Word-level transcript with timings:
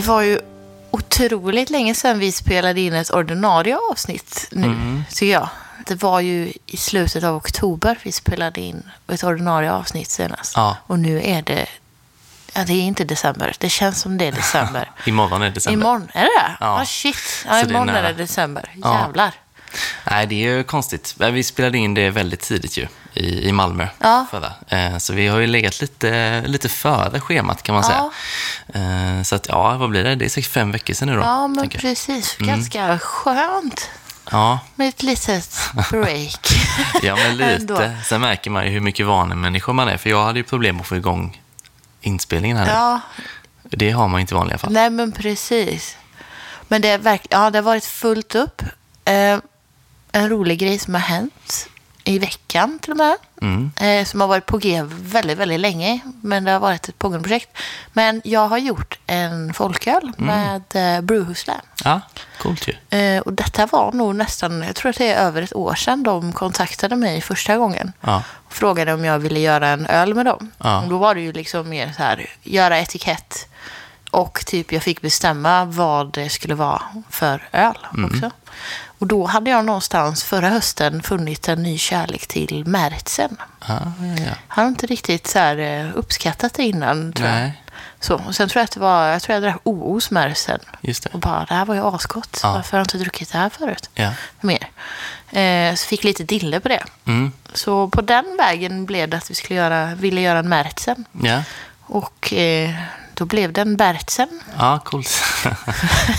Det 0.00 0.06
var 0.06 0.22
ju 0.22 0.40
otroligt 0.90 1.70
länge 1.70 1.94
sedan 1.94 2.18
vi 2.18 2.32
spelade 2.32 2.80
in 2.80 2.92
ett 2.94 3.10
ordinarie 3.10 3.78
avsnitt 3.90 4.48
nu, 4.52 4.66
Mm. 4.66 5.04
tycker 5.10 5.32
jag. 5.32 5.48
Det 5.86 5.94
var 6.02 6.20
ju 6.20 6.52
i 6.66 6.76
slutet 6.76 7.24
av 7.24 7.36
oktober 7.36 7.98
vi 8.02 8.12
spelade 8.12 8.60
in 8.60 8.90
ett 9.08 9.24
ordinarie 9.24 9.72
avsnitt 9.72 10.10
senast. 10.10 10.52
Ja. 10.56 10.76
Och 10.86 10.98
nu 10.98 11.20
är 11.24 11.42
det... 11.42 11.66
Ja, 12.52 12.64
det 12.64 12.72
är 12.72 12.82
inte 12.82 13.04
december. 13.04 13.54
Det 13.58 13.68
känns 13.68 14.00
som 14.00 14.18
det 14.18 14.24
är 14.24 14.32
december. 14.32 14.90
Imorgon 15.06 15.42
är 15.42 15.50
december. 15.50 15.80
Imorgon, 15.80 16.08
är 16.14 16.22
det 16.22 16.30
det? 16.40 16.56
Ja. 16.60 16.80
Ah, 16.80 16.84
shit. 16.84 17.16
Så 17.16 17.48
Ja, 17.48 17.52
det 17.54 17.60
är 17.60 17.68
imorgon 17.70 17.88
är, 17.88 18.02
det 18.02 18.12
december. 18.12 18.70
Ja. 18.82 19.08
Nej, 20.10 20.26
det 20.26 20.34
är 20.34 20.56
ju 20.56 20.64
konstigt. 20.64 21.14
Vi 21.18 21.42
spelade 21.42 21.78
in 21.78 21.94
det 21.94 22.10
väldigt 22.10 22.40
tidigt 22.40 22.76
ju, 22.78 22.86
i, 23.14 23.48
i 23.48 23.52
Malmö. 23.52 23.86
Ja. 23.98 24.26
Förra. 24.30 24.52
Eh, 24.68 24.98
så 24.98 25.12
vi 25.12 25.26
har 25.28 25.38
ju 25.38 25.46
legat 25.46 25.80
lite, 25.80 26.42
lite 26.46 26.68
före 26.68 27.20
schemat 27.20 27.62
kan 27.62 27.74
man 27.74 27.84
säga. 27.84 28.10
Eh, 28.74 29.22
så 29.22 29.34
att, 29.34 29.48
ja, 29.48 29.76
vad 29.76 29.90
blir 29.90 30.04
det? 30.04 30.14
Det 30.14 30.24
är 30.24 30.28
säkert 30.28 30.50
fem 30.50 30.72
veckor 30.72 30.94
sedan 30.94 31.08
nu 31.08 31.14
då. 31.14 31.20
Ja, 31.20 31.48
men 31.48 31.68
precis. 31.68 32.36
Ganska 32.38 32.98
skönt 32.98 33.90
Ja, 34.32 34.58
med 34.74 34.88
ett 34.88 35.02
litet 35.02 35.58
break. 35.90 36.48
ja, 37.02 37.16
men 37.16 37.36
lite. 37.36 37.96
Sen 38.04 38.20
märker 38.20 38.50
man 38.50 38.64
ju 38.64 38.70
hur 38.70 38.80
mycket 38.80 39.06
vanemänniska 39.06 39.72
man 39.72 39.88
är. 39.88 39.96
För 39.96 40.10
jag 40.10 40.24
hade 40.24 40.38
ju 40.38 40.42
problem 40.44 40.80
att 40.80 40.86
få 40.86 40.96
igång 40.96 41.40
inspelningen 42.00 42.56
här 42.56 42.64
nu. 42.64 42.70
Ja, 42.72 43.00
Det 43.62 43.90
har 43.90 44.08
man 44.08 44.18
ju 44.18 44.20
inte 44.20 44.34
i 44.34 44.36
vanliga 44.36 44.58
fall. 44.58 44.72
nej 44.72 44.90
men 44.90 45.12
precis. 45.12 45.96
Men 46.68 46.82
det, 46.82 46.88
är 46.88 46.98
verk- 46.98 47.26
ja, 47.30 47.50
det 47.50 47.58
har 47.58 47.62
varit 47.62 47.84
fullt 47.84 48.34
upp. 48.34 48.62
En 50.12 50.28
rolig 50.28 50.58
grej 50.58 50.78
som 50.78 50.94
har 50.94 51.00
hänt 51.00 51.68
i 52.04 52.18
veckan 52.18 52.78
till 52.82 52.90
och 52.90 52.96
med. 52.96 53.16
Mm. 53.42 53.70
Eh, 53.80 54.04
som 54.04 54.20
har 54.20 54.28
varit 54.28 54.46
på 54.46 54.58
G 54.58 54.82
väldigt, 54.86 55.38
väldigt 55.38 55.60
länge. 55.60 56.00
Men 56.22 56.44
det 56.44 56.50
har 56.50 56.60
varit 56.60 56.88
ett 56.88 56.98
pågående 56.98 57.28
projekt. 57.28 57.58
Men 57.92 58.20
jag 58.24 58.48
har 58.48 58.58
gjort 58.58 58.98
en 59.06 59.54
folköl 59.54 60.12
Mm. 60.18 60.26
med 60.26 60.96
eh, 60.96 61.00
Brewhusle. 61.02 61.54
Ja, 61.84 62.00
coolt 62.38 62.68
ju. 62.68 62.98
Eh, 62.98 63.20
och 63.20 63.32
detta 63.32 63.66
var 63.66 63.92
nog 63.92 64.14
nästan, 64.14 64.62
jag 64.62 64.76
tror 64.76 64.90
att 64.90 64.96
det 64.98 65.08
är 65.12 65.26
över 65.26 65.42
ett 65.42 65.54
år 65.54 65.74
sedan 65.74 66.02
de 66.02 66.32
kontaktade 66.32 66.96
mig 66.96 67.20
första 67.20 67.56
gången. 67.56 67.92
Ja. 68.00 68.22
Och 68.46 68.52
frågade 68.54 68.92
om 68.94 69.04
jag 69.04 69.18
ville 69.18 69.40
göra 69.40 69.68
en 69.68 69.86
öl 69.86 70.14
med 70.14 70.26
dem. 70.26 70.50
Ja. 70.58 70.82
Och 70.82 70.88
då 70.88 70.98
var 70.98 71.14
det 71.14 71.20
ju 71.20 71.32
liksom 71.32 71.68
mer 71.68 71.92
så 71.96 72.02
här, 72.02 72.26
göra 72.42 72.78
etikett. 72.78 73.46
Och 74.10 74.46
typ 74.46 74.72
jag 74.72 74.82
fick 74.82 75.00
bestämma 75.00 75.64
vad 75.64 76.12
det 76.12 76.28
skulle 76.28 76.54
vara 76.54 76.82
för 77.10 77.48
öl 77.52 77.78
också. 78.06 78.30
Och 79.00 79.06
då 79.06 79.26
hade 79.26 79.50
jag 79.50 79.64
någonstans 79.64 80.24
förra 80.24 80.48
hösten 80.48 81.02
funnit 81.02 81.48
en 81.48 81.62
ny 81.62 81.78
kärlek 81.78 82.26
till 82.26 82.66
Märtsen. 82.66 83.36
Ja, 83.68 83.78
ja, 84.00 84.06
ja. 84.24 84.32
Jag 84.48 84.62
har 84.62 84.68
inte 84.68 84.86
riktigt 84.86 85.26
så 85.26 85.38
här, 85.38 85.56
eh, 85.58 85.90
uppskattat 85.94 86.54
det 86.54 86.62
innan 86.62 87.12
tror 87.12 87.28
jag. 87.28 87.36
Nej, 87.36 87.62
Så, 88.00 88.14
och 88.14 88.34
sen 88.34 88.48
tror 88.48 88.60
jag 88.60 88.64
att 88.64 88.70
det 88.70 88.80
var, 88.80 89.06
jag 89.06 89.22
tror 89.22 89.34
jag 89.34 89.42
drack 89.42 89.60
OOs 89.64 90.10
Märtsen. 90.10 90.58
just 90.80 91.06
Och 91.06 91.18
bara, 91.20 91.44
det 91.48 91.54
här 91.54 91.64
var 91.64 91.74
ju 91.74 91.86
asgott. 91.94 92.40
Ja. 92.42 92.52
Varför 92.52 92.72
har 92.72 92.78
jag 92.78 92.84
inte 92.84 92.98
druckit 92.98 93.32
det 93.32 93.38
här 93.38 93.48
förut? 93.50 93.90
Ja. 93.94 94.10
Mer. 94.40 94.68
Eh, 95.30 95.74
så 95.74 95.86
fick 95.86 96.04
lite 96.04 96.24
dille 96.24 96.60
på 96.60 96.68
det. 96.68 96.82
Mm. 97.04 97.32
Så 97.54 97.88
på 97.88 98.00
den 98.02 98.36
vägen 98.38 98.86
blev 98.86 99.08
det 99.08 99.16
att 99.16 99.30
vi 99.30 99.34
skulle 99.34 99.58
göra, 99.58 99.94
ville 99.94 100.20
göra 100.20 100.38
en 100.38 100.48
Märtsen. 100.48 101.04
Ja. 101.22 101.42
Och 101.80 102.32
eh, 102.32 102.74
då 103.14 103.24
blev 103.24 103.52
det 103.52 103.60
en 103.60 103.76
Bertsen 103.76 104.40
ja, 104.58 104.78
coolt. 104.84 105.08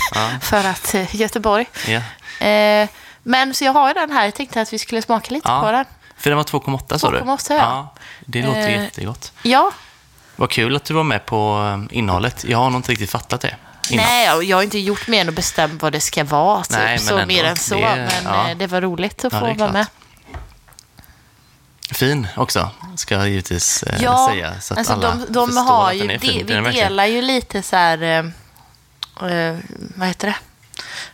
för 0.40 0.64
att 0.64 0.94
eh, 0.94 1.16
Göteborg. 1.16 1.66
ja. 1.88 2.00
Eh, 2.42 2.88
men 3.22 3.54
så 3.54 3.64
jag 3.64 3.72
har 3.72 3.88
ju 3.88 3.94
den 3.94 4.10
här. 4.10 4.24
Jag 4.24 4.34
tänkte 4.34 4.60
att 4.60 4.72
vi 4.72 4.78
skulle 4.78 5.02
smaka 5.02 5.34
lite 5.34 5.48
Ja. 5.48 5.60
på 5.60 5.72
den. 5.72 5.84
För 6.16 6.30
den 6.30 6.36
var 6.36 6.44
2,8 6.44 6.98
sa 6.98 7.10
du? 7.10 7.18
2,8, 7.18 7.54
ja. 7.58 7.94
Det 8.20 8.42
låter 8.42 8.68
Eh, 8.68 8.82
jättegott. 8.82 9.32
Ja, 9.42 9.72
Vad 10.36 10.50
kul 10.50 10.76
att 10.76 10.84
du 10.84 10.94
var 10.94 11.02
med 11.04 11.26
på 11.26 11.68
eh, 11.90 11.96
innehållet. 11.98 12.44
Jag 12.48 12.58
har 12.58 12.70
nog 12.70 12.78
inte 12.78 12.92
riktigt 12.92 13.10
fattat 13.10 13.40
det 13.40 13.56
innan. 13.90 14.04
nej, 14.06 14.48
jag 14.48 14.56
har 14.56 14.62
inte 14.62 14.78
gjort 14.78 15.08
mer 15.08 15.20
än 15.20 15.28
att 15.28 15.34
bestämma 15.34 15.74
vad 15.80 15.92
det 15.92 16.00
ska 16.00 16.24
vara. 16.24 16.62
Typ. 16.64 16.72
Nej, 16.78 16.98
så 16.98 17.14
ändå. 17.14 17.26
mer 17.26 17.44
än 17.44 17.56
så. 17.56 17.74
Det 17.74 17.80
men 17.80 18.24
ja. 18.24 18.48
eh, 18.50 18.56
det 18.56 18.66
var 18.66 18.80
roligt 18.80 19.24
att 19.24 19.32
Ja, 19.32 19.38
få 19.38 19.44
vara 19.44 19.54
klart. 19.54 19.72
med. 19.72 19.86
Fin 21.90 22.28
också, 22.36 22.70
ska 22.96 23.14
jag 23.14 23.28
givetvis 23.28 23.82
eh, 23.82 24.02
Ja, 24.02 24.28
säga. 24.32 24.60
Så 24.60 24.74
att 24.74 24.78
alltså 24.78 24.92
alla 24.92 25.10
de, 25.10 25.32
de 25.32 25.46
förstår 25.46 25.62
har 25.62 25.90
att 25.92 25.98
den 25.98 26.10
är 26.10 26.18
fin. 26.18 26.46
vi 26.46 26.70
delar 26.72 27.06
ju 27.06 27.22
lite 27.22 27.62
så 27.62 27.76
här, 27.76 28.02
eh, 28.02 29.30
eh, 29.30 29.56
vad 29.96 30.08
heter 30.08 30.26
det? 30.26 30.36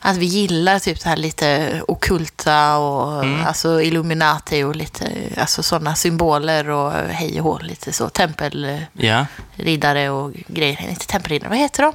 Att 0.01 0.17
vi 0.17 0.27
gillar 0.27 0.79
typ 0.79 0.99
så 0.99 1.09
här 1.09 1.17
lite 1.17 1.83
okulta 1.89 2.77
och 2.77 3.25
Mm. 3.25 3.47
alltså 3.47 3.83
Illuminati 3.83 4.63
och 4.63 4.77
lite 4.77 5.13
alltså 5.39 5.63
sådana 5.63 5.95
symboler 5.95 6.69
och 6.71 6.93
hej 6.93 7.41
och 7.41 7.45
hå, 7.47 7.59
lite 7.59 7.93
så 7.93 8.09
tempelriddare 8.09 10.01
Ja, 10.03 10.13
och 10.13 10.33
grejer. 10.47 10.89
Inte 10.91 11.07
tempelriddare, 11.07 11.49
vad 11.49 11.59
heter 11.59 11.83
de? 11.83 11.93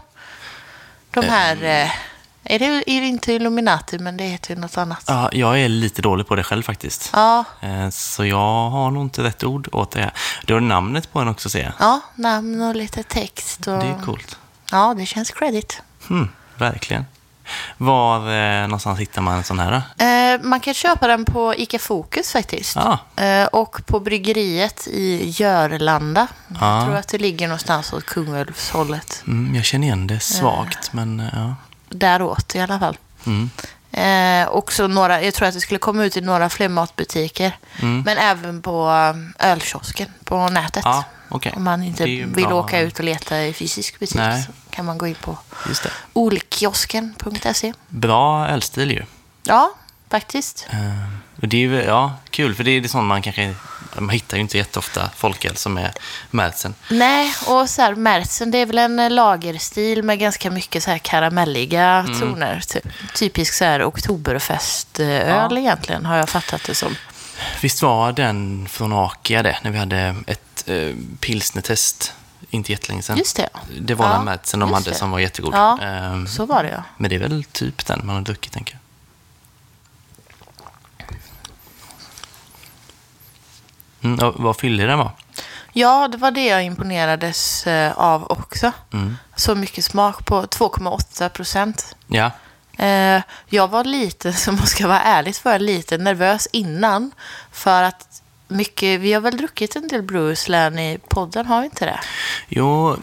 De 1.11 1.21
här, 1.29 1.55
eh, 1.63 1.91
är, 2.43 2.59
det, 2.59 2.65
är 2.65 3.01
det 3.01 3.07
inte 3.07 3.33
Illuminati 3.33 3.99
men 3.99 4.17
det 4.17 4.23
heter 4.23 4.55
ju 4.55 4.61
något 4.61 4.77
annat. 4.77 5.03
ja, 5.07 5.29
jag 5.33 5.59
är 5.61 5.69
lite 5.69 6.01
dålig 6.01 6.27
på 6.27 6.35
det 6.35 6.43
själv 6.43 6.63
faktiskt. 6.63 7.09
Ja, 7.13 7.43
Eh, 7.61 7.89
Så 7.89 8.25
jag 8.25 8.69
har 8.69 8.91
nog 8.91 9.03
inte 9.05 9.23
rätt 9.23 9.43
ord 9.43 9.69
åt 9.71 9.91
det 9.91 9.99
här. 10.01 10.13
Du 10.45 10.53
har 10.53 10.61
namnet 10.61 11.13
på 11.13 11.19
den 11.19 11.27
också 11.27 11.49
ser 11.49 11.63
jag. 11.63 11.73
ja, 11.79 12.01
namn 12.15 12.61
och 12.61 12.75
lite 12.75 13.03
text. 13.03 13.67
Och, 13.67 13.79
Det 13.79 13.85
är 13.85 14.01
coolt. 14.05 14.37
Ja, 14.71 14.93
det 14.97 15.05
känns 15.05 15.31
credit. 15.31 15.81
Hmm, 16.07 16.29
verkligen. 16.57 17.05
Var 17.77 18.17
eh, 18.17 18.61
någonstans 18.61 18.99
hittar 18.99 19.21
man 19.21 19.37
en 19.37 19.43
sån 19.43 19.59
här? 19.59 19.81
Eh, 19.97 20.41
man 20.41 20.59
kan 20.59 20.73
köpa 20.73 21.07
den 21.07 21.25
på 21.25 21.55
ICA 21.55 21.79
Fokus 21.79 22.31
faktiskt. 22.31 22.75
Ja. 22.75 23.23
Eh, 23.23 23.45
och 23.45 23.85
på 23.85 23.99
bryggeriet 23.99 24.87
i 24.87 25.29
Görlanda. 25.29 26.27
Ja. 26.59 26.75
Jag 26.75 26.85
tror 26.85 26.95
att 26.95 27.07
det 27.07 27.17
ligger 27.17 27.47
någonstans 27.47 27.93
åt 27.93 28.05
Kungälvshållet. 28.05 29.23
Mm, 29.27 29.55
jag 29.55 29.65
känner 29.65 29.87
igen 29.87 30.07
det 30.07 30.19
svagt, 30.19 30.93
men 30.93 31.19
eh, 31.19 31.27
ja. 31.33 31.55
Däråt 31.89 32.55
i 32.55 32.59
alla 32.59 32.79
fall. 32.79 32.97
Mm. 33.25 33.49
Eh, 33.91 34.49
också 34.49 34.87
några, 34.87 35.21
jag 35.23 35.33
tror 35.33 35.47
att 35.47 35.53
det 35.53 35.61
skulle 35.61 35.79
komma 35.79 36.03
ut 36.03 36.17
i 36.17 36.21
några 36.21 36.49
fler 36.49 36.69
matbutiker. 36.69 37.57
Men 38.05 38.17
även 38.17 38.61
på 38.61 38.89
eh, 39.39 39.51
ölkiosken 39.51 40.09
på 40.23 40.49
nätet. 40.49 40.85
Mm. 40.85 40.97
Ja, 40.97 41.03
okej. 41.33 41.53
Om 41.55 41.63
man 41.63 41.83
inte 41.83 42.03
vill 42.05 42.27
bra. 42.47 42.53
åka 42.53 42.79
ut 42.79 42.99
och 42.99 43.05
leta 43.05 43.43
i 43.43 43.53
fysisk 43.53 43.99
butik 43.99 44.15
Nej. 44.17 44.43
så 44.43 44.51
kan 44.75 44.85
man 44.85 44.97
gå 44.97 45.07
in 45.07 45.15
på 45.15 45.37
olkiosken.se. 46.13 47.73
Bra 47.87 48.47
ölstil 48.47 48.91
ju. 48.91 49.03
Ja, 49.43 49.73
faktiskt. 50.09 50.67
Eh, 50.69 50.79
och 51.41 51.47
det 51.47 51.57
är 51.57 51.61
ju, 51.61 51.83
ja, 51.83 52.13
kul, 52.29 52.55
för 52.55 52.63
det 52.63 52.71
är 52.71 52.81
det 52.81 52.89
sånt 52.89 53.05
man 53.07 53.21
kanske, 53.21 53.55
man 53.97 54.09
hittar 54.09 54.37
ju 54.37 54.41
inte 54.41 54.57
jätteofta 54.57 55.09
folköl 55.15 55.55
som 55.57 55.77
är 55.77 55.91
märtsen. 56.31 56.73
Nej, 56.89 57.33
och 57.47 57.69
så 57.69 57.81
här, 57.81 57.95
Märzen 57.95 58.51
det 58.51 58.57
är 58.57 58.65
väl 58.65 58.77
en 58.77 59.15
lagerstil 59.15 60.03
med 60.03 60.19
ganska 60.19 60.51
mycket 60.51 60.83
så 60.83 60.91
här 60.91 60.97
karamelliga 60.97 61.83
Mm. 62.07 62.19
toner. 62.19 62.61
Ty 62.67 62.79
typisk 63.15 63.53
så 63.53 63.65
här 63.65 63.83
oktoberfestöl 63.89 65.27
Ja. 65.51 65.57
egentligen, 65.59 66.05
har 66.05 66.17
jag 66.17 66.29
fattat 66.29 66.61
det 66.67 66.75
som. 66.75 66.95
Visst 67.61 67.81
var 67.81 68.11
den 68.11 68.67
från 68.69 68.93
Akia 68.93 69.43
det, 69.43 69.57
när 69.63 69.71
vi 69.71 69.77
hade 69.77 70.15
ett 70.27 70.52
eh, 70.65 70.95
pilsnertest, 71.19 72.13
inte 72.49 72.71
jättelänge 72.71 73.01
sedan. 73.01 73.17
Just 73.17 73.35
det. 73.35 73.49
Det 73.81 73.95
var 73.95 74.05
Ja, 74.09 74.13
den 74.13 74.25
märtsen 74.25 74.59
de 74.59 74.73
hade 74.73 74.89
det. 74.89 74.95
som 74.95 75.11
var 75.11 75.19
jättegod. 75.19 75.53
Ja, 75.53 75.79
Ehm, 75.81 76.27
Så 76.27 76.45
var 76.45 76.63
det 76.63 76.69
ja. 76.69 76.83
Men 76.97 77.09
det 77.09 77.15
är 77.15 77.19
väl 77.19 77.43
typ 77.43 77.85
den 77.85 78.01
man 78.05 78.15
har 78.15 78.21
druckit, 78.21 78.53
tänker 78.53 78.73
jag. 78.73 78.79
Mm, 84.01 84.19
och 84.27 84.43
vad 84.43 84.57
fyllig 84.57 84.87
den 84.87 84.97
var. 84.97 85.11
Ja, 85.73 86.07
det 86.07 86.17
var 86.17 86.31
det 86.31 86.45
jag 86.45 86.63
imponerades 86.63 87.67
eh, 87.67 87.91
av 87.97 88.31
också. 88.31 88.71
Mm. 88.93 89.17
Så 89.35 89.55
mycket 89.55 89.85
smak 89.85 90.25
på 90.25 90.41
2,8 90.45 91.29
procent. 91.29 91.95
Ja, 92.07 92.31
Eh, 92.77 93.21
jag 93.49 93.67
var 93.67 93.83
lite, 93.83 94.33
som 94.43 94.55
man 94.55 94.67
ska 94.67 94.87
vara 94.87 95.01
ärligt 95.01 95.37
för, 95.37 95.59
lite 95.59 95.97
nervös 95.97 96.47
innan. 96.51 97.11
För 97.51 97.83
att 97.83 98.12
mycket, 98.53 98.99
vi 98.99 99.13
har 99.13 99.21
väl 99.21 99.37
druckit 99.37 99.75
en 99.75 99.87
del 99.87 100.01
Brewers 100.01 100.47
Län 100.47 100.79
i 100.79 100.97
podden, 101.09 101.45
har 101.45 101.59
vi 101.59 101.65
inte 101.65 101.85
det? 101.85 101.99
jo, 102.47 102.97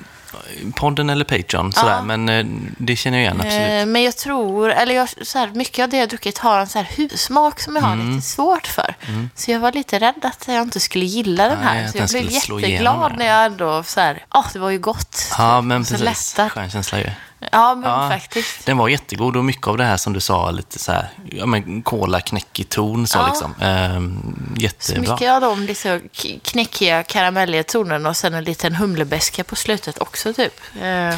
podden 0.75 1.11
eller 1.11 1.25
Patreon, 1.25 1.73
sådär, 1.73 1.93
Ja. 1.93 2.03
men 2.03 2.29
eh, 2.29 2.47
det 2.79 2.97
känner 2.97 3.19
jag 3.19 3.23
igen 3.25 3.37
absolut. 3.37 3.71
Eh, 3.83 3.87
men 3.87 4.03
jag 4.03 4.17
tror, 4.17 4.71
eller 4.71 4.95
jag, 4.95 5.09
så 5.27 5.39
här, 5.39 5.51
mycket 5.55 5.83
av 5.83 5.89
det 5.89 5.97
jag 5.97 6.09
druckit 6.09 6.39
har 6.39 6.59
en 6.61 6.67
så 6.67 6.79
här 6.79 6.89
hussmak 6.97 7.61
som 7.61 7.77
jag 7.77 7.83
har 7.83 7.93
Mm. 7.93 8.11
lite 8.15 8.27
svårt 8.27 8.67
för. 8.67 8.95
Så 9.35 9.51
jag 9.51 9.61
var 9.61 9.73
lite 9.73 9.99
rädd 9.99 10.15
att 10.23 10.45
jag 10.49 10.63
inte 10.63 10.81
skulle 10.81 11.05
gilla 11.05 11.49
den 11.49 11.59
Nej, 11.65 11.67
här. 11.79 11.85
att 11.85 11.91
Så 11.91 11.99
jag 11.99 12.09
blev 12.09 12.33
jätteglad 12.33 13.17
när 13.19 13.27
jag 13.27 13.45
ändå 13.45 13.83
så 13.83 14.01
här, 14.01 14.25
ja 14.33 14.45
det 14.53 14.59
var 14.59 14.71
ju 14.71 14.79
gott. 14.79 15.33
Ja, 15.39 15.61
men 15.61 15.85
så 15.85 15.95
precis. 15.99 16.37
lättat. 16.37 16.53
Skön 16.53 16.71
känsla 16.71 16.99
ju. 16.99 17.11
Ja, 17.51 17.75
men 17.75 17.91
Ja, 17.91 18.09
faktiskt. 18.11 18.67
Den 18.67 18.77
var 18.77 18.89
jättegod 18.89 19.37
och 19.37 19.45
mycket 19.45 19.67
av 19.67 19.77
det 19.77 19.85
här 19.85 19.97
som 19.97 20.13
du 20.13 20.21
sa, 20.21 20.51
lite 20.51 20.79
så 20.79 20.93
här, 20.93 21.09
ja 21.33 21.47
men 21.47 21.83
kola-knäckig 21.83 22.69
ton 22.69 23.07
så 23.07 23.19
Ja. 23.19 23.27
liksom. 23.27 23.55
Ehm, 23.61 24.37
Så 24.57 24.61
jättebra. 24.63 25.13
mycket 25.13 25.31
av 25.31 25.41
dem 25.41 25.63
lite 25.63 26.01
k- 26.23 26.29
knäckiga 26.45 27.03
karamelliga 27.03 27.65
tonerna 27.65 28.09
och 28.09 28.17
sen 28.17 28.35
en 28.35 28.45
liten 28.45 28.75
humlebeska 28.75 29.45
på 29.45 29.57
slutet 29.57 29.99
också 29.99 30.33
typ. 30.33 30.61
Eh, 30.83 31.17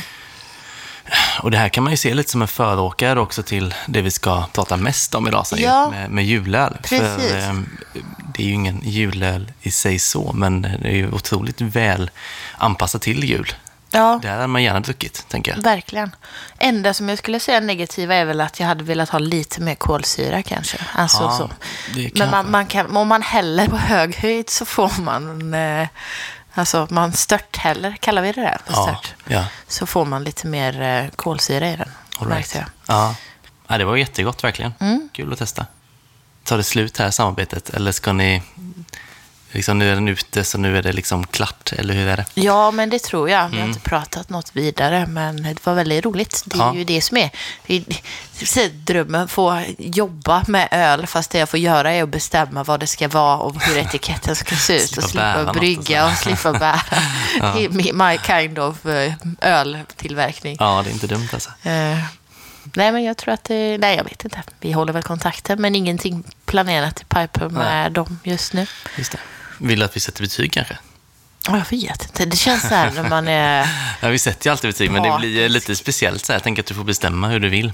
Och 1.42 1.50
det 1.50 1.58
här 1.58 1.68
kan 1.68 1.84
man 1.84 1.90
ju 1.92 1.96
se 1.96 2.14
lite 2.14 2.30
som 2.30 2.42
en 2.42 2.48
föråkare 2.48 3.20
också 3.20 3.42
till 3.42 3.74
det 3.86 4.02
vi 4.02 4.10
ska 4.10 4.44
prata 4.52 4.76
mest 4.76 5.14
om 5.14 5.28
idag, 5.28 5.46
så 5.46 5.56
ju, 5.56 5.62
Ja. 5.62 5.90
med, 5.90 6.10
med 6.10 6.24
julöl. 6.26 6.76
Precis. 6.82 7.30
För, 7.30 7.38
ehm, 7.38 7.68
det 8.34 8.42
är 8.42 8.46
ju 8.46 8.52
ingen 8.52 8.80
julöl 8.84 9.52
i 9.62 9.70
sig 9.70 9.98
så, 9.98 10.32
men 10.34 10.62
det 10.62 10.68
är 10.88 10.94
ju 10.96 11.12
otroligt 11.12 11.60
väl 11.60 12.10
anpassat 12.58 13.02
till 13.02 13.24
jul. 13.24 13.52
Ja. 13.94 14.18
Det 14.22 14.28
här 14.28 14.34
hade 14.34 14.46
man 14.46 14.62
gärna 14.62 14.80
druckit, 14.80 15.24
tänker 15.28 15.54
jag. 15.56 15.62
Verkligen. 15.62 16.16
Enda 16.58 16.94
som 16.94 17.08
jag 17.08 17.18
skulle 17.18 17.40
säga 17.40 17.60
negativa 17.60 18.14
är 18.14 18.24
väl 18.24 18.40
att 18.40 18.60
jag 18.60 18.66
hade 18.66 18.84
velat 18.84 19.08
ha 19.08 19.18
lite 19.18 19.60
mer 19.60 19.74
kolsyra 19.74 20.42
kanske. 20.42 20.78
Alltså, 20.94 21.22
Ja, 21.22 21.36
så. 21.38 21.50
det 21.94 22.18
Men 22.18 22.30
man, 22.30 22.50
man 22.50 22.66
kan, 22.66 22.96
om 22.96 23.08
man 23.08 23.22
häller 23.22 23.68
på 23.68 23.76
hög 23.76 24.16
höjd 24.16 24.50
så 24.50 24.64
får 24.64 25.00
man, 25.02 25.54
eh, 25.54 25.88
alltså 26.54 26.86
man 26.90 27.12
störthäller, 27.12 27.96
kallar 28.00 28.22
vi 28.22 28.32
det 28.32 28.40
där 28.40 28.58
för 28.66 28.72
Ja, 28.72 28.82
stört? 28.82 29.14
ja. 29.26 29.44
Så 29.68 29.86
får 29.86 30.04
man 30.04 30.24
lite 30.24 30.46
mer 30.46 30.82
eh, 30.82 31.10
kolsyra 31.16 31.68
i 31.70 31.76
den, 31.76 31.88
All 32.18 32.28
right. 32.28 32.54
jag. 32.54 32.64
Ja. 32.86 33.14
ja, 33.68 33.78
det 33.78 33.84
var 33.84 33.96
jättegott 33.96 34.44
verkligen. 34.44 34.74
Mm. 34.80 35.08
Kul 35.12 35.32
att 35.32 35.38
testa. 35.38 35.66
Tar 36.44 36.56
det 36.56 36.64
slut 36.64 36.98
här 36.98 37.10
samarbetet 37.10 37.70
eller 37.70 37.92
ska 37.92 38.12
ni, 38.12 38.42
liksom 39.52 39.78
nu 39.78 39.90
är 39.90 39.94
den 39.94 40.08
ute 40.08 40.44
så 40.44 40.58
nu 40.58 40.78
är 40.78 40.82
det 40.82 40.92
liksom 40.92 41.26
klart, 41.26 41.72
eller 41.72 41.94
hur 41.94 42.08
är 42.08 42.16
det? 42.16 42.24
Ja, 42.34 42.70
men 42.70 42.90
det 42.90 43.02
tror 43.02 43.30
jag. 43.30 43.48
Vi 43.48 43.56
har 43.56 43.62
Mm. 43.62 43.68
inte 43.68 43.80
pratat 43.80 44.28
något 44.28 44.56
vidare, 44.56 45.06
men 45.06 45.42
det 45.42 45.66
var 45.66 45.74
väldigt 45.74 46.04
roligt. 46.04 46.42
Det 46.46 46.56
är 46.56 46.58
Ja. 46.60 46.74
ju 46.74 46.84
det 46.84 47.00
som 47.00 47.16
är, 47.16 47.30
det 47.66 47.76
är, 47.76 48.68
drömmen, 48.68 49.28
få 49.28 49.62
jobba 49.78 50.44
med 50.48 50.68
öl, 50.70 51.06
fast 51.06 51.30
det 51.30 51.38
jag 51.38 51.48
får 51.48 51.60
göra 51.60 51.92
är 51.92 52.02
att 52.02 52.08
bestämma 52.08 52.64
vad 52.64 52.80
det 52.80 52.86
ska 52.86 53.08
vara 53.08 53.36
och 53.38 53.62
hur 53.62 53.78
etiketten 53.78 54.36
ska 54.36 54.56
se 54.56 54.84
ut 54.84 54.96
och 54.98 55.04
slippa 55.04 55.52
brygga 55.52 56.06
och 56.06 56.12
slippa 56.12 56.52
bära. 56.52 56.80
Det 57.40 57.64
är 57.64 57.68
mi- 57.68 58.10
my 58.12 58.18
kind 58.18 58.58
of 58.58 58.86
eh, 58.86 59.12
öltillverkning. 59.40 60.56
Ja, 60.60 60.82
det 60.84 60.90
är 60.90 60.92
inte 60.92 61.06
dumt 61.06 61.28
alltså. 61.32 61.50
Eh, 61.62 61.98
nej, 62.74 62.92
men 62.92 63.04
jag 63.04 63.16
tror 63.16 63.34
att 63.34 63.44
det, 63.44 63.78
nej, 63.78 63.96
jag 63.96 64.04
vet 64.04 64.24
inte. 64.24 64.42
Vi 64.60 64.72
håller 64.72 64.92
väl 64.92 65.02
kontakten, 65.02 65.60
men 65.60 65.74
ingenting 65.74 66.24
planerat 66.44 67.00
i 67.00 67.04
piper 67.04 67.48
med 67.48 67.92
dem 67.92 68.18
just 68.24 68.52
nu. 68.52 68.66
Just 68.96 69.12
det. 69.12 69.18
Vill 69.62 69.78
du 69.78 69.84
att 69.84 69.96
vi 69.96 70.00
sätter 70.00 70.22
betyg 70.22 70.52
kanske? 70.52 70.78
Ja, 71.48 71.56
Jag 71.58 71.78
vet 71.78 72.02
inte. 72.04 72.24
Det 72.24 72.36
känns 72.36 72.62
så 72.62 72.68
här 72.74 72.90
när 72.90 73.08
man 73.08 73.28
är... 73.28 73.68
Ja, 74.00 74.08
vi 74.08 74.18
sätter 74.18 74.46
ju 74.46 74.50
alltid 74.52 74.70
betyg, 74.70 74.90
men 74.90 75.02
det 75.02 75.16
blir 75.18 75.48
lite 75.48 75.76
speciellt. 75.76 76.24
Så 76.24 76.32
här. 76.32 76.36
Jag 76.38 76.42
tänker 76.42 76.62
att 76.62 76.66
du 76.66 76.74
får 76.74 76.84
bestämma 76.84 77.28
hur 77.28 77.40
du 77.40 77.48
vill. 77.48 77.72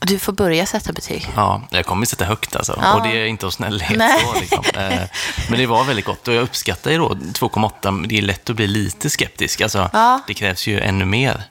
Du 0.00 0.18
får 0.18 0.32
börja 0.32 0.66
sätta 0.66 0.92
betyg. 0.92 1.28
Ja, 1.36 1.62
jag 1.70 1.86
kommer 1.86 2.06
sätta 2.06 2.24
högt 2.24 2.56
alltså. 2.56 2.78
Ja. 2.82 2.94
Och 2.94 3.02
det 3.08 3.08
är 3.22 3.26
inte 3.26 3.46
av 3.46 3.50
snällhet 3.50 4.02
så 4.24 4.40
liksom. 4.40 4.64
Eh, 4.74 5.02
Men 5.48 5.58
det 5.58 5.66
var 5.66 5.84
väldigt 5.84 6.04
gott 6.04 6.28
och 6.28 6.34
jag 6.34 6.42
uppskattar 6.42 6.90
ju 6.90 6.98
då 6.98 7.08
2,8. 7.08 7.90
men 7.90 8.08
Det 8.08 8.18
är 8.18 8.22
lätt 8.22 8.50
att 8.50 8.56
bli 8.56 8.66
lite 8.66 9.10
skeptisk. 9.10 9.60
Alltså, 9.60 9.90
Ja. 9.92 10.20
Det 10.26 10.34
krävs 10.34 10.66
ju 10.66 10.80
ännu 10.80 11.04
mer 11.04 11.42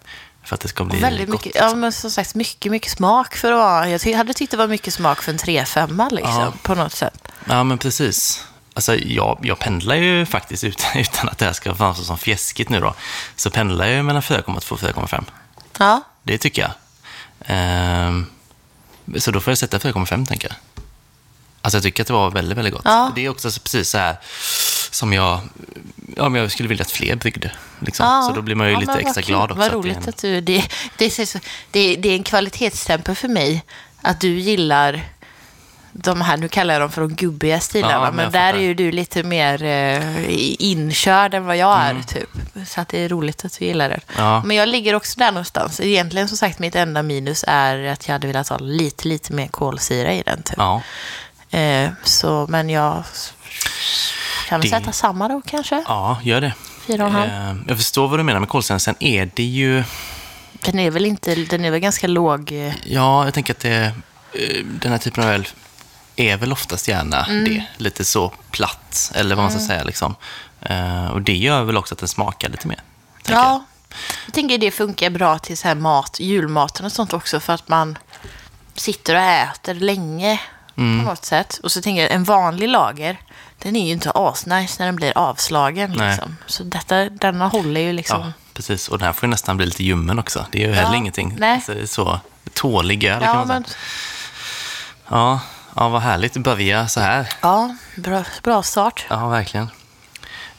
för 0.43 0.55
att 0.55 0.61
det 0.61 0.67
ska 0.67 0.83
bli 0.83 0.99
Väldigt 0.99 1.29
gott. 1.29 1.45
mycket, 1.45 1.61
ja, 1.61 1.75
men 1.75 1.91
som 1.91 2.11
sagt, 2.11 2.35
mycket, 2.35 2.71
mycket 2.71 2.91
smak 2.91 3.35
för 3.35 3.51
att 3.51 3.57
vara... 3.59 3.89
Jag 3.89 4.17
hade 4.17 4.33
tyckt 4.33 4.51
det 4.51 4.57
var 4.57 4.67
mycket 4.67 4.93
smak 4.93 5.21
för 5.21 5.31
en 5.31 5.37
3-5 5.37 6.07
liksom, 6.15 6.33
Ja. 6.39 6.53
på 6.61 6.75
något 6.75 6.93
sätt. 6.93 7.27
Ja, 7.45 7.63
men 7.63 7.77
precis. 7.77 8.43
Alltså, 8.77 8.95
jag, 8.95 9.39
jag 9.43 9.59
pendlar 9.59 9.95
ju 9.95 10.25
faktiskt 10.25 10.63
utan, 10.63 10.91
utan 11.01 11.29
att 11.29 11.37
det 11.37 11.45
här 11.45 11.53
ska 11.53 11.75
framstå 11.75 12.03
som 12.03 12.17
fjäskigt 12.17 12.69
nu 12.69 12.79
då. 12.79 12.93
Så 13.35 13.49
pendlar 13.49 13.87
jag 13.87 14.05
mellan 14.05 14.21
4,2 14.21 14.71
och 14.71 14.79
4,5. 14.79 15.23
Ja, 15.79 16.01
Det 16.23 16.37
tycker 16.37 16.61
jag. 16.61 16.71
Ehm, 17.45 18.25
så 19.17 19.31
då 19.31 19.39
får 19.39 19.51
jag 19.51 19.57
sätta 19.57 19.77
4,5 19.77 20.25
tänker 20.25 20.47
jag. 20.47 20.57
Alltså 21.61 21.77
jag 21.77 21.83
tycker 21.83 22.03
att 22.03 22.07
det 22.07 22.13
var 22.13 22.31
väldigt, 22.31 22.57
väldigt 22.57 22.73
gott. 22.73 22.81
Ja. 22.85 23.11
Det 23.15 23.25
är 23.25 23.29
också 23.29 23.51
så- 23.51 23.59
precis 23.61 23.89
så 23.89 23.97
här 23.97 24.17
som 24.91 25.13
jag, 25.13 25.39
ja, 26.15 26.29
men 26.29 26.41
jag 26.41 26.51
skulle 26.51 26.69
vilja 26.69 26.81
att 26.81 26.91
fler 26.91 27.15
bryggde. 27.15 27.51
Liksom. 27.79 28.05
ja. 28.05 28.25
Så 28.29 28.35
då 28.35 28.41
blir 28.41 28.55
man 28.55 28.67
ju 28.67 28.73
Ja, 28.73 28.79
lite 28.79 28.93
extra 28.93 29.21
kul. 29.21 29.27
glad 29.35 29.51
också. 29.51 29.55
Vad 29.57 29.65
att 29.65 29.71
det 29.71 29.77
är 29.77 29.81
roligt 29.93 29.97
en- 29.97 30.09
att 30.09 30.17
du... 30.21 30.41
Det, 30.41 30.69
det, 30.97 31.05
är 31.19 31.25
så, 31.25 31.39
det, 31.71 31.95
det 31.95 32.09
är 32.09 32.13
en 32.15 32.23
kvalitetsstämpel 32.23 33.15
för 33.15 33.27
mig 33.27 33.63
att 34.01 34.19
du 34.21 34.39
gillar 34.39 35.01
de 36.03 36.21
här, 36.21 36.37
nu 36.37 36.47
kallar 36.47 36.73
jag 36.73 36.81
dem 36.81 36.91
för 36.91 37.01
de 37.01 37.13
gubbiga 37.15 37.59
stilarna, 37.59 37.93
Ja, 37.93 38.01
men 38.01 38.15
men, 38.15 38.31
där 38.31 38.53
är 38.53 38.59
ju 38.59 38.73
du 38.73 38.91
lite 38.91 39.23
mer 39.23 39.63
eh, 39.63 40.25
inkörd 40.59 41.33
än 41.33 41.45
vad 41.45 41.57
jag 41.57 41.79
är, 41.79 41.91
Mm. 41.91 42.03
typ. 42.03 42.29
Så 42.67 42.81
att 42.81 42.87
det 42.89 42.99
är 42.99 43.09
roligt 43.09 43.45
att 43.45 43.59
du 43.59 43.65
gillar 43.65 43.89
det. 43.89 43.99
Ja. 44.17 44.43
Men 44.45 44.57
jag 44.57 44.69
ligger 44.69 44.95
också 44.95 45.19
där 45.19 45.31
någonstans. 45.31 45.79
Egentligen, 45.79 46.27
som 46.27 46.37
sagt, 46.37 46.59
mitt 46.59 46.75
enda 46.75 47.03
minus 47.03 47.45
är 47.47 47.83
att 47.83 48.07
jag 48.07 48.13
hade 48.13 48.27
velat 48.27 48.47
ha 48.49 48.57
lite, 48.57 49.07
lite 49.07 49.33
mer 49.33 49.47
kolsyra 49.47 50.13
i 50.13 50.23
den, 50.25 50.43
typ. 50.43 50.55
Ja, 50.57 50.81
Eh, 51.51 51.89
så, 52.03 52.45
men 52.49 52.69
jag 52.69 53.03
kan 54.47 54.59
väl 54.59 54.69
Det- 54.69 54.77
sätta 54.79 54.91
samma 54.91 55.27
då, 55.27 55.41
kanske? 55.45 55.83
ja, 55.87 56.19
gör 56.23 56.41
det. 56.41 56.53
Fyra 56.87 57.05
och. 57.07 57.13
Ehm, 57.13 57.65
jag 57.67 57.77
förstår 57.77 58.07
vad 58.07 58.19
du 58.19 58.23
menar 58.23 58.39
med 58.39 58.49
kolsyran. 58.49 58.79
Sen 58.79 58.95
är 58.99 59.29
det 59.35 59.43
ju, 59.43 59.83
Den 60.61 60.79
är 60.79 60.91
väl 60.91 61.05
inte, 61.05 61.35
den 61.35 61.65
är 61.65 61.71
väl 61.71 61.79
ganska 61.79 62.07
låg... 62.07 62.51
eh, 62.51 62.73
ja, 62.83 63.25
jag 63.25 63.33
tänker 63.33 63.53
att 63.53 63.59
det, 63.59 63.91
eh, 64.33 64.65
den 64.81 64.91
här 64.91 64.99
typen 64.99 65.23
av 65.23 65.29
öl 65.29 65.47
är 66.17 66.37
väl 66.37 66.51
oftast 66.51 66.87
gärna 66.87 67.25
Mm. 67.25 67.43
det. 67.43 67.63
Lite 67.77 68.05
så 68.05 68.33
platt, 68.51 69.11
eller 69.15 69.35
vad 69.35 69.43
man 69.45 69.51
ska 69.51 69.67
säga. 69.67 69.83
Liksom. 69.83 70.15
Eh, 70.61 71.07
och 71.07 71.21
det 71.21 71.35
gör 71.35 71.63
väl 71.63 71.77
också 71.77 71.93
att 71.95 71.99
den 71.99 72.07
smakar 72.09 72.49
lite 72.49 72.67
mer. 72.67 72.81
tänker 73.23 73.41
jag. 73.41 73.45
Ja, 73.51 73.65
jag 74.25 74.33
tänker 74.33 74.57
det 74.57 74.71
funkar 74.71 75.09
bra 75.09 75.39
till 75.39 75.57
så 75.57 75.67
här 75.67 75.75
mat, 75.75 76.19
julmaten 76.19 76.85
och 76.85 76.91
sånt 76.91 77.13
också 77.13 77.39
för 77.39 77.53
att 77.53 77.67
man 77.69 77.97
sitter 78.75 79.15
och 79.15 79.21
äter 79.21 79.73
länge 79.73 80.39
Mm. 80.77 80.99
på 81.05 81.09
något 81.11 81.25
sätt. 81.25 81.59
Och 81.63 81.71
så 81.71 81.81
tänker 81.81 82.01
jag, 82.01 82.11
en 82.11 82.23
vanlig 82.23 82.69
lager, 82.69 83.17
den 83.59 83.75
är 83.75 83.85
ju 83.85 83.91
inte 83.91 84.11
asnice 84.15 84.75
när 84.79 84.85
den 84.85 84.95
blir 84.95 85.17
avslagen. 85.17 85.91
Liksom. 85.91 86.37
Så 86.45 86.63
detta, 86.63 87.09
denna 87.09 87.47
håller 87.47 87.81
ju 87.81 87.93
liksom... 87.93 88.21
Ja, 88.21 88.31
precis. 88.53 88.87
Och 88.87 88.97
den 88.97 89.05
här 89.05 89.13
får 89.13 89.27
ju 89.27 89.31
nästan 89.31 89.57
bli 89.57 89.65
lite 89.65 89.83
ljummen 89.83 90.19
också. 90.19 90.45
Det 90.51 90.63
är 90.63 90.67
ju 90.67 90.73
heller 90.73 90.89
Ja, 90.91 90.95
ingenting. 90.95 91.35
nej. 91.39 91.53
Alltså, 91.55 91.73
det 91.73 91.81
är 91.81 91.85
så 91.85 92.19
tålig 92.53 93.03
öl 93.03 93.19
kan 93.19 93.29
Ja, 93.29 93.35
man 93.35 93.47
men, 93.47 93.63
säga. 93.63 93.75
Ja, 95.09 95.39
ja, 95.77 95.89
vad 95.89 96.01
härligt 96.01 96.37
att 96.37 96.43
börja 96.43 96.87
så 96.87 96.99
här. 96.99 97.27
ja 97.41 97.75
bra, 97.95 98.23
bra 98.43 98.63
start. 98.63 99.05
Ja, 99.09 99.27
verkligen. 99.27 99.69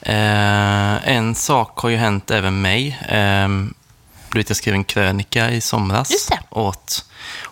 Eh, 0.00 1.08
en 1.08 1.34
sak 1.34 1.78
har 1.78 1.88
ju 1.88 1.96
hänt 1.96 2.30
även 2.30 2.60
mig. 2.60 2.98
Eh, 3.08 3.48
du 4.30 4.38
vet, 4.38 4.50
jag 4.50 4.56
skrev 4.56 4.74
en 4.74 4.84
krönika 4.84 5.50
i 5.50 5.60
somras 5.60 6.10
Just 6.10 6.28
det. 6.30 6.40
åt 6.50 7.04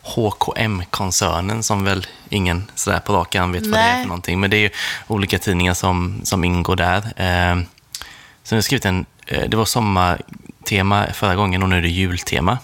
HKM-koncernen 0.02 1.62
som 1.62 1.84
väl 1.84 2.06
ingen 2.28 2.70
sådär 2.74 2.98
på 2.98 3.12
rak 3.12 3.34
arm 3.34 3.52
vet 3.52 3.66
vad 3.66 3.72
det 3.72 3.82
är 3.82 3.92
Nej. 3.92 4.02
för 4.02 4.08
någonting. 4.08 4.40
Men 4.40 4.50
det 4.50 4.56
är 4.56 4.60
ju 4.60 4.70
olika 5.06 5.38
tidningar 5.38 5.74
som, 5.74 6.20
som 6.24 6.44
ingår 6.44 6.76
där. 6.76 6.96
Eh, 6.96 7.62
så 8.42 8.54
jag 8.54 8.56
har 8.56 8.62
skrivit 8.62 8.84
en, 8.84 9.06
eh, 9.26 9.48
det 9.48 9.56
var 9.56 9.64
sommartema 9.64 11.06
förra 11.12 11.34
gången 11.34 11.62
och 11.62 11.68
nu 11.68 11.78
är 11.78 11.82
det 11.82 11.88
jultema. 11.88 12.58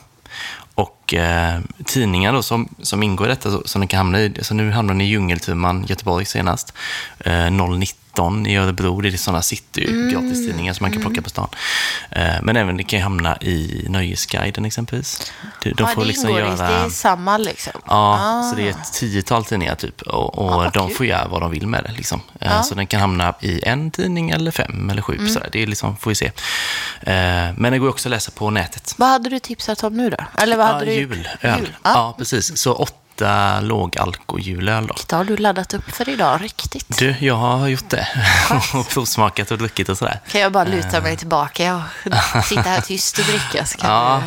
Och 0.74 1.01
eh, 1.12 1.58
tidningar 1.84 2.32
då 2.32 2.42
som, 2.42 2.68
som 2.82 3.02
ingår 3.02 3.26
i 3.26 3.30
detta, 3.30 3.50
som 3.64 3.80
ni 3.80 3.86
kan 3.86 3.98
hamna 3.98 4.20
i, 4.20 4.34
så 4.42 4.54
nu 4.54 4.70
hamnar 4.70 4.94
ni 4.94 5.04
i 5.04 5.08
Djungeltumman, 5.08 5.84
Göteborg 5.88 6.24
senast, 6.24 6.72
eh, 7.20 7.50
019 7.50 8.46
i 8.46 8.56
Örebro, 8.56 9.00
det 9.00 9.08
är 9.08 9.16
sådana 9.16 9.42
city 9.42 10.08
gratistidningar 10.12 10.72
som 10.72 10.84
man 10.84 10.92
kan 10.92 11.02
plocka 11.02 11.22
på 11.22 11.30
stan. 11.30 11.48
Eh, 12.10 12.34
men 12.42 12.56
även 12.56 12.76
det 12.76 12.84
kan 12.84 13.00
hamna 13.00 13.36
i 13.36 13.86
Nöjesguiden 13.88 14.64
exempelvis. 14.64 15.32
De, 15.62 15.70
de 15.70 15.82
ja, 15.82 15.86
får 15.86 16.00
det 16.00 16.06
liksom 16.08 16.28
ingår 16.28 16.40
göra... 16.40 16.56
det 16.68 16.74
är 16.84 16.88
samma 16.88 17.38
liksom. 17.38 17.72
Ja, 17.86 18.18
Ah. 18.20 18.50
så 18.50 18.56
det 18.56 18.62
är 18.66 18.70
ett 18.70 18.92
tiotal 18.92 19.44
tidningar 19.44 19.74
typ. 19.74 20.02
Och, 20.02 20.38
och 20.38 20.46
vad 20.50 20.72
de 20.72 20.88
kul. 20.88 20.96
får 20.96 21.06
göra 21.06 21.28
vad 21.28 21.40
de 21.42 21.50
vill 21.50 21.66
med 21.66 21.84
det. 21.84 21.92
Liksom. 21.92 22.20
Eh, 22.40 22.50
Ja. 22.52 22.62
Så 22.62 22.74
den 22.74 22.86
kan 22.86 23.00
hamna 23.00 23.34
i 23.40 23.60
en 23.64 23.90
tidning 23.90 24.30
eller 24.30 24.50
fem 24.50 24.90
eller 24.90 25.02
sju. 25.02 25.14
Mm. 25.14 25.28
Sådär. 25.28 25.48
Det 25.52 25.62
är 25.62 25.66
liksom, 25.66 25.96
får 25.96 26.10
vi 26.10 26.14
se. 26.14 26.26
Eh, 27.00 27.12
Men 27.56 27.72
det 27.72 27.78
går 27.78 27.88
också 27.88 28.08
att 28.08 28.10
läsa 28.10 28.30
på 28.30 28.50
nätet. 28.50 28.94
Vad 28.98 29.08
hade 29.08 29.28
du 29.30 29.38
tipsat 29.38 29.84
om 29.84 29.96
nu 29.96 30.10
då? 30.10 30.16
Eller 30.38 30.56
vad 30.56 30.66
hade 30.66 30.84
du... 30.84 30.91
julöl. 31.00 31.28
Jul. 31.42 31.68
Ja. 31.82 32.14
Precis. 32.18 32.58
Så 32.58 32.72
åtta 33.16 33.60
lågalko-julöl 33.60 34.86
då. 34.86 34.94
Det 35.06 35.16
har 35.16 35.24
du 35.24 35.36
laddat 35.36 35.74
upp 35.74 35.90
för 35.90 36.08
idag, 36.08 36.42
riktigt. 36.42 36.98
Du, 36.98 37.14
jag 37.20 37.34
har 37.34 37.68
gjort 37.68 37.88
det. 37.90 38.08
och 38.74 38.88
provsmakat 38.88 39.50
och 39.50 39.58
druckit 39.58 39.88
och 39.88 39.98
sådär. 39.98 40.20
Kan 40.28 40.40
jag 40.40 40.52
bara 40.52 40.64
luta 40.64 41.00
mig 41.00 41.16
tillbaka 41.16 41.74
och 42.38 42.44
sitta 42.44 42.60
här 42.62 42.80
tyst 42.80 43.18
och 43.18 43.24
dricka 43.24 43.66
så 43.66 43.78
kan 43.78 43.90
Ja, 43.90 44.22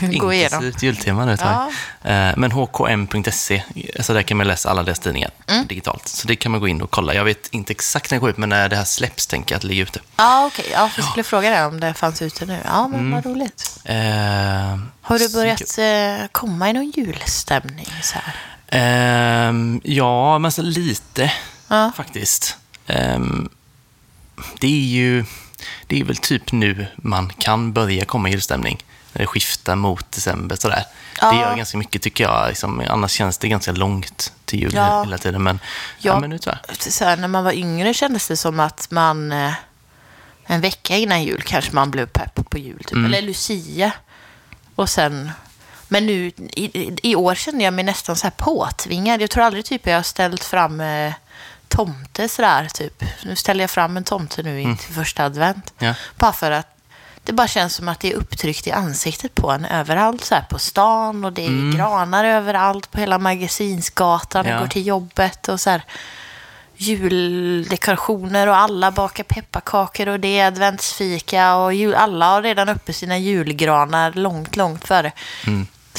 du 0.00 0.18
gå 0.18 0.32
igenom. 0.32 0.64
Intensivt 0.64 0.82
jultema 0.82 1.24
nu 1.24 1.32
ett 1.32 1.40
tag. 1.40 1.68
Eh, 2.04 2.32
Men 2.36 2.52
hkm.se, 2.52 3.62
alltså 3.96 4.14
där 4.14 4.22
kan 4.22 4.36
man 4.36 4.46
läsa 4.46 4.70
alla 4.70 4.82
deras 4.82 4.98
tidningar 4.98 5.30
Mm. 5.46 5.66
digitalt. 5.66 6.08
Så 6.08 6.26
det 6.28 6.36
kan 6.36 6.52
man 6.52 6.60
gå 6.60 6.68
in 6.68 6.82
och 6.82 6.90
kolla. 6.90 7.14
Jag 7.14 7.24
vet 7.24 7.46
inte 7.50 7.70
exakt 7.70 8.10
när 8.10 8.16
det 8.18 8.20
går 8.20 8.30
ut, 8.30 8.36
men 8.36 8.48
när 8.48 8.68
det 8.68 8.76
här 8.76 8.84
släpps 8.84 9.26
tänker 9.26 9.54
jag 9.54 9.56
att 9.56 9.62
det 9.62 9.68
ligger 9.68 9.82
ute. 9.82 10.00
Ja, 10.16 10.46
okej. 10.46 10.64
Ja, 10.72 10.88
för 10.88 11.00
jag 11.02 11.10
skulle 11.10 11.24
fråga 11.24 11.50
dig 11.50 11.64
om 11.64 11.80
det 11.80 11.94
fanns 11.94 12.22
ute 12.22 12.46
nu. 12.46 12.58
Ja, 12.64 12.88
men 12.88 13.00
Mm. 13.00 13.12
vad 13.12 13.26
roligt. 13.26 13.80
Eh, 13.84 13.96
Har 15.02 15.18
du 15.18 15.28
så- 15.28 15.38
börjat 15.38 15.78
eh, 15.78 16.26
komma 16.32 16.70
i 16.70 16.72
någon 16.72 16.90
julstämning? 16.96 17.86
Så 18.08 18.18
här? 18.18 18.34
Ehm, 18.68 19.80
ja, 19.84 20.38
men 20.38 20.52
så 20.52 20.62
lite 20.62 21.32
Ja. 21.68 21.92
faktiskt. 21.96 22.56
Ehm, 22.86 23.48
det 24.60 24.66
är 24.66 24.86
ju 24.86 25.24
det 25.86 26.00
är 26.00 26.04
väl 26.04 26.16
typ 26.16 26.52
nu 26.52 26.86
man 26.96 27.28
kan 27.38 27.72
börja 27.72 28.04
komma 28.04 28.28
i 28.28 28.32
julstämning. 28.32 28.84
När 29.12 29.20
det 29.22 29.26
skiftar 29.26 29.76
mot 29.76 30.12
december 30.12 30.56
sådär. 30.56 30.84
Ja. 31.20 31.30
Det 31.32 31.36
gör 31.40 31.56
ganska 31.56 31.78
mycket 31.78 32.02
tycker 32.02 32.24
jag. 32.24 32.48
Liksom, 32.48 32.82
annars 32.88 33.10
känns 33.10 33.38
det 33.38 33.48
ganska 33.48 33.72
långt 33.72 34.32
till 34.44 34.60
jul 34.60 34.74
Ja. 34.74 35.02
hela 35.02 35.18
tiden. 35.18 35.42
Men, 35.42 35.60
ja. 35.98 36.12
Ja. 36.12 36.20
men 36.20 36.30
nu 36.30 36.38
tror 36.38 36.58
jag. 36.68 36.76
Så 36.92 37.04
här, 37.04 37.16
när 37.16 37.28
man 37.28 37.44
var 37.44 37.52
yngre 37.52 37.94
kändes 37.94 38.28
det 38.28 38.36
som 38.36 38.60
att 38.60 38.90
man 38.90 39.32
eh, 39.32 39.52
en 40.46 40.60
vecka 40.60 40.96
innan 40.96 41.22
jul 41.24 41.42
kanske 41.46 41.72
man 41.72 41.90
blev 41.90 42.06
pepp 42.06 42.50
på 42.50 42.58
jul. 42.58 42.78
Typ. 42.78 42.92
Mm. 42.92 43.04
Eller 43.04 43.22
Lucia. 43.22 43.92
Och 44.74 44.88
sen... 44.90 45.30
Men 45.88 46.06
nu 46.06 46.26
i, 46.38 46.96
i 47.02 47.16
år 47.16 47.34
kände 47.34 47.64
jag 47.64 47.74
mig 47.74 47.84
nästan 47.84 48.16
så 48.16 48.26
här 48.26 48.34
påtvingad. 48.36 49.22
Jag 49.22 49.30
tror 49.30 49.44
aldrig 49.44 49.64
typ 49.64 49.86
jag 49.86 49.96
har 49.96 50.02
ställt 50.02 50.44
fram 50.44 50.80
eh, 50.80 51.12
tomte 51.68 52.28
sådär 52.28 52.68
typ. 52.74 53.04
Nu 53.24 53.36
ställer 53.36 53.60
jag 53.62 53.70
fram 53.70 53.96
en 53.96 54.04
tomte 54.04 54.42
nu 54.42 54.60
in 54.60 54.76
till 54.76 54.94
första 54.94 55.24
advent. 55.24 55.72
Mm. 55.78 55.88
Ja. 55.88 55.94
Bara 56.16 56.32
för 56.32 56.50
att 56.50 56.66
det 57.24 57.32
bara 57.32 57.48
känns 57.48 57.74
som 57.74 57.88
att 57.88 58.00
det 58.00 58.12
är 58.12 58.16
upptryckt 58.16 58.66
i 58.66 58.72
ansiktet 58.72 59.34
på 59.34 59.50
en 59.50 59.64
överallt. 59.64 60.24
Så 60.24 60.34
här 60.34 60.42
på 60.50 60.58
stan 60.58 61.24
och 61.24 61.32
det 61.32 61.46
är 61.46 61.76
granar 61.76 62.24
överallt 62.24 62.90
på 62.90 63.00
hela 63.00 63.18
Magasinsgatan. 63.18 64.46
Ja. 64.46 64.50
Jag 64.52 64.60
går 64.60 64.68
till 64.68 64.86
jobbet 64.86 65.48
och 65.48 65.60
så 65.60 65.70
här 65.70 65.82
juldekorationer 66.76 68.46
och 68.46 68.56
alla 68.56 68.90
bakar 68.90 69.24
pepparkakor 69.24 70.08
och 70.08 70.20
det 70.20 70.38
är 70.38 70.46
adventsfika 70.46 71.56
och 71.56 71.74
jul, 71.74 71.94
alla 71.94 72.26
har 72.26 72.42
redan 72.42 72.68
uppe 72.68 72.92
sina 72.92 73.18
julgranar 73.18 74.12
långt, 74.12 74.56
långt 74.56 74.88
före. 74.88 75.12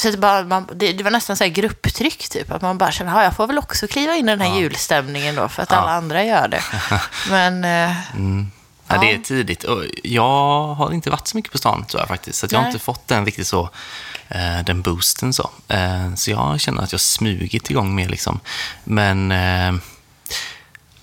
Så 0.00 0.10
det, 0.10 0.16
bara, 0.16 0.44
man, 0.44 0.68
det, 0.74 0.92
det 0.92 1.04
var 1.04 1.10
nästan 1.10 1.36
så 1.36 1.44
här 1.44 1.50
grupptryck, 1.50 2.28
typ. 2.28 2.52
Att 2.52 2.62
man 2.62 2.78
bara 2.78 2.92
känner, 2.92 3.12
"Ja, 3.12 3.22
jag 3.24 3.36
får 3.36 3.46
väl 3.46 3.58
också 3.58 3.86
kliva 3.86 4.14
in 4.16 4.28
i 4.28 4.32
den 4.36 4.40
här 4.40 4.60
julstämningen 4.60 5.34
då, 5.34 5.48
för 5.48 5.62
att 5.62 5.72
alla 5.72 5.90
andra 5.92 6.24
gör 6.24 6.48
det. 6.48 6.62
Men, 7.30 7.64
eh, 7.64 7.96
Ja, 8.92 8.98
det 9.00 9.10
är 9.10 9.14
Ja. 9.14 9.20
tidigt. 9.24 9.64
Och 9.64 9.84
jag 10.04 10.74
har 10.74 10.92
inte 10.92 11.10
varit 11.10 11.28
så 11.28 11.36
mycket 11.36 11.52
på 11.52 11.58
stan, 11.58 11.84
tror 11.84 12.00
jag 12.00 12.08
faktiskt. 12.08 12.38
Så 12.38 12.46
jag 12.50 12.58
har 12.60 12.66
inte 12.66 12.78
fått 12.78 13.08
den 13.08 13.24
riktigt 13.26 13.46
så, 13.46 13.70
eh, 14.28 14.64
den 14.66 14.82
boosten 14.82 15.32
så. 15.32 15.50
Eh, 15.68 16.14
så 16.14 16.30
jag 16.30 16.60
känner 16.60 16.82
att 16.82 16.92
jag 16.92 17.00
smugit 17.00 17.70
igång 17.70 17.94
mer 17.94 18.08
liksom. 18.08 18.40
Men, 18.84 19.32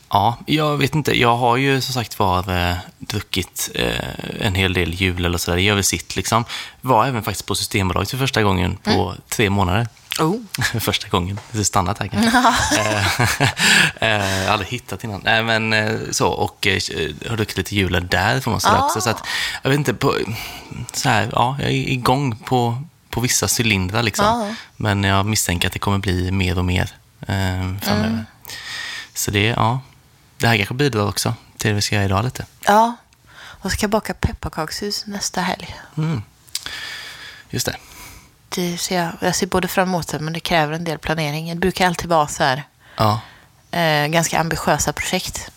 ja, 0.10 0.38
jag 0.46 0.78
vet 0.78 0.96
inte. 0.96 1.20
Jag 1.20 1.38
har 1.38 1.58
ju 1.58 1.82
som 1.82 1.94
sagt 1.94 2.20
var 2.20 2.70
eh, 2.70 2.76
druckit 3.00 3.70
eh, 3.76 4.46
en 4.46 4.56
hel 4.56 4.74
del 4.74 4.94
jul 4.94 5.26
eller 5.26 5.38
sådär. 5.38 5.56
Det 5.56 5.62
gör 5.64 5.76
väl 5.76 5.84
sitt 5.84 6.16
liksom. 6.16 6.46
Var 6.82 7.06
även 7.08 7.24
faktiskt 7.24 7.46
på 7.46 7.56
Systembolaget 7.56 8.10
för 8.10 8.18
första 8.18 8.44
gången 8.44 8.78
på 8.84 9.16
tre 9.30 9.50
månader. 9.50 9.88
oh. 10.20 10.36
Första 10.80 11.08
gången. 11.08 11.40
Det 11.52 11.60
är 11.60 11.64
stannat 11.64 12.00
här 12.00 12.08
kanske. 12.08 12.32
Eh, 14.02 14.22
eh, 14.22 14.44
jag 14.44 14.48
aldrig 14.54 14.70
hittat 14.70 15.04
innan. 15.04 15.22
Nej, 15.24 15.44
men 15.44 15.74
eh, 15.74 15.96
så. 16.12 16.28
Och 16.28 16.68
eh, 16.68 16.80
har 17.30 17.36
druckit 17.38 17.58
lite 17.58 17.76
jular 17.76 18.00
därifrån 18.00 18.54
och 18.54 18.62
sådär 18.62 18.78
Ah. 18.78 18.86
också. 18.86 19.02
Så 19.02 19.10
att, 19.10 19.24
jag 19.64 19.70
vet 19.70 19.78
inte, 19.78 19.94
på, 19.94 20.16
så 20.94 21.10
här, 21.10 21.30
ja, 21.32 21.56
jag 21.60 21.68
är 21.70 21.74
igång 21.90 22.36
på, 22.36 22.82
på 23.10 23.22
vissa 23.22 23.48
cylindrar 23.60 24.04
liksom. 24.04 24.26
Ja. 24.26 24.56
Men 24.78 25.04
jag 25.04 25.26
misstänker 25.26 25.68
att 25.68 25.74
det 25.74 25.80
kommer 25.80 25.98
bli 25.98 26.32
mer 26.32 26.58
och 26.58 26.66
mer 26.66 26.90
eh, 27.22 27.76
framöver. 27.82 28.08
Mm. 28.08 28.26
Så 29.14 29.32
det, 29.32 29.44
ja, 29.46 29.80
det 30.38 30.48
här 30.48 30.58
kanske 30.58 30.74
bidrar 30.74 31.08
också 31.08 31.34
till 31.58 31.70
det 31.70 31.76
vi 31.76 31.82
ska 31.82 31.96
göra 31.96 32.06
idag 32.06 32.26
lite. 32.26 32.46
Ja, 32.66 32.96
och 33.40 33.72
ska 33.72 33.88
baka 33.88 34.14
pepparkakshus 34.14 35.06
nästa 35.06 35.42
helg. 35.42 35.76
Just 37.50 37.66
det. 37.66 37.76
Det 38.50 38.78
ser 38.78 39.00
jag, 39.04 39.12
jag 39.22 39.36
ser 39.36 39.48
både 39.48 39.68
fram 39.68 39.88
emot 39.90 40.08
det, 40.08 40.20
men 40.20 40.34
det 40.34 40.40
kräver 40.40 40.74
en 40.74 40.84
del 40.84 40.98
planering. 41.00 41.50
Det 41.50 41.56
brukar 41.56 41.88
alltid 41.88 42.10
vara 42.10 42.28
så 42.28 42.44
här, 42.44 42.64
Ja, 42.96 43.22
eh, 43.72 44.08
ganska 44.08 44.40
ambitiösa 44.40 44.94
projekt 44.94 45.52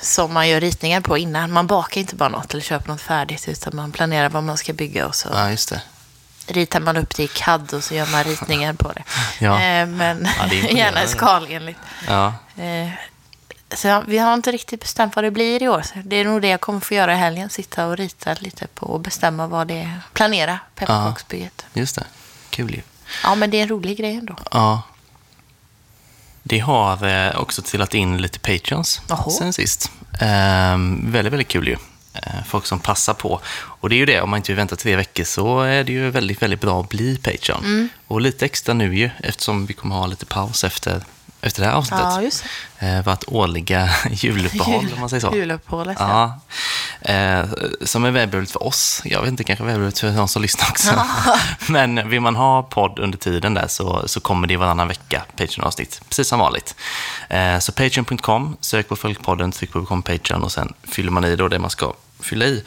som 0.00 0.32
man 0.32 0.48
gör 0.48 0.60
ritningar 0.60 1.00
på 1.00 1.18
innan. 1.18 1.52
Man 1.52 1.66
bakar 1.66 2.00
inte 2.00 2.14
bara 2.14 2.28
något 2.28 2.52
eller 2.54 2.62
köper 2.62 2.88
något 2.88 3.00
färdigt, 3.00 3.48
utan 3.48 3.76
man 3.76 3.92
planerar 3.92 4.28
vad 4.28 4.42
man 4.42 4.56
ska 4.56 4.72
bygga 4.72 5.06
och 5.06 5.14
så 5.14 5.28
ja 5.32 5.50
just 5.50 5.68
det. 5.68 5.82
ritar 6.46 6.80
man 6.80 6.96
upp 6.96 7.16
det 7.16 7.22
i 7.22 7.28
CAD 7.28 7.72
och 7.74 7.84
så 7.84 7.94
gör 7.94 8.06
man 8.06 8.24
ritningar 8.24 8.72
på 8.72 8.92
det. 8.92 9.02
Ja. 9.38 9.54
Eh, 9.62 9.86
men 9.86 10.28
Ja, 10.38 10.46
det 10.50 10.56
gärna 10.72 11.06
skalenligt. 11.06 11.78
Ja, 12.08 12.34
Eh, 12.56 12.88
så 13.76 14.02
vi 14.06 14.18
har 14.18 14.34
inte 14.34 14.52
riktigt 14.52 14.80
bestämt 14.80 15.16
vad 15.16 15.24
det 15.24 15.30
blir 15.30 15.62
i 15.62 15.68
år. 15.68 15.82
Så 15.82 15.94
det 16.04 16.16
är 16.16 16.24
nog 16.24 16.42
det 16.42 16.48
jag 16.48 16.60
kommer 16.60 16.80
få 16.80 16.94
göra 16.94 17.14
i 17.14 17.16
helgen. 17.16 17.50
Sitta 17.50 17.86
och 17.86 17.96
rita 17.96 18.34
lite 18.40 18.66
på 18.66 18.86
och 18.86 19.00
bestämma 19.00 19.46
vad 19.46 19.68
det 19.68 19.78
är. 19.78 20.00
Planera 20.12 20.58
pepparkaksbygget. 20.74 21.66
just 21.72 21.96
det. 21.96 22.04
Kul 22.50 22.74
ju. 22.74 22.80
Ja, 23.22 23.34
men 23.34 23.50
det 23.50 23.58
är 23.58 23.62
en 23.62 23.68
rolig 23.68 23.98
grej 23.98 24.14
ändå. 24.14 24.36
Ja. 24.50 24.82
Det 26.42 26.58
har 26.58 27.06
eh, 27.06 27.40
också 27.40 27.62
trillat 27.62 27.94
in 27.94 28.22
lite 28.22 28.38
Patreons 28.38 29.00
sen 29.38 29.52
sist. 29.52 29.90
Ehm, 30.20 31.12
väldigt, 31.12 31.32
väldigt 31.32 31.48
kul 31.48 31.68
ju. 31.68 31.76
Eh, 32.14 32.44
folk 32.46 32.66
som 32.66 32.78
passar 32.78 33.14
på. 33.14 33.40
Och 33.54 33.88
det 33.88 33.94
är 33.94 33.98
ju 33.98 34.06
det, 34.06 34.20
om 34.20 34.30
man 34.30 34.36
inte 34.36 34.52
vill 34.52 34.56
vänta 34.56 34.76
tre 34.76 34.96
veckor 34.96 35.24
så 35.24 35.60
är 35.60 35.84
det 35.84 35.92
ju 35.92 36.10
väldigt, 36.10 36.42
väldigt 36.42 36.60
bra 36.60 36.80
att 36.80 36.88
bli 36.88 37.16
Patreon. 37.16 37.64
Mm. 37.64 37.88
Och 38.06 38.20
lite 38.20 38.44
extra 38.44 38.74
nu 38.74 38.96
ju, 38.96 39.10
eftersom 39.18 39.66
vi 39.66 39.74
kommer 39.74 39.94
ha 39.94 40.06
lite 40.06 40.26
paus 40.26 40.64
efter, 40.64 41.04
efter 41.44 41.62
det 41.62 41.68
här 41.68 41.74
avsnittet. 41.74 42.06
Ja, 42.80 42.86
Eh, 42.86 43.04
vårt 43.04 43.24
årliga 43.26 43.90
juluppehåll, 44.10 44.88
om 44.94 45.00
man 45.00 45.08
säger 45.08 45.20
så. 45.20 45.36
Juluppehållet, 45.36 45.96
ja. 46.00 46.40
Ja, 47.00 47.12
eh, 47.12 47.46
som 47.82 48.04
är 48.04 48.10
välbehövligt 48.10 48.52
för 48.52 48.62
oss. 48.62 49.02
Jag 49.04 49.20
vet 49.20 49.28
inte, 49.28 49.44
kanske 49.44 49.64
välbehövligt 49.64 49.98
för 49.98 50.10
de 50.10 50.28
som 50.28 50.42
lyssnar 50.42 50.70
också. 50.70 51.02
Men 51.72 52.08
vill 52.08 52.20
man 52.20 52.36
ha 52.36 52.62
podd 52.62 52.98
under 52.98 53.18
tiden 53.18 53.54
där 53.54 53.68
så, 53.68 54.08
så 54.08 54.20
kommer 54.20 54.46
det 54.46 54.56
varannan 54.56 54.88
vecka 54.88 55.22
Patreon-avsnitt, 55.36 56.00
precis 56.08 56.28
som 56.28 56.38
vanligt. 56.38 56.76
Eh, 57.28 57.58
så 57.58 57.72
patreon.com, 57.72 58.56
sök 58.60 58.88
på 58.88 58.96
Följpodden, 58.96 59.52
tryck 59.52 59.72
på 59.72 59.80
Become 59.80 60.02
Patreon 60.02 60.42
och 60.42 60.52
sen 60.52 60.72
fyller 60.82 61.10
man 61.10 61.24
i 61.24 61.36
då 61.36 61.48
det 61.48 61.58
man 61.58 61.70
ska 61.70 61.92
fylla 62.20 62.44
i. 62.44 62.64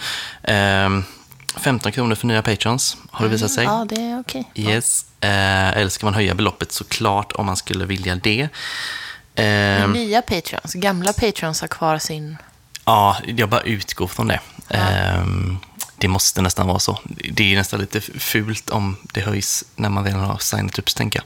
Eh, 1.55 1.61
15 1.61 1.91
kronor 1.91 2.15
för 2.15 2.27
nya 2.27 2.41
Patrons, 2.41 2.97
har 3.11 3.25
det 3.25 3.31
visat 3.31 3.51
sig. 3.51 3.63
Ja, 3.63 3.85
det 3.89 4.01
är 4.01 4.19
okej. 4.19 4.51
Yes. 4.55 5.05
Eh, 5.21 5.77
eller 5.77 5.89
ska 5.89 6.05
man 6.05 6.13
höja 6.13 6.35
beloppet 6.35 6.71
såklart 6.71 7.31
om 7.31 7.45
man 7.45 7.57
skulle 7.57 7.85
vilja 7.85 8.15
det. 8.15 8.49
Eh, 9.35 9.89
Nya 9.89 10.21
Patreons, 10.21 10.73
gamla 10.73 11.13
Patreons 11.13 11.61
har 11.61 11.67
kvar 11.67 11.97
sin... 11.97 12.37
Ja, 12.85 13.17
jag 13.25 13.49
bara 13.49 13.61
utgår 13.61 14.07
från 14.07 14.27
det. 14.27 14.39
Ehm, 14.69 15.57
det 15.97 16.07
måste 16.07 16.41
nästan 16.41 16.67
vara 16.67 16.79
så. 16.79 16.99
Det 17.31 17.53
är 17.53 17.57
nästan 17.57 17.79
lite 17.79 18.01
fult 18.01 18.69
om 18.69 18.97
det 19.13 19.21
höjs 19.21 19.63
när 19.75 19.89
man 19.89 20.05
redan 20.05 20.19
har 20.19 20.37
signat 20.37 20.79
upp, 20.79 20.95
tänker 20.95 21.19
jag. 21.19 21.25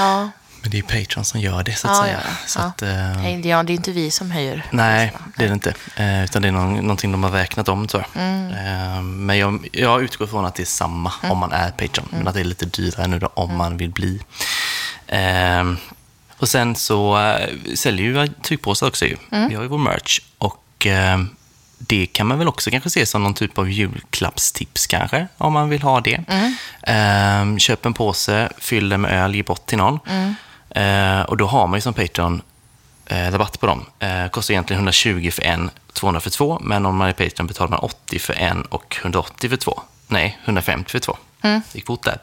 Ja, 0.00 0.30
Men 0.64 0.70
det 0.70 0.78
är 0.78 0.82
Patreon 0.82 1.24
som 1.24 1.40
gör 1.40 1.62
det, 1.62 1.74
så 1.74 1.88
att 1.88 1.96
ja, 1.96 2.02
säga. 2.02 2.20
ja. 2.24 2.34
Så 2.46 2.58
ja. 2.58 2.64
att, 2.64 2.82
eh, 2.82 3.40
ja, 3.48 3.62
det 3.62 3.72
är 3.72 3.74
inte 3.74 3.92
vi 3.92 4.10
som 4.10 4.30
höjer. 4.30 4.66
nej, 4.70 5.12
det 5.36 5.44
är 5.44 5.48
det 5.48 5.54
inte. 5.54 5.74
Eh, 5.96 6.24
utan 6.24 6.42
det 6.42 6.48
är 6.48 6.52
någon, 6.52 6.74
någonting 6.74 7.12
de 7.12 7.22
har 7.24 7.30
räknat 7.30 7.68
om, 7.68 7.86
tror 7.86 8.04
jag. 8.14 8.22
Mm. 8.22 8.52
Ehm, 8.52 9.26
men 9.26 9.38
jag, 9.38 9.68
jag 9.72 10.02
utgår 10.02 10.26
från 10.26 10.44
att 10.44 10.54
det 10.54 10.62
är 10.62 10.66
samma 10.66 11.12
om 11.22 11.38
man 11.38 11.52
är 11.52 11.70
Patreon, 11.70 12.08
Mm. 12.08 12.18
men 12.18 12.28
att 12.28 12.34
det 12.34 12.40
är 12.40 12.44
lite 12.44 12.66
dyrare 12.66 13.06
nu 13.06 13.18
då, 13.18 13.26
om 13.34 13.56
man 13.56 13.76
vill 13.76 13.90
bli. 13.90 14.20
Ehm, 15.08 15.76
och 16.38 16.48
sen 16.48 16.76
så 16.76 17.18
äh, 17.18 17.48
säljer 17.74 18.06
ju 18.06 18.28
tryckpåsar 18.42 18.86
också 18.86 19.04
ju. 19.06 19.16
Mm. 19.32 19.48
Vi 19.48 19.54
har 19.54 19.62
ju 19.62 19.68
vår 19.68 19.78
merch 19.78 20.20
och 20.38 20.86
eh, 20.86 21.18
det 21.78 22.06
kan 22.06 22.26
man 22.26 22.38
väl 22.38 22.48
också 22.48 22.70
kanske 22.70 22.90
se 22.90 23.06
som 23.06 23.22
någon 23.22 23.34
typ 23.34 23.58
av 23.58 23.70
julklappstips 23.70 24.86
kanske, 24.86 25.26
om 25.38 25.52
man 25.52 25.68
vill 25.68 25.82
ha 25.82 26.00
det. 26.00 26.24
Mm. 26.28 26.54
Ehm, 26.82 27.58
köp 27.58 27.86
en 27.86 27.94
påse, 27.94 28.48
fyll 28.58 28.88
den 28.88 29.00
med 29.00 29.24
öl, 29.24 29.34
ge 29.34 29.42
bort 29.42 29.66
till 29.66 29.78
någon. 29.78 29.98
Mm. 30.08 30.34
Eh, 30.74 31.22
och 31.22 31.36
då 31.36 31.46
har 31.46 31.66
man 31.66 31.76
ju 31.76 31.80
som 31.80 31.94
Patreon 31.94 32.42
eh, 33.06 33.30
rabatt 33.30 33.60
på 33.60 33.66
dem. 33.66 33.84
Eh, 33.98 34.28
kostar 34.28 34.54
egentligen 34.54 34.78
120 34.78 35.30
för 35.30 35.42
en, 35.42 35.70
200 35.92 36.20
för 36.20 36.30
två, 36.30 36.58
men 36.60 36.86
om 36.86 36.96
man 36.96 37.08
är 37.08 37.12
Patreon 37.12 37.46
betalar 37.46 37.70
man 37.70 37.78
80 37.78 38.18
för 38.18 38.32
en 38.32 38.62
och 38.62 38.96
180 39.00 39.50
för 39.50 39.56
två. 39.56 39.80
Nej, 40.08 40.38
150 40.44 40.90
för 40.90 40.98
två. 40.98 41.16
Mm. 41.42 41.62
Det 41.72 41.78
gick 41.78 41.86
fort 41.86 42.02
där. 42.04 42.18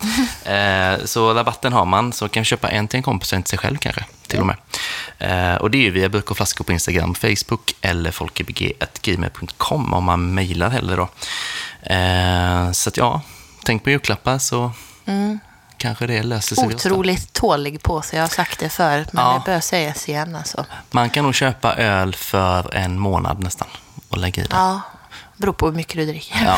Eh, 0.46 1.06
så 1.06 1.34
rabatten 1.34 1.74
har 1.74 1.86
man, 1.86 2.14
så 2.14 2.30
kan 2.30 2.42
man 2.42 2.46
köpa 2.46 2.70
en 2.70 2.88
till 2.88 2.98
en 2.98 3.04
kompis 3.04 3.32
och 3.32 3.36
en 3.36 3.44
till 3.44 3.50
sig 3.50 3.60
själv 3.60 3.78
kanske, 3.78 4.06
till 4.28 4.40
och 4.40 4.46
med. 4.46 4.56
Eh, 5.20 5.56
och 5.56 5.72
det 5.72 5.78
är 5.78 5.82
ju 5.82 5.92
via 5.92 6.10
burk 6.10 6.32
och 6.32 6.38
flaskor 6.38 6.66
på 6.66 6.72
Instagram, 6.72 7.16
Facebook 7.16 7.76
eller 7.82 8.12
folkebg.gmail.com 8.12 9.94
om 9.94 10.04
man 10.04 10.34
mejlar 10.34 10.70
heller 10.70 10.98
då. 10.98 11.10
Eh, 11.94 12.72
så 12.72 12.90
att 12.90 12.98
ja, 12.98 13.22
tänk 13.64 13.84
på 13.84 13.90
julklappar 13.90 14.38
så 14.38 14.72
kanske 15.82 16.08
det 16.08 16.24
löser 16.24 16.56
sig. 16.56 16.68
Otroligt 16.68 17.34
tålig 17.34 17.84
på 17.84 18.02
sig. 18.02 18.18
Jag 18.18 18.24
har 18.24 18.30
sagt 18.30 18.60
det 18.60 18.70
förut, 18.70 19.14
men 19.14 19.26
Ja. 19.26 19.34
det 19.46 19.52
bör 19.52 19.60
sägas 19.60 20.10
igen. 20.10 20.36
Alltså. 20.36 20.66
Man 20.92 21.10
kan 21.10 21.24
nog 21.24 21.36
köpa 21.36 21.76
öl 21.76 22.16
för 22.16 22.76
en 22.76 23.00
månad 23.00 23.44
nästan 23.44 23.68
och 24.10 24.18
lägga 24.18 24.44
i 24.44 24.46
den. 24.48 24.60
Ja, 24.60 24.82
beror 25.42 25.54
på 25.54 25.66
hur 25.66 25.74
mycket 25.74 25.96
du 25.96 26.06
dricker. 26.06 26.46
Ja. 26.46 26.58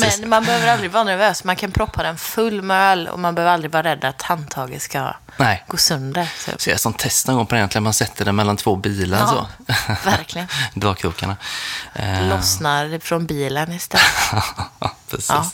Men 0.20 0.28
man 0.28 0.44
behöver 0.44 0.68
aldrig 0.68 0.90
vara 0.90 1.04
nervös. 1.04 1.44
Man 1.44 1.56
kan 1.56 1.70
proppa 1.72 2.02
den 2.02 2.18
full 2.18 2.62
med 2.62 2.92
öl 2.92 3.08
och 3.08 3.18
man 3.18 3.34
behöver 3.34 3.52
aldrig 3.54 3.72
vara 3.72 3.82
rädd 3.82 4.04
att 4.04 4.22
handtaget 4.22 4.82
ska 4.82 5.14
Nej. 5.36 5.64
gå 5.68 5.76
sönder. 5.76 6.28
Så, 6.38 6.50
Så 6.56 6.70
jag 6.70 6.80
som 6.80 6.92
test 6.92 7.26
någon 7.26 7.36
gång 7.36 7.46
på 7.46 7.54
det 7.54 7.58
egentligen, 7.58 7.82
man 7.82 7.92
sätter 7.92 8.24
den 8.24 8.36
mellan 8.36 8.56
två 8.56 8.76
bilar 8.76 9.18
Ja, 9.18 9.26
så. 9.26 9.46
verkligen. 10.04 10.48
Dragkrokarna. 10.74 11.36
Eh, 11.94 12.28
lossnar 12.28 12.98
från 12.98 13.26
bilen 13.26 13.72
istället. 13.72 14.06
Precis. 15.10 15.28
Ja. 15.28 15.44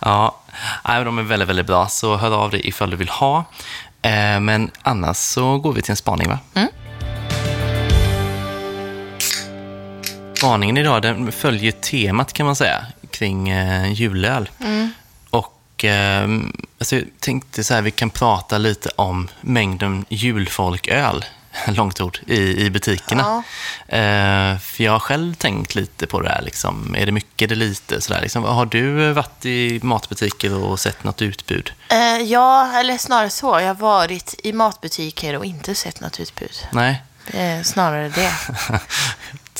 ja. 0.00 0.40
Nej, 0.84 1.04
de 1.04 1.18
är 1.18 1.22
väldigt, 1.22 1.48
väldigt 1.48 1.66
bra, 1.66 1.88
så 1.88 2.16
hör 2.16 2.30
av 2.30 2.50
dig 2.50 2.68
ifall 2.68 2.90
du 2.90 2.96
vill 2.96 3.08
ha. 3.08 3.44
Eh, 4.02 4.40
men 4.40 4.70
annars 4.82 5.16
så 5.16 5.58
går 5.58 5.72
vi 5.72 5.82
till 5.82 5.90
en 5.90 5.96
spaning, 5.96 6.28
va? 6.28 6.38
Mm. 6.54 6.68
Spaningen 10.38 10.76
idag 10.76 11.02
den 11.02 11.32
följer 11.32 11.72
temat 11.72 12.32
kan 12.32 12.46
man 12.46 12.56
säga 12.56 12.86
kring 13.10 13.48
eh, 13.48 13.92
julöl. 13.92 14.50
Och 15.30 15.84
eh, 15.84 16.28
alltså, 16.78 16.96
jag 16.96 17.04
tänkte 17.20 17.64
så 17.64 17.74
här, 17.74 17.82
vi 17.82 17.90
kan 17.90 18.10
prata 18.10 18.58
lite 18.58 18.90
om 18.96 19.28
mängden 19.40 20.04
julfolköl, 20.08 21.24
långt 21.68 22.00
ord, 22.00 22.18
i, 22.26 22.64
i 22.64 22.70
butikerna. 22.70 23.42
Eh, 23.88 24.58
för 24.58 24.84
jag 24.84 24.92
har 24.92 24.98
själv 24.98 25.34
tänkt 25.34 25.74
lite 25.74 26.06
på 26.06 26.20
det 26.20 26.28
här. 26.28 26.42
Liksom. 26.42 26.94
Är 26.98 27.06
det 27.06 27.12
mycket, 27.12 27.42
är 27.42 27.46
det 27.46 27.54
lite? 27.54 28.00
Så 28.00 28.12
där, 28.12 28.20
liksom. 28.20 28.44
Har 28.44 28.66
du 28.66 29.12
varit 29.12 29.44
i 29.46 29.80
matbutiker 29.82 30.54
och 30.54 30.80
sett 30.80 31.04
något 31.04 31.22
utbud? 31.22 31.72
Eh, 31.88 32.22
ja, 32.22 32.72
eller 32.74 32.98
snarare 32.98 33.30
så. 33.30 33.60
Jag 33.60 33.66
har 33.66 33.74
varit 33.74 34.34
i 34.44 34.52
matbutiker 34.52 35.36
och 35.36 35.44
inte 35.44 35.74
sett 35.74 36.00
något 36.00 36.20
utbud. 36.20 36.66
Nej? 36.72 37.02
Eh, 37.26 37.62
snarare 37.62 38.08
det. 38.08 38.32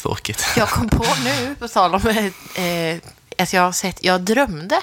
Tråkigt. 0.02 0.46
Jag 0.56 0.68
kom 0.68 0.88
på 0.88 1.04
nu, 1.24 1.54
på 1.58 1.68
tal 1.68 1.94
om 1.94 2.08
eh, 2.08 2.96
att 3.38 3.52
jag 3.52 3.62
har 3.62 3.72
sett, 3.72 4.04
jag 4.04 4.20
drömde, 4.20 4.80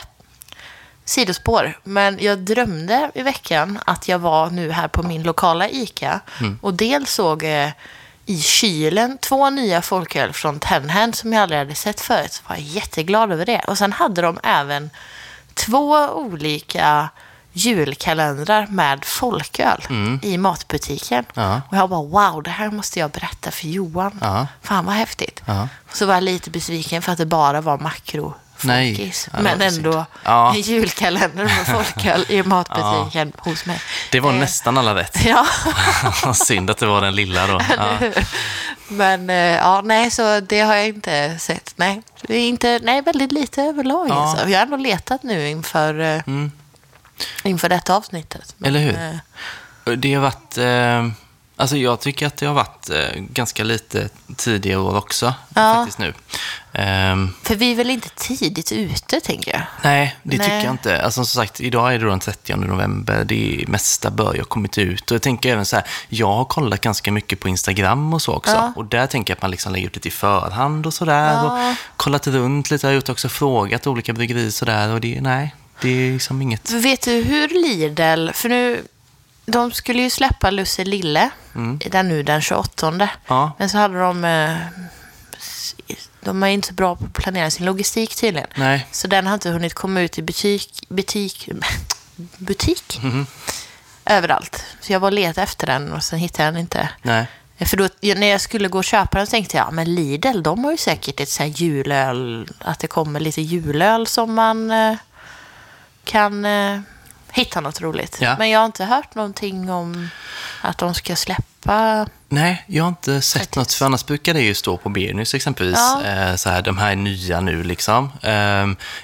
sidospår, 1.06 1.80
men 1.84 2.18
jag 2.22 2.40
drömde 2.40 3.12
i 3.14 3.22
veckan 3.22 3.80
att 3.86 4.08
jag 4.08 4.20
var 4.20 4.50
nu 4.50 4.72
här 4.72 4.88
på 4.88 5.04
min 5.04 5.24
lokala 5.24 5.70
ICA 5.70 6.20
och 6.62 6.74
dels 6.74 7.12
såg 7.14 7.44
eh, 7.44 7.70
i 8.26 8.42
kylen 8.42 9.18
två 9.18 9.50
nya 9.50 9.82
folköl 9.82 10.34
från 10.34 10.60
Tenhand 10.60 11.16
som 11.16 11.34
jag 11.34 11.42
aldrig 11.42 11.60
hade 11.60 11.76
sett 11.76 12.02
förut. 12.02 12.34
Så 12.34 12.42
var 12.48 12.56
jag 12.56 12.66
jätteglad 12.66 13.32
över 13.32 13.46
det. 13.46 13.62
Och 13.68 13.78
sen 13.78 13.94
hade 13.94 14.22
de 14.22 14.40
även 14.44 14.90
två 15.54 16.10
olika 16.10 17.10
julkalendrar 17.56 18.68
med 18.70 19.06
folköl 19.06 19.82
i 20.22 20.38
matbutiken. 20.38 21.26
Ja. 21.34 21.62
Och 21.70 21.78
jag 21.78 21.90
bara 21.90 22.02
wow, 22.32 22.44
det 22.44 22.50
här 22.50 22.72
måste 22.72 23.00
jag 23.00 23.12
berätta 23.12 23.52
för 23.52 23.68
Johan. 23.68 24.20
Ja. 24.22 24.48
Fan 24.64 24.86
vad 24.86 24.96
häftigt. 24.96 25.42
Ja. 25.46 25.68
Så 25.94 26.06
var 26.06 26.14
jag 26.14 26.24
lite 26.24 26.50
besviken 26.50 27.02
för 27.02 27.12
att 27.12 27.18
det 27.18 27.26
bara 27.26 27.62
var 27.62 27.78
makro. 27.78 28.34
Nej. 28.62 29.14
Ja, 29.34 29.40
Men 29.42 29.62
ändå. 29.62 30.06
Ja. 30.24 30.50
en 30.56 30.62
julkalender 30.62 31.44
med 31.44 31.68
folköl 31.68 32.26
i 32.30 32.44
matbutiken 32.44 33.32
hos 33.38 33.66
mig. 33.66 33.82
Det 34.12 34.20
var 34.20 34.32
Eh, 34.34 34.40
nästan 34.40 34.78
alla 34.78 34.96
rätt. 34.96 35.18
Ja, 35.26 35.46
Synd 36.34 36.70
att 36.70 36.78
det 36.78 36.86
var 36.86 37.02
den 37.02 37.16
lilla 37.16 37.48
då. 37.48 37.62
Ja. 37.78 37.98
men 38.88 39.30
eh, 39.30 39.36
ja, 39.36 39.82
nej, 39.82 40.12
så 40.12 40.40
det 40.40 40.60
har 40.60 40.76
jag 40.76 40.88
inte 40.88 41.40
sett. 41.40 41.74
Nej, 41.76 42.02
inte, 42.28 42.80
nej 42.84 43.02
väldigt 43.02 43.32
lite 43.32 43.62
överlag. 43.62 44.10
Ja. 44.10 44.14
Alltså. 44.14 44.50
Jag 44.50 44.58
har 44.60 44.66
ändå 44.66 44.78
letat 44.78 45.24
nu 45.24 45.50
inför, 45.50 46.00
eh, 46.00 46.22
Mm. 46.28 46.52
Inför 47.44 47.70
detta 47.70 47.96
avsnittet. 47.96 48.56
Men, 48.58 48.68
Eller 48.76 48.80
hur? 48.80 49.20
eh, 49.94 49.98
Det 49.98 50.14
har 50.14 50.22
varit... 50.22 50.58
Eh, 50.58 51.08
alltså 51.58 51.78
jag 51.78 52.00
tycker 52.00 52.28
att 52.28 52.38
det 52.38 52.46
har 52.46 52.54
varit 52.54 52.90
eh, 52.90 53.22
ganska 53.22 53.64
lite 53.64 54.10
tidigare 54.38 54.80
år 54.80 54.98
också. 54.98 55.34
Ja. 55.56 55.74
Faktiskt 55.76 55.98
nu. 56.00 56.14
Ehm, 56.74 57.34
För 57.44 57.56
vi 57.56 57.72
är 57.72 57.76
väl 57.76 57.90
inte 57.90 58.10
tidigt 58.10 58.72
ute, 58.72 59.20
tänker 59.22 59.52
jag. 59.54 59.62
nej, 59.84 60.16
det 60.24 60.38
Nej. 60.38 60.46
tycker 60.48 60.64
jag 60.64 60.74
inte. 60.74 61.02
Alltså 61.04 61.26
som 61.26 61.42
sagt, 61.44 61.62
idag 61.62 61.94
är 61.94 62.00
det 62.00 62.06
den 62.10 62.20
30 62.20 62.56
november. 62.56 63.24
Det 63.26 63.64
mesta 63.68 64.12
börjar 64.12 64.42
ha 64.42 64.46
kommit 64.46 64.78
ut. 64.78 65.12
Och 65.12 65.16
jag 65.16 65.22
tänker 65.22 65.52
även 65.54 65.66
så 65.66 65.76
här, 65.76 65.86
jag 66.10 66.28
har 66.34 66.46
kollat 66.46 66.82
ganska 66.82 67.12
mycket 67.12 67.40
på 67.40 67.50
Instagram 67.50 68.14
och 68.14 68.22
så 68.22 68.34
också. 68.34 68.52
Ja. 68.52 68.74
Och 68.76 68.86
där 68.86 69.08
tänker 69.08 69.32
jag 69.32 69.36
att 69.38 69.42
man 69.42 69.52
liksom 69.52 69.74
lägger 69.74 69.88
ut 69.88 69.96
lite 69.96 70.08
i 70.08 70.12
förhand 70.12 70.86
och 70.86 70.94
sådär. 70.94 71.34
Ja. 71.34 71.70
Och 71.72 71.76
kollat 71.98 72.28
runt 72.28 72.72
lite, 72.72 72.88
har 72.88 72.94
gjort 72.94 73.10
också 73.10 73.30
frågat 73.30 73.88
olika 73.88 74.14
bryggerier 74.14 74.50
sådär. 74.52 74.90
Och 74.90 75.02
det, 75.02 75.22
nej, 75.22 75.56
det 75.82 75.90
är 75.90 76.12
liksom 76.14 76.42
inget... 76.42 76.72
Vet 76.72 77.02
du 77.02 77.12
hur 77.12 77.48
Lidl, 77.48 78.32
för 78.34 78.50
nu, 78.50 78.84
de 79.46 79.72
skulle 79.72 80.02
ju 80.02 80.10
släppa 80.10 80.52
Lusse 80.52 80.84
Lille, 80.84 81.30
den 81.86 82.08
nu 82.10 82.24
den 82.24 82.42
28. 82.42 82.88
Mm. 82.88 83.08
Ja. 83.28 83.52
Men 83.60 83.70
så 83.70 83.78
hade 83.78 84.00
de, 84.00 84.26
eh, 84.26 84.58
de 86.22 86.44
är 86.44 86.48
inte 86.48 86.68
så 86.68 86.74
bra 86.74 86.96
på 86.96 87.06
att 87.06 87.14
planera 87.14 87.52
sin 87.52 87.66
logistik 87.66 88.16
tydligen. 88.16 88.48
Nej. 88.56 88.88
Så 88.92 89.08
den 89.08 89.28
har 89.28 89.34
inte 89.34 89.50
hunnit 89.50 89.74
komma 89.74 90.02
ut 90.02 90.18
i 90.18 90.22
butik, 90.22 90.86
butik, 90.90 91.50
butik 92.38 93.00
Mhm. 93.04 93.26
överallt. 94.06 94.64
Så 94.82 94.94
jag 94.94 95.00
var 95.00 95.08
och 95.08 95.14
letade 95.14 95.42
efter 95.44 95.68
den 95.68 95.94
och 95.94 96.04
sen 96.04 96.20
hittade 96.20 96.44
jag 96.44 96.54
den 96.54 96.62
inte. 96.62 96.90
Nej. 97.02 97.26
För 97.60 97.78
då, 97.78 97.90
när 98.02 98.28
jag 98.28 98.42
skulle 98.42 98.68
gå 98.68 98.78
och 98.78 98.84
köpa 98.84 99.18
den 99.18 99.28
så 99.28 99.32
tänkte 99.32 99.58
jag, 99.58 99.74
men 99.74 99.96
Lidl, 99.96 100.42
de 100.42 100.64
har 100.64 100.72
ju 100.72 100.78
säkert 100.78 101.20
ett 101.20 101.30
så 101.30 101.44
här 101.44 101.50
julöl, 101.50 102.48
att 102.60 102.80
det 102.80 102.88
kommer 102.88 103.20
lite 103.20 103.42
julöl 103.42 104.08
som 104.08 104.34
man 104.34 104.72
eh, 104.72 104.96
kan 106.06 106.46
eh, 106.46 106.80
hitta 107.32 107.62
något 107.62 107.82
roligt. 107.82 108.18
Ja. 108.22 108.36
Men 108.38 108.50
jag 108.50 108.60
har 108.60 108.66
inte 108.66 108.86
hört 108.86 109.16
någonting 109.16 109.70
om 109.72 110.10
att 110.62 110.78
de 110.78 110.94
ska 110.94 111.16
släppa. 111.16 112.08
Nej, 112.30 112.64
jag 112.68 112.84
har 112.84 112.90
inte 112.90 113.22
sett 113.22 113.40
Faktiskt. 113.42 113.56
något. 113.56 113.74
För 113.74 113.86
annars 113.86 114.06
brukar 114.06 114.34
det 114.34 114.42
ju 114.42 114.54
stå 114.54 114.78
på 114.78 114.90
Beernews 114.90 115.34
exempelvis. 115.34 115.78
Ja. 115.78 116.04
Eh, 116.04 116.36
så 116.36 116.50
här, 116.50 116.62
de 116.62 116.78
här 116.78 116.92
är 116.92 116.96
nya 116.96 117.42
nu 117.42 117.64
liksom. 117.64 118.12
Eh, 118.22 118.32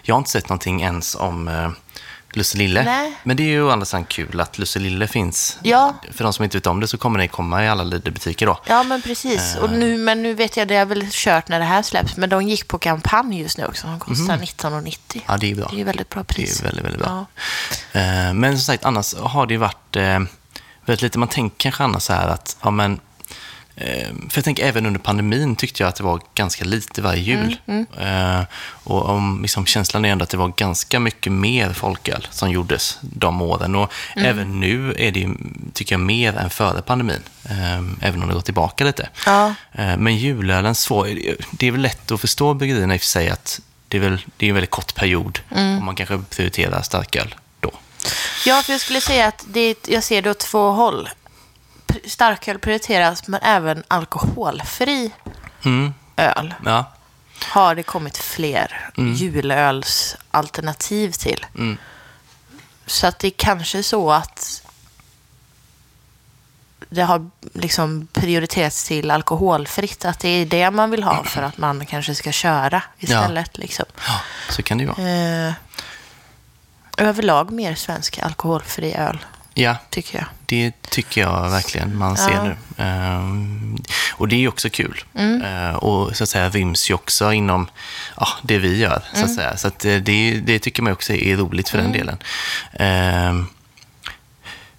jag 0.02 0.16
har 0.16 0.18
inte 0.18 0.30
sett 0.30 0.50
någonting 0.50 0.82
ens 0.82 1.16
om 1.16 1.48
eh, 2.34 2.38
Lusselille. 2.38 2.84
Nej. 2.84 3.14
Men 3.24 3.38
det 3.38 3.44
är 3.44 3.48
ju 3.48 3.64
å 3.64 3.70
andra 3.70 3.86
sidan 3.86 4.04
kul 4.06 4.40
att 4.42 4.58
Lusselille 4.58 5.08
finns. 5.08 5.58
Ja. 5.64 5.94
För 6.12 6.24
de 6.24 6.34
som 6.34 6.44
inte 6.44 6.58
vet 6.58 6.68
om 6.68 6.80
det 6.80 6.88
så 6.88 6.98
kommer 6.98 7.20
det 7.20 7.28
komma 7.28 7.64
i 7.64 7.70
alla 7.70 7.84
Lidl-butiker 7.84 8.46
då. 8.46 8.60
Ja, 8.68 8.84
men 8.84 9.02
precis. 9.02 9.56
Och 9.62 9.70
nu, 9.70 9.98
men 9.98 10.24
nu 10.24 10.34
vet 10.34 10.58
jag, 10.58 10.68
det 10.68 10.76
är 10.76 10.86
väl 10.86 11.08
kört 11.12 11.48
när 11.48 11.60
det 11.60 11.66
här 11.66 11.82
släpps. 11.82 12.18
Men 12.18 12.30
de 12.30 12.42
gick 12.48 12.68
på 12.68 12.78
kampanj 12.78 13.42
just 13.42 13.58
nu 13.58 13.66
också. 13.66 13.88
De 13.88 14.00
kostar 14.00 14.38
19,90. 14.38 14.98
Mhm. 15.14 15.24
Ja, 15.28 15.38
det 15.38 15.52
är 15.52 15.56
bra. 15.56 15.68
Det 15.74 15.82
är 15.82 15.86
väldigt 15.86 16.10
bra 16.10 16.20
Det 16.28 16.34
pris. 16.34 16.60
är 16.60 16.64
väldigt, 16.64 16.86
väldigt 16.86 17.02
bra. 17.02 17.26
Ja. 17.94 18.00
Eh, 18.00 18.34
Men 18.34 18.52
som 18.58 18.62
sagt, 18.64 18.86
annars 18.86 19.14
har 19.16 19.46
det 19.48 19.54
ju 19.54 19.58
varit 19.58 19.96
eh, 19.96 20.20
väldigt 20.86 21.02
lite, 21.02 21.20
man 21.20 21.28
tänker 21.28 21.58
kanske 21.58 21.84
annars 21.84 22.04
så 22.04 22.14
här 22.14 22.28
att, 22.28 22.58
ja 22.62 22.72
men, 22.72 22.94
eh, 22.94 23.00
för 24.30 24.38
jag 24.38 24.44
tänker 24.44 24.66
även 24.66 24.86
under 24.86 25.00
pandemin 25.00 25.56
tyckte 25.56 25.84
jag 25.84 25.88
att 25.88 25.96
det 25.96 26.04
var 26.04 26.22
ganska 26.36 26.66
lite 26.66 27.02
varje 27.02 27.22
jul. 27.22 27.58
Eh, 28.00 28.42
Och 28.84 29.10
om, 29.10 29.40
liksom, 29.42 29.66
känslan 29.66 30.06
är 30.06 30.10
ändå 30.12 30.24
att 30.24 30.30
det 30.30 30.38
var 30.38 30.48
ganska 30.58 31.00
mycket 31.00 31.32
mer 31.34 31.74
folköl 31.74 32.28
som 32.32 32.52
gjordes 32.52 32.98
de 33.02 33.42
åren. 33.42 33.76
Och 33.76 33.92
även 34.16 34.60
nu 34.60 34.94
är 34.98 35.12
det 35.12 35.30
tycker 35.74 35.94
jag, 35.94 36.00
mer 36.00 36.38
än 36.38 36.50
före 36.50 36.82
pandemin. 36.82 37.22
eh, 37.46 38.08
Även 38.08 38.22
om 38.22 38.28
det 38.28 38.34
går 38.34 38.42
tillbaka 38.42 38.84
lite. 38.84 39.10
Ja. 39.26 39.54
Eh, 39.72 39.98
Men 39.98 40.18
julölen, 40.18 40.76
svår, 40.76 41.08
det 41.52 41.68
är 41.68 41.72
väl 41.72 41.82
lätt 41.82 42.12
att 42.12 42.22
förstå 42.22 42.54
bryggerierna 42.54 42.94
i 42.96 42.98
och 42.98 43.02
för 43.02 43.08
sig 43.08 43.30
att 43.30 43.60
det 43.88 43.98
är, 43.98 44.02
väl, 44.02 44.22
det 44.38 44.46
är 44.46 44.50
en 44.50 44.56
väldigt 44.56 44.70
kort 44.72 44.96
period 44.96 45.40
och 45.50 45.84
man 45.84 45.96
kanske 45.96 46.22
prioriterar 46.30 46.82
starköl 46.82 47.36
då. 47.60 47.72
Ja, 48.46 48.62
för 48.64 48.72
jag 48.72 48.82
skulle 48.82 49.02
säga 49.02 49.28
att 49.28 49.46
det, 49.48 49.88
jag 49.88 50.04
ser 50.04 50.22
det 50.22 50.30
åt 50.32 50.40
två 50.40 50.72
håll. 50.72 51.10
Starköl 52.06 52.60
prioriteras, 52.60 53.28
men 53.28 53.40
även 53.44 53.84
alkoholfri 53.88 55.12
Mm, 55.66 55.94
öl 56.18 56.54
ja, 56.66 56.86
har 57.44 57.76
det 57.76 57.84
kommit 57.84 58.18
fler 58.18 58.90
julölsalternativ 58.96 61.12
till. 61.12 61.46
Mm. 61.56 61.78
Så 62.86 63.08
att 63.08 63.20
det 63.20 63.28
är 63.28 63.34
kanske 63.38 63.84
så 63.84 64.12
att 64.12 64.64
det 66.90 67.02
har 67.02 67.30
liksom 67.54 68.08
prioriterats 68.14 68.84
till 68.84 69.12
alkoholfritt. 69.12 70.06
Att 70.06 70.20
det 70.20 70.30
är 70.30 70.46
det 70.46 70.72
man 70.72 70.92
vill 70.92 71.04
ha 71.04 71.24
för 71.24 71.42
att 71.42 71.58
man 71.58 71.86
kanske 71.86 72.16
ska 72.16 72.32
köra 72.32 72.84
istället. 73.00 73.58
Liksom. 73.58 73.86
ja, 74.08 74.22
så 74.50 74.64
kan 74.64 74.78
det 74.78 74.84
ju 74.84 74.90
vara. 74.90 75.10
Eh, 75.10 75.54
överlag 76.98 77.52
mer 77.52 77.76
svensk 77.76 78.20
alkoholfri 78.20 78.94
öl, 78.94 79.26
Ja, 79.54 79.76
tycker 79.90 80.18
jag. 80.18 80.26
det 80.46 80.82
tycker 80.82 81.22
jag 81.22 81.50
verkligen 81.50 81.98
man 81.98 82.18
ser 82.18 82.32
Ja. 82.32 82.44
nu. 82.44 82.56
Ehm, 82.78 83.78
och 84.14 84.28
det 84.28 84.36
är 84.36 84.40
ju 84.40 84.48
också 84.48 84.70
kul. 84.70 85.04
Mm. 85.16 85.42
Ehm, 85.42 85.76
och 85.76 86.16
så 86.18 86.24
att 86.24 86.30
säga 86.30 86.50
ryms 86.50 86.90
ju 86.90 86.94
också 86.94 87.34
inom 87.34 87.68
ja, 88.18 88.28
det 88.44 88.58
vi 88.58 88.78
gör. 88.78 89.02
Så 89.12 89.18
Mm. 89.18 89.26
att 89.30 89.36
säga. 89.36 89.58
Så 89.58 89.68
att 89.68 89.86
eh, 89.86 89.96
det, 89.96 90.40
det 90.46 90.60
tycker 90.60 90.84
man 90.84 90.94
också 90.94 91.14
är 91.14 91.38
roligt 91.38 91.70
för 91.70 91.78
den 91.78 91.92
delen. 91.92 92.18
Ehm, 92.74 93.46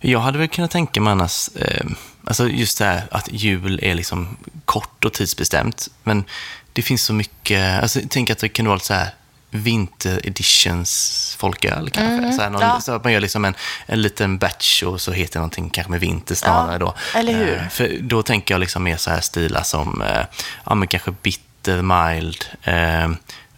jag 0.00 0.20
hade 0.20 0.38
väl 0.38 0.48
kunnat 0.48 0.70
tänka 0.70 1.00
mig 1.00 1.10
annars, 1.10 1.48
ehm, 1.60 1.94
alltså 2.24 2.48
just 2.48 2.78
det 2.78 2.84
här 2.84 3.02
att 3.10 3.28
jul 3.32 3.80
är 3.82 3.94
liksom 3.94 4.36
kort 4.64 5.04
och 5.04 5.12
tidsbestämt. 5.12 5.88
Men 6.02 6.24
det 6.72 6.82
finns 6.82 7.02
så 7.04 7.12
mycket, 7.12 7.82
alltså 7.82 8.00
tänk 8.10 8.30
att 8.30 8.38
det 8.38 8.48
kunde 8.48 8.68
vara 8.68 8.80
så 8.80 8.94
här 8.94 9.10
Winter 9.54 10.26
editions 10.26 11.36
folköl 11.38 11.90
kanske. 11.90 12.32
Så, 12.32 12.42
här, 12.42 12.50
någon, 12.50 12.62
Mm, 12.62 12.74
ja. 12.74 12.80
så 12.80 12.92
att 12.92 13.04
man 13.04 13.12
gör 13.12 13.20
liksom 13.20 13.44
en, 13.44 13.54
en 13.86 14.02
liten 14.02 14.38
batch 14.38 14.82
och 14.82 15.00
så 15.00 15.12
heter 15.12 15.32
det 15.32 15.38
någonting 15.38 15.70
kanske 15.70 15.90
med 15.90 16.00
vinter 16.00 16.34
snarare 16.34 16.72
Ja, 16.72 16.78
då. 16.78 16.94
eller 17.18 17.32
hur? 17.32 17.56
Eh, 17.58 17.68
för 17.68 17.96
då 18.00 18.22
tänker 18.22 18.54
jag 18.54 18.60
liksom 18.60 18.82
mer 18.82 18.96
så 18.96 19.10
här 19.10 19.20
stilar 19.20 19.62
som, 19.62 20.02
eh, 20.02 20.22
ja 20.64 20.74
men 20.74 20.88
kanske 20.88 21.10
bitter, 21.22 21.82
mild, 21.82 22.44
eh, 22.62 23.10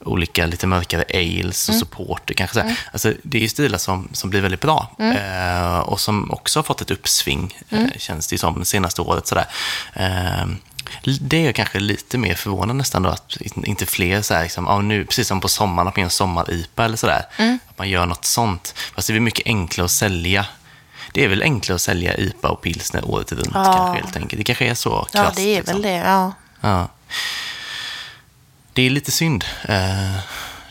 olika 0.07 0.47
lite 0.47 0.67
mörkare 0.67 1.05
ales 1.15 1.69
Mm. 1.69 1.75
och 1.77 1.87
supporter 1.87 2.35
kanske. 2.35 2.55
Så 2.55 2.61
här. 2.67 2.79
Alltså, 2.93 3.13
det 3.23 3.39
är 3.39 3.43
ju 3.43 3.49
stilar 3.49 3.79
som, 3.79 4.09
som 4.13 4.31
blir 4.31 4.41
väldigt 4.41 4.61
bra 4.61 4.97
Mm. 4.99 5.17
eh, 5.17 5.79
och 5.79 6.01
som 6.01 6.31
också 6.31 6.59
har 6.59 6.65
fått 6.65 6.81
ett 6.81 6.91
uppsving, 6.91 7.59
eh, 7.71 7.87
känns 7.99 8.29
det 8.29 8.39
som, 8.39 8.59
det 8.59 8.65
senaste 8.65 9.03
året. 9.03 9.27
Sådär. 9.27 9.47
Eh, 9.93 10.47
det 11.21 11.47
är 11.47 11.53
kanske 11.53 11.81
lite 11.81 12.19
mer 12.19 12.35
förvånad 12.35 12.77
nästan 12.77 13.03
då, 13.03 13.09
att 13.09 13.37
inte 13.65 13.87
fler 13.87 14.23
så 14.23 14.35
här, 14.35 14.43
liksom, 14.43 14.65
ja, 14.67 14.81
nu, 14.81 15.05
precis 15.05 15.29
som 15.29 15.41
på 15.41 15.49
sommaren, 15.49 15.89
att 15.89 15.97
man 15.97 16.01
gör 16.01 16.07
en 16.07 16.11
sommar-IPA 16.11 16.85
eller 16.85 16.97
sådär. 16.97 17.27
Mm. 17.37 17.59
Att 17.69 17.79
man 17.79 17.89
gör 17.89 18.07
något 18.07 18.25
sånt. 18.25 18.75
Fast 18.95 19.09
det 19.09 19.13
är 19.13 19.15
väl 19.15 19.23
mycket 19.23 19.47
enklare 19.47 19.85
att 19.85 19.91
sälja. 19.91 20.47
Det 21.13 21.25
är 21.25 21.29
väl 21.29 21.43
enklare 21.43 21.75
att 21.75 21.81
sälja 21.81 22.17
IPA 22.17 22.49
och 22.49 22.63
pilsner 22.63 23.05
året 23.11 23.33
runt 23.33 23.51
Ja. 23.55 23.65
kanske 23.65 24.03
helt 24.05 24.17
enkelt. 24.17 24.39
Det 24.41 24.45
kanske 24.45 24.67
är 24.67 24.75
så 24.75 25.09
Ja, 25.13 25.23
krasst, 25.23 25.37
det 25.37 25.43
är 25.43 25.57
liksom. 25.57 25.73
väl 25.75 25.83
det. 25.83 25.97
Ja. 25.99 26.33
Ja. 26.61 26.89
Det 28.73 28.83
är 28.83 28.91
lite 28.91 29.11
synd. 29.11 29.45
Eh, 29.69 30.17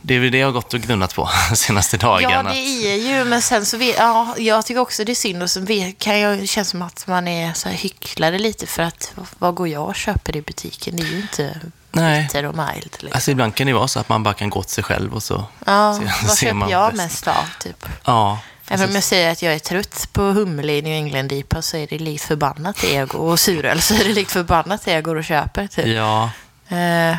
Det 0.06 0.13
är 0.16 0.20
väl 0.20 0.32
det 0.32 0.38
jag 0.38 0.48
har 0.48 0.52
gått 0.52 0.74
och 0.74 0.80
grunnat 0.82 1.16
på 1.16 1.30
senaste 1.56 1.98
Ja, 2.02 2.08
dagarna. 2.08 2.50
det 2.50 2.58
är 2.60 2.96
ju, 2.96 3.24
men 3.26 3.42
sen 3.42 3.66
så 3.66 3.78
vet, 3.78 3.96
ja, 3.98 4.36
jag 4.38 4.66
tycker 4.66 4.82
också 4.82 5.04
det 5.04 5.12
är 5.12 5.16
synd 5.16 5.44
och 5.44 5.50
så 5.50 5.60
vet, 5.60 6.00
kan 6.00 6.20
jag 6.20 6.50
känns 6.50 6.70
som 6.70 6.82
att 6.82 7.08
man 7.08 7.28
är 7.28 7.54
så 7.54 7.70
här 7.70 7.76
hycklare 7.76 8.39
lite 8.39 8.68
för 8.68 8.84
att 8.84 9.13
vad 9.39 9.56
går 9.56 9.68
jag 9.68 9.84
och 9.88 9.96
köper 9.96 10.36
i 10.36 10.42
butiken? 10.42 10.96
Det 10.96 11.04
är 11.04 11.08
ju 11.08 11.18
inte 11.22 11.60
Nej. 11.92 12.22
bitter 12.24 12.46
och 12.46 12.56
mild. 12.56 12.84
Liksom. 12.84 13.10
Alltså 13.13 13.32
ibland 13.32 13.56
kan 13.56 13.68
det 13.68 13.74
vara 13.74 13.88
så 13.88 14.00
att 14.00 14.10
man 14.10 14.24
bara 14.24 14.34
kan 14.34 14.50
gå 14.50 14.63
till 14.63 14.72
sig 14.74 14.84
själv 14.84 15.13
och 15.13 15.24
så 15.24 15.46
ja, 15.66 15.94
ser- 16.00 16.28
vad 16.28 16.38
köper 16.38 16.72
jag 16.72 16.92
bäst. 16.92 16.98
mest 17.04 17.28
av? 17.28 17.46
Typ? 17.60 17.86
Ja, 18.06 18.39
Även 18.68 18.89
om 18.89 18.96
jag 18.96 19.04
säger 19.04 19.32
att 19.32 19.42
jag 19.42 19.54
är 19.54 19.60
trött 19.60 20.10
på 20.13 20.22
humle 20.22 20.74
i 20.74 20.82
New 20.82 20.94
England-IPA 20.94 21.62
så 21.62 21.78
är 21.78 21.88
det 21.88 21.98
likt 22.00 22.24
förbannat 22.24 22.78
det 22.82 22.94
jag 22.94 23.08
går, 23.08 23.20
och 23.20 23.39
suröl 23.39 23.82
så 23.82 23.94
är 23.94 23.98
det 24.04 24.13
likt 24.13 24.32
förbannat 24.32 24.86
det 24.86 24.92
jag 24.92 25.04
går 25.04 25.16
och 25.16 25.24
köper. 25.24 25.68
Typ. 25.68 25.88
Ja, 25.88 26.30
Eh, 26.68 27.18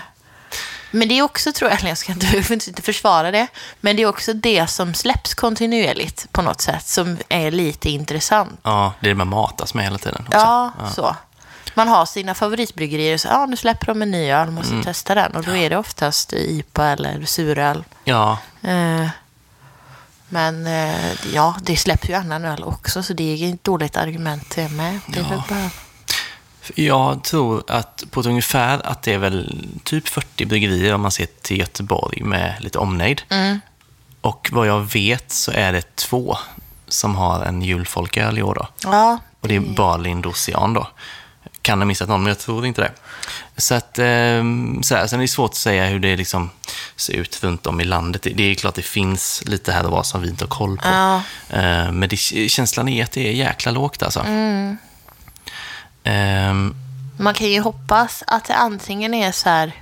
Men 0.95 1.09
det 1.09 1.19
är 1.19 1.23
också, 1.23 1.53
tror 1.53 1.71
jag, 1.71 1.83
jag 1.89 1.99
ska 1.99 2.13
inte, 2.13 2.27
jag 2.37 2.45
får 2.47 2.55
inte 2.55 2.83
försvara 2.83 3.31
det, 3.31 3.47
men 3.81 3.97
det 3.97 4.03
är 4.03 4.07
också 4.07 4.33
det 4.33 4.67
som 4.67 4.95
släpps 4.95 5.35
kontinuerligt 5.35 6.27
på 6.33 6.43
något 6.43 6.61
sätt 6.61 6.87
som 6.89 7.19
är 7.29 7.51
lite 7.51 7.91
intressant. 7.91 8.61
Ja, 8.63 8.93
det 9.01 9.07
är 9.07 9.09
det 9.09 9.15
man 9.15 9.29
matas 9.29 9.75
med 9.75 9.85
hela 9.85 9.99
tiden. 9.99 10.25
Också. 10.27 10.39
Ja, 10.39 10.73
så. 10.95 11.17
Man 11.75 11.89
har 11.89 12.07
sina 12.07 12.35
favoritbryggerier 12.35 13.15
och 13.15 13.21
så, 13.21 13.29
ja 13.29 13.47
nu 13.47 13.57
släpper 13.57 13.87
de 13.87 14.03
en 14.03 14.11
ny 14.11 14.31
öl, 14.31 14.51
måste 14.51 14.73
Mm. 14.73 14.85
testa 14.85 15.15
den. 15.15 15.33
Och 15.37 15.45
då 15.45 15.57
är 15.57 15.71
det 15.71 15.77
oftast 15.77 16.33
IPA 16.33 16.87
eller 16.87 17.25
suröl. 17.25 17.85
Ja, 18.05 18.39
Eh, 18.63 19.09
men 20.29 20.67
eh, 20.67 21.13
ja, 21.35 21.57
det 21.63 21.77
släpps 21.77 22.09
ju 22.09 22.15
annan 22.15 22.45
öl 22.45 22.65
också, 22.65 23.03
så 23.03 23.13
det 23.13 23.33
är 23.33 23.37
inget 23.47 23.65
dåligt 23.65 23.97
argument 23.97 24.53
det 24.57 24.69
med. 24.69 25.01
Det 25.07 25.19
är 25.19 25.23
Ja. 25.31 25.45
bara... 25.49 25.71
jag 26.75 27.25
tror 27.25 27.63
att 27.69 28.05
på 28.11 28.21
ett 28.21 28.27
ungefär 28.27 28.87
att 28.87 29.03
det 29.03 29.13
är 29.13 29.19
väl 29.19 29.69
typ 29.85 30.09
40 30.09 30.47
bryggerier 30.47 30.95
om 30.95 31.01
man 31.01 31.11
ser 31.11 31.27
till 31.43 31.59
Göteborg 31.59 32.23
med 32.23 32.55
lite 32.61 32.79
omnejd. 32.79 33.23
Mm. 33.29 33.61
Och 34.21 34.51
vad 34.53 34.67
jag 34.67 34.81
vet 34.93 35.31
så 35.33 35.51
är 35.53 35.73
det 35.73 35.97
två 35.97 36.37
som 36.89 37.15
har 37.15 37.45
en 37.45 37.63
julfolköl 37.63 38.39
i 38.39 38.43
år 38.43 38.55
då. 38.55 38.69
Ja, 38.91 39.19
Och 39.41 39.49
det 39.49 39.57
är 39.57 39.61
Barlind 39.61 40.27
Ocean 40.27 40.75
då. 40.75 40.87
Kan 41.63 41.79
ha 41.81 41.87
missat 41.87 42.09
någon, 42.09 42.23
men 42.23 42.29
jag 42.29 42.39
tror 42.39 42.67
inte 42.67 42.81
det. 42.81 42.93
Så 43.57 43.75
att, 43.75 43.99
ehm, 43.99 44.83
så 44.83 44.95
här, 44.97 45.07
sen 45.07 45.19
är 45.19 45.25
det 45.25 45.29
svårt 45.29 45.51
att 45.51 45.57
säga 45.57 45.87
hur 45.87 46.01
det 46.01 46.17
liksom 46.17 46.51
ser 46.97 47.13
ut 47.13 47.43
runt 47.45 47.67
om 47.67 47.81
i 47.81 47.85
landet. 47.85 48.27
Det- 48.35 48.43
är 48.51 48.55
klart 48.55 48.75
det 48.75 48.83
finns 48.83 49.43
lite 49.47 49.73
här 49.73 49.85
och 49.85 49.91
var 49.91 50.03
som 50.03 50.23
vi 50.23 50.29
inte 50.29 50.45
har 50.45 50.49
koll 50.49 50.77
på. 50.77 50.89
Ja. 50.89 51.17
Eh, 51.51 51.93
Men 51.93 52.09
det, 52.09 52.17
känslan 52.51 52.89
är 52.89 53.05
att 53.05 53.13
det 53.13 53.29
är 53.29 53.33
jäkla 53.33 53.73
lågt 53.73 54.03
alltså. 54.03 54.21
Mm. 54.21 54.77
Ehm, 56.05 56.75
Man 57.19 57.35
kan 57.35 57.47
ju 57.47 57.61
hoppas 57.61 58.23
att 58.27 58.45
det 58.45 58.55
antingen 58.55 59.15
är 59.15 59.33
så 59.33 59.49
här 59.49 59.73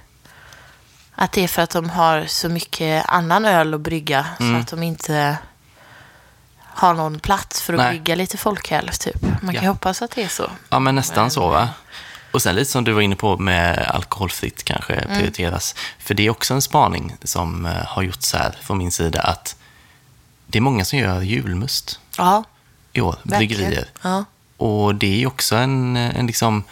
att 1.14 1.32
det 1.32 1.44
är 1.44 1.48
för 1.48 1.62
att 1.62 1.70
de 1.70 1.90
har 1.90 2.26
så 2.26 2.48
mycket 2.48 3.04
annan 3.08 3.44
öl 3.44 3.74
att 3.74 3.80
brygga 3.80 4.26
Mm. 4.40 4.54
så 4.54 4.60
att 4.60 4.68
de 4.68 4.82
inte 4.82 5.38
har 6.74 6.94
någon 6.94 7.18
plats 7.20 7.62
för 7.62 7.72
att 7.72 7.78
Nej. 7.78 7.88
brygga 7.90 8.14
lite 8.14 8.36
folköl 8.36 8.88
typ. 8.88 9.22
Man 9.22 9.40
kan 9.40 9.54
Ja. 9.54 9.62
ju 9.62 9.68
hoppas 9.68 10.02
att 10.02 10.10
det 10.10 10.22
är 10.22 10.28
så. 10.28 10.50
Ja, 10.68 10.78
men 10.78 10.94
nästan 10.94 11.30
så 11.30 11.48
va? 11.48 11.68
Och 12.32 12.42
sen 12.42 12.54
lite 12.54 12.70
som 12.70 12.84
du 12.84 12.92
var 12.92 13.00
inne 13.00 13.16
på 13.16 13.36
med 13.38 13.78
alkoholfritt 13.78 14.64
kanske 14.64 14.94
Mm. 14.94 15.16
prioriteras. 15.18 15.74
För 15.98 16.14
det 16.14 16.26
är 16.26 16.30
också 16.30 16.54
en 16.54 16.62
spaning 16.62 17.16
som 17.22 17.66
eh, 17.66 17.72
har 17.86 18.02
gjorts 18.02 18.32
här 18.34 18.56
från 18.62 18.78
min 18.78 18.90
sida 18.90 19.20
att 19.22 19.56
det 20.46 20.58
är 20.58 20.62
många 20.62 20.84
som 20.84 20.98
gör 20.98 21.20
julmust 21.20 22.00
Ja, 22.18 22.44
i 22.92 23.00
år, 23.00 23.16
bryggerier. 23.22 23.88
Ja. 24.02 24.24
Och 24.62 24.94
det 24.94 25.06
är 25.14 25.16
ju 25.18 25.26
också 25.26 25.56
en, 25.56 25.96
en 25.96 26.26
liksom 26.26 26.64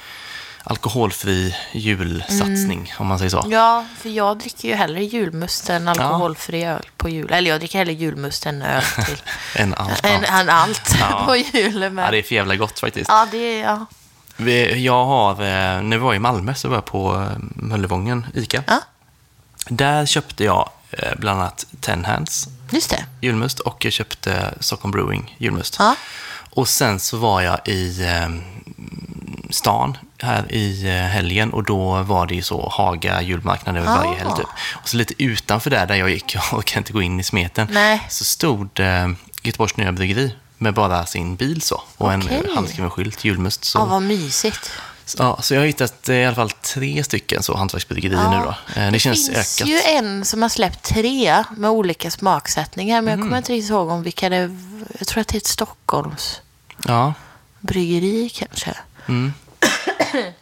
alkoholfri 0.64 1.56
julsatsning, 1.72 2.92
om 2.98 3.06
man 3.06 3.18
säger 3.18 3.30
så. 3.30 3.44
ja, 3.50 3.84
för 3.98 4.08
jag 4.08 4.38
dricker 4.38 4.68
ju 4.68 4.74
hellre 4.74 5.04
julmust 5.04 5.70
än 5.70 5.88
alkoholfri 5.88 6.64
öl 6.64 6.86
på 6.96 7.08
jul. 7.08 7.32
Eller 7.32 7.50
jag 7.50 7.60
dricker 7.60 7.78
hellre 7.78 7.92
julmust 7.92 8.46
än 8.46 8.62
öl 8.62 8.82
till. 9.06 9.22
Än 9.54 9.74
allt 9.74 10.04
än, 10.06 10.24
annat. 10.24 10.30
än 10.40 10.48
allt 10.50 10.96
Ja. 11.00 11.22
på 11.26 11.36
julen. 11.36 11.94
Men... 11.94 12.04
Ja, 12.04 12.10
det 12.10 12.18
är 12.18 12.22
för 12.22 12.34
jävla 12.34 12.56
gott 12.56 12.78
faktiskt. 12.80 13.08
Ja, 13.10 13.26
det 13.30 13.60
är... 13.60 13.64
Ja. 13.64 13.86
Jag 14.76 15.04
har, 15.04 15.32
eh, 15.32 15.82
när 15.82 15.96
vi 15.96 15.96
var 15.96 16.14
i 16.14 16.18
Malmö 16.18 16.54
så 16.54 16.68
var 16.68 16.76
jag 16.76 16.84
på 16.84 17.14
eh, 17.14 17.36
Möllevången, 17.40 18.26
ICA. 18.34 18.62
ja, 18.66 18.80
Där 19.68 20.06
köpte 20.06 20.44
jag 20.44 20.70
eh, 20.90 21.12
bland 21.18 21.40
annat 21.40 21.66
Ten 21.80 22.04
Hands 22.04 22.48
just 22.70 22.90
det. 22.90 23.04
julmust 23.20 23.60
och 23.60 23.84
jag 23.84 23.92
köpte 23.92 24.54
Stockholm 24.60 24.92
Brewing 24.92 25.36
julmust. 25.38 25.76
Ja. 25.78 25.94
Och 26.50 26.68
sen 26.68 27.00
så 27.00 27.16
var 27.16 27.40
jag 27.40 27.68
i 27.68 28.02
eh, 28.04 28.28
stan 29.50 29.96
här 30.22 30.52
i 30.54 30.86
eh, 30.88 30.94
helgen 30.94 31.52
och 31.52 31.64
då 31.64 32.02
var 32.02 32.26
det 32.26 32.34
ju 32.34 32.42
så 32.42 32.68
Haga 32.68 33.22
julmarknad 33.22 33.76
över 33.76 33.86
varje 33.86 34.10
Ah. 34.10 34.14
helg 34.14 34.30
typ. 34.36 34.46
Och 34.82 34.88
så 34.88 34.96
lite 34.96 35.22
utanför 35.22 35.70
där, 35.70 35.86
där 35.86 35.94
jag 35.94 36.10
gick, 36.10 36.34
jag 36.34 36.42
orkar 36.52 36.78
inte 36.78 36.92
gå 36.92 37.02
in 37.02 37.20
i 37.20 37.24
smeten, 37.24 37.68
Nej. 37.70 38.02
så 38.08 38.24
stod 38.24 38.80
eh, 38.80 39.08
Göteborgs 39.42 39.76
Nya 39.76 39.92
Bryggeri 39.92 40.34
med 40.58 40.74
bara 40.74 41.06
sin 41.06 41.36
bil 41.36 41.62
så 41.62 41.82
och 41.96 42.14
Okej. 42.14 42.42
en 42.48 42.54
handskriven 42.54 42.90
skylt, 42.90 43.24
julmust. 43.24 43.64
Så. 43.64 43.78
Ja, 43.78 43.84
vad 43.84 44.02
mysigt. 44.02 44.70
Ja, 45.18 45.42
så 45.42 45.54
jag 45.54 45.60
har 45.60 45.66
hittat 45.66 46.08
eh, 46.08 46.16
i 46.16 46.24
alla 46.24 46.36
fall 46.36 46.50
tre 46.50 47.04
stycken 47.04 47.42
så 47.42 47.56
hantverksbryggerier 47.56 48.18
Ja. 48.18 48.30
nu 48.30 48.44
då. 48.44 48.80
Eh, 48.80 48.90
Det, 48.92 48.98
känns 48.98 49.28
finns 49.28 49.60
ökat. 49.60 49.68
ju 49.68 49.80
en 49.80 50.24
som 50.24 50.42
har 50.42 50.48
släppt 50.48 50.82
tre 50.82 51.44
med 51.56 51.70
olika 51.70 52.10
smaksättningar, 52.10 53.02
men 53.02 53.10
jag 53.10 53.14
Mm. 53.18 53.26
kommer 53.28 53.38
inte 53.38 53.52
riktigt 53.52 53.70
ihåg 53.70 53.88
om 53.88 54.02
vilka 54.02 54.28
det 54.28 54.56
Jag 54.98 55.08
tror 55.08 55.20
att 55.20 55.28
det 55.28 55.36
är 55.36 55.40
ett 55.40 55.46
Stockholms 55.46 56.40
Ja. 56.86 57.14
bryggeri 57.60 58.28
kanske. 58.28 58.74
Mm. 59.08 59.32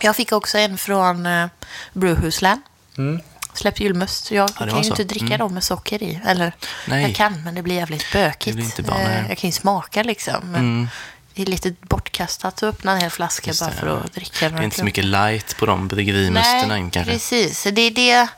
Jag 0.00 0.16
fick 0.16 0.32
också 0.32 0.58
en 0.58 0.78
från 0.78 1.26
uh, 1.26 1.46
Brewhusland. 1.92 2.60
Mm. 2.98 3.20
Släppt 3.54 3.80
julmust. 3.80 4.30
Jag 4.30 4.48
det 4.48 4.70
kan 4.70 4.82
ju 4.82 4.88
inte 4.88 5.04
dricka 5.04 5.26
Mm. 5.26 5.38
dem 5.38 5.54
med 5.54 5.64
socker 5.64 6.02
i. 6.02 6.20
Eller 6.26 6.52
Nej. 6.86 7.02
jag 7.02 7.14
kan, 7.14 7.42
men 7.44 7.54
det 7.54 7.62
blir 7.62 7.74
jävligt 7.74 8.12
bökigt. 8.12 8.44
Det 8.44 8.52
blir 8.52 8.64
inte 8.64 8.82
bra, 8.82 8.98
Eh, 8.98 9.28
jag 9.28 9.38
kan 9.38 9.48
ju 9.48 9.52
smaka 9.52 10.02
liksom. 10.02 10.34
Men 10.44 10.60
Mm. 10.60 10.88
Det 11.36 11.42
är 11.42 11.46
lite 11.46 11.74
bortkastat 11.80 12.54
att 12.54 12.62
öppna 12.62 12.92
en 12.92 13.00
hel 13.00 13.10
flaska 13.10 13.50
Just 13.50 13.60
bara 13.60 13.70
det, 13.70 13.76
för 13.76 13.86
ja. 13.86 13.96
att 14.04 14.14
dricka 14.14 14.48
Det 14.50 14.58
är 14.58 14.62
inte 14.62 14.76
så 14.78 14.84
mycket 14.84 15.04
light 15.04 15.56
på 15.56 15.66
de 15.66 15.88
bryggerimusterna 15.88 16.78
in 16.78 16.90
kanske. 16.90 17.12
precis. 17.12 17.62
Det 17.72 17.80
är 17.80 17.90
det, 17.90 18.28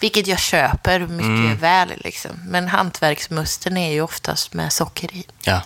vilket 0.00 0.26
jag 0.26 0.38
köper 0.38 1.00
mycket 1.00 1.26
Mm. 1.26 1.56
väl. 1.56 1.92
Liksom. 2.04 2.30
Men 2.46 2.68
hantverksmusten 2.68 3.76
är 3.76 3.92
ju 3.92 4.00
oftast 4.00 4.54
med 4.54 4.72
socker 4.72 5.14
i. 5.14 5.24
Ja, 5.42 5.62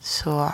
Så 0.00 0.52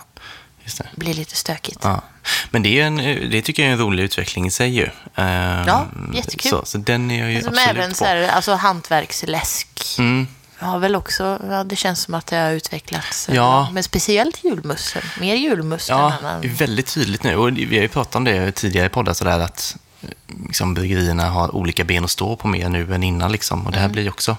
just 0.65 0.79
det. 0.79 0.87
blir 0.97 1.15
lite 1.15 1.37
stökigt. 1.37 1.79
Ja. 1.83 2.03
Men 2.51 2.63
det, 2.63 2.81
är 2.81 2.85
en, 2.87 2.97
det 3.31 3.43
tycker 3.43 3.63
jag 3.63 3.69
är 3.69 3.73
en 3.73 3.79
rolig 3.81 4.03
utveckling 4.03 4.47
i 4.47 4.51
sig 4.51 4.71
ju. 4.71 4.85
Ehm, 5.15 5.67
Ja, 5.67 5.87
jättekul. 6.15 6.51
Så, 6.51 6.65
så 6.65 6.79
den 6.79 7.11
är 7.11 7.19
jag 7.21 7.33
ju 7.33 7.41
Som 7.41 7.49
absolut 7.49 7.69
även 7.69 7.89
på. 7.91 7.95
så 7.97 8.05
här, 8.05 8.29
alltså 8.29 8.55
hantverksläsk. 8.55 9.69
Mm. 9.99 10.29
Har 10.63 10.79
väl 10.79 10.97
också, 10.97 11.39
ja, 11.51 11.65
det 11.65 11.77
känns 11.77 12.03
som 12.03 12.15
att 12.15 12.27
det 12.27 12.37
har 12.37 12.51
utvecklats. 12.51 13.29
eh, 13.29 13.35
Ja. 13.35 13.69
Men 13.73 13.83
speciellt 13.83 14.45
julmusten. 14.45 15.03
Mer 15.21 15.35
julmust 15.35 15.89
Ja, 15.89 16.13
än 16.21 16.27
annan. 16.27 16.41
väldigt 16.57 16.87
tydligt 16.95 17.23
nu. 17.23 17.37
Och 17.37 17.49
vi 17.59 17.77
har 17.77 17.83
ju 17.83 17.89
pratat 17.89 18.15
om 18.17 18.25
det 18.25 18.53
tidigare 18.53 18.87
i 18.87 18.89
poddar 18.89 19.13
sådär 19.13 19.39
att 19.41 19.77
eh, 20.03 20.09
liksom, 20.47 20.75
bryggerierna 20.75 21.31
har 21.31 21.55
olika 21.57 21.85
ben 21.85 22.05
att 22.05 22.11
stå 22.11 22.37
på 22.37 22.49
mer 22.49 22.69
nu 22.69 22.95
än 22.95 23.03
innan. 23.03 23.33
Liksom. 23.33 23.67
Och 23.67 23.73
det 23.73 23.79
här 23.79 23.85
Mm. 23.85 23.93
blir 23.93 24.09
också 24.09 24.37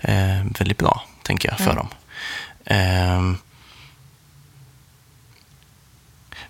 eh, 0.00 0.14
väldigt 0.58 0.78
bra, 0.78 1.02
tänker 1.22 1.48
jag, 1.48 1.58
för 1.58 1.74
dem. 1.74 1.88
Ehm, 2.66 3.38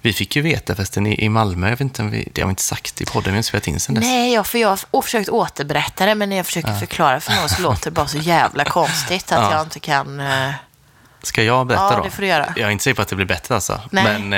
vi 0.06 0.12
fick 0.12 0.36
ju 0.36 0.42
veta 0.42 0.74
förresten 0.74 1.06
i, 1.06 1.24
i 1.24 1.28
Malmö, 1.28 1.66
jag 1.66 1.70
vet 1.70 1.80
inte 1.80 2.02
om 2.02 2.10
vi, 2.10 2.28
det 2.34 2.40
har 2.40 2.46
vi 2.48 2.50
inte 2.50 2.62
sagt 2.62 3.00
i 3.00 3.04
podden, 3.04 3.24
vi 3.24 3.30
har 3.30 3.36
inte 3.36 3.48
spelat 3.48 3.66
in 3.66 3.80
sen 3.80 3.94
dess. 3.94 4.04
Nej, 4.04 4.32
ja, 4.34 4.44
för 4.44 4.58
jag 4.58 4.78
har 4.92 5.02
försökt 5.02 5.28
återberätta 5.28 6.06
det, 6.06 6.14
men 6.14 6.28
när 6.28 6.36
jag 6.36 6.46
försöker 6.46 6.74
förklara 6.74 7.20
för 7.20 7.32
någon 7.32 7.48
så 7.48 7.62
låter 7.62 7.84
det 7.84 7.90
bara 7.90 8.06
så 8.06 8.18
jävla 8.18 8.64
konstigt 8.64 9.32
att 9.32 9.42
Ja. 9.42 9.52
jag 9.52 9.62
inte 9.62 9.80
kan... 9.80 10.20
eh, 10.20 10.50
Ska 11.22 11.42
jag 11.42 11.66
berätta 11.66 11.82
Ja, 11.84 11.96
då? 11.96 12.02
det 12.04 12.10
får 12.10 12.22
du 12.22 12.28
göra. 12.28 12.52
Jag 12.56 12.66
är 12.66 12.70
inte 12.70 12.84
säker 12.84 12.94
på 12.94 13.02
att 13.02 13.08
det 13.08 13.16
blir 13.16 13.26
bättre 13.26 13.54
alltså. 13.54 13.80
Nej. 13.90 14.04
Men 14.20 14.32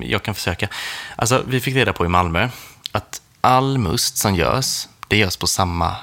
eh, 0.00 0.08
jag 0.10 0.22
kan 0.22 0.34
försöka. 0.34 0.68
Alltså, 1.16 1.42
vi 1.46 1.60
fick 1.60 1.74
reda 1.74 1.92
på 1.92 2.04
i 2.04 2.08
Malmö 2.08 2.48
att 2.92 3.20
all 3.40 3.78
must 3.78 4.16
som 4.18 4.34
görs, 4.34 4.88
det 5.08 5.16
görs 5.16 5.36
på 5.36 5.46
samma 5.46 5.96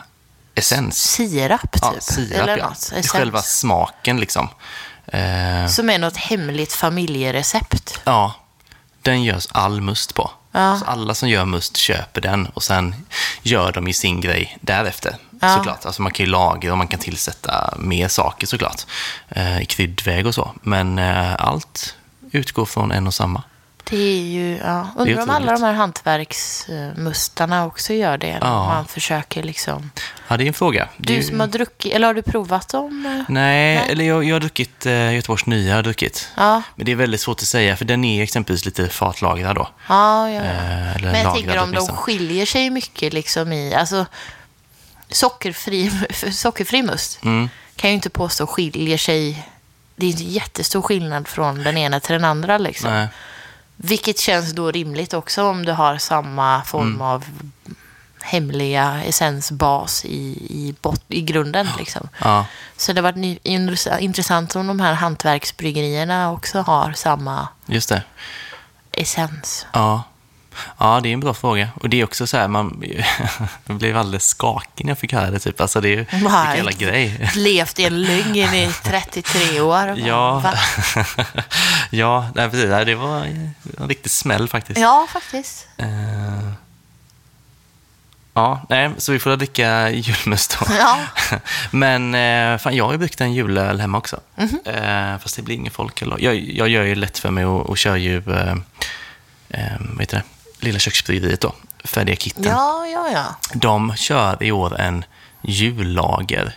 essens. 0.55 0.97
Sirap, 1.11 1.71
typ. 1.71 1.81
Ja, 1.81 1.93
sirap, 1.99 2.41
Eller 2.41 2.57
ja. 2.57 2.65
något. 2.69 2.77
Essens. 2.77 3.09
Själva 3.09 3.41
smaken 3.41 4.19
liksom. 4.19 4.49
Eh, 5.07 5.67
Som 5.67 5.89
är 5.89 5.97
något 5.99 6.17
hemligt 6.17 6.73
familjerecept. 6.73 7.99
ja, 8.03 8.33
den 9.01 9.23
görs 9.23 9.47
all 9.51 9.81
must 9.81 10.15
på. 10.15 10.31
Ja. 10.51 10.77
Så 10.79 10.85
alla 10.85 11.15
som 11.15 11.29
gör 11.29 11.45
must 11.45 11.77
köper 11.77 12.21
den 12.21 12.45
och 12.45 12.63
sen 12.63 12.95
gör 13.41 13.71
de 13.71 13.87
i 13.87 13.93
sin 13.93 14.21
grej 14.21 14.57
därefter. 14.61 15.15
Ja. 15.41 15.55
Såklart. 15.55 15.85
Alltså 15.85 16.01
man 16.01 16.11
kan 16.11 16.25
ju 16.25 16.31
lagra 16.31 16.71
och 16.71 16.77
man 16.77 16.87
kan 16.87 16.99
tillsätta 16.99 17.73
mer 17.77 18.07
saker 18.07 18.47
såklart. 18.47 18.81
Eh, 19.29 19.61
I 19.61 19.65
kryddväg 19.65 20.27
och 20.27 20.35
så. 20.35 20.51
Men 20.61 20.99
eh, 20.99 21.35
allt 21.37 21.95
utgår 22.31 22.65
från 22.65 22.91
en 22.91 23.07
och 23.07 23.13
samma. 23.13 23.43
Det 23.89 23.97
är 23.97 24.21
ju, 24.21 24.57
ja. 24.57 24.87
Undrar 24.97 25.21
om 25.23 25.29
alla 25.29 25.51
de 25.53 25.63
här 25.63 25.73
hantverksmustarna 25.73 27.65
också 27.65 27.93
gör 27.93 28.17
det. 28.17 28.37
Ja. 28.41 28.65
man 28.67 28.85
försöker 28.85 29.43
liksom... 29.43 29.91
Ja, 30.27 30.37
det 30.37 30.43
är 30.43 30.47
en 30.47 30.53
fråga. 30.53 30.87
Du 30.97 31.13
ju- 31.13 31.23
som 31.23 31.39
har 31.39 31.47
druckit, 31.47 31.93
eller 31.93 32.07
har 32.07 32.13
du 32.13 32.21
provat 32.21 32.69
dem? 32.69 33.03
Nej, 33.29 33.75
Nej. 33.75 33.85
eller 33.89 34.05
jag, 34.05 34.23
jag 34.23 34.35
har 34.35 34.39
druckit 34.39 34.85
eh, 34.85 35.13
Göteborgs 35.13 35.45
nya. 35.45 35.69
Jag 35.69 35.75
har 35.75 35.83
druckit. 35.83 36.29
Ja, 36.37 36.61
Men 36.75 36.85
det 36.85 36.91
är 36.91 36.95
väldigt 36.95 37.21
svårt 37.21 37.37
att 37.39 37.47
säga, 37.47 37.77
för 37.77 37.85
den 37.85 38.03
är 38.03 38.23
exempelvis 38.23 38.65
lite 38.65 38.89
fatlagrad 38.89 39.55
då. 39.55 39.69
ja, 39.89 40.29
ja. 40.29 40.41
Eh, 40.41 40.95
eller 40.95 41.11
Men 41.11 41.21
jag 41.21 41.35
tänker 41.35 41.57
om 41.59 41.71
de 41.71 41.87
skiljer 41.87 42.45
sig 42.45 42.69
mycket 42.69 43.13
liksom 43.13 43.53
i, 43.53 43.73
alltså 43.73 44.05
sockerfri, 45.09 45.91
sockerfri 46.31 46.81
must 46.83 47.23
Mm. 47.23 47.49
kan 47.75 47.89
ju 47.89 47.93
inte 47.93 48.09
påstå 48.09 48.47
skiljer 48.47 48.97
sig, 48.97 49.47
det 49.95 50.05
är 50.05 50.09
inte 50.09 50.23
jättestor 50.23 50.81
skillnad 50.81 51.27
från 51.27 51.63
den 51.63 51.77
ena 51.77 51.99
till 51.99 52.13
den 52.13 52.25
andra 52.25 52.57
liksom. 52.57 52.89
Nej. 52.91 53.07
Vilket 53.83 54.19
känns 54.19 54.51
då 54.51 54.71
rimligt 54.71 55.13
också 55.13 55.43
om 55.43 55.65
du 55.65 55.71
har 55.71 55.97
samma 55.97 56.61
form 56.63 56.87
Mm. 56.87 57.01
av 57.01 57.25
hemliga 58.23 59.03
essensbas 59.03 60.05
i, 60.05 60.17
i, 60.49 60.75
bot, 60.81 61.03
i 61.07 61.21
grunden 61.21 61.67
liksom. 61.79 62.07
Ja, 62.21 62.45
Så 62.77 62.93
det 62.93 63.01
har 63.01 63.11
varit 63.11 63.45
intressant 64.01 64.55
om 64.55 64.67
de 64.67 64.79
här 64.79 64.93
hantverksbryggerierna 64.93 66.31
också 66.31 66.61
har 66.61 66.91
samma 66.93 67.47
just 67.65 67.89
det. 67.89 68.03
essens. 68.91 69.65
Ja. 69.73 70.03
Ja, 70.77 70.99
det 71.03 71.09
är 71.09 71.13
en 71.13 71.19
bra 71.19 71.33
fråga. 71.33 71.69
Och 71.81 71.89
det 71.89 71.99
är 72.01 72.03
också 72.03 72.27
så 72.27 72.37
här, 72.37 72.47
man 72.47 72.83
blev 73.65 73.97
alldeles 73.97 74.25
skakig 74.27 74.85
när 74.85 74.91
jag 74.91 74.97
fick 74.97 75.13
höra 75.13 75.31
det. 75.31 75.39
Typ. 75.39 75.61
Alltså, 75.61 75.81
det 75.81 75.87
är 75.87 75.97
ju 75.97 76.05
Nej. 76.11 76.55
jävla 76.57 76.71
grej. 76.71 77.29
Levt 77.35 77.79
i 77.79 77.85
en 77.85 78.01
lögn 78.01 78.35
i 78.35 78.71
33 78.83 79.61
år. 79.61 79.93
Ja, 79.97 80.39
Va? 80.39 80.53
ja 81.89 82.27
nej, 82.35 82.49
precis. 82.49 82.69
Det 82.69 82.95
var 82.95 83.17
en 83.25 83.53
riktig 83.87 84.11
smäll 84.11 84.49
faktiskt. 84.49 84.79
ja, 84.79 85.07
faktiskt. 85.13 85.67
Eh, 85.77 85.87
ja, 88.33 88.65
nej, 88.69 88.89
så 88.97 89.11
vi 89.11 89.19
får 89.19 89.35
dricka 89.37 89.89
julmust 89.89 90.57
då. 90.59 90.65
Ja. 90.79 90.99
Men 91.71 92.15
eh, 92.15 92.57
fan, 92.57 92.75
jag 92.75 92.85
har 92.85 92.91
ju 92.91 92.97
bryggt 92.97 93.21
en 93.21 93.33
julöl 93.33 93.79
hemma 93.81 93.97
också. 93.97 94.19
Mhm. 94.35 94.59
Eh, 94.65 95.17
fast 95.17 95.35
det 95.35 95.41
blir 95.41 95.55
ingen 95.55 95.71
folköl. 95.71 96.15
Jag, 96.19 96.35
jag 96.35 96.69
gör 96.69 96.83
ju 96.83 96.95
lätt 96.95 97.17
för 97.19 97.31
mig 97.31 97.45
och, 97.45 97.69
och 97.69 97.77
kör 97.77 97.95
ju, 97.95 98.17
eh, 98.17 98.55
vad 99.79 99.99
heter 99.99 100.17
det, 100.17 100.23
Lilla 100.61 100.79
köksbryggeriet 100.79 101.41
då, 101.41 101.55
färdiga 101.83 102.15
kitten. 102.15 102.43
ja, 102.43 102.87
ja, 102.87 103.11
ja. 103.11 103.35
De 103.53 103.95
kör 103.95 104.43
i 104.43 104.51
år 104.51 104.79
en 104.79 105.05
jullager. 105.41 106.55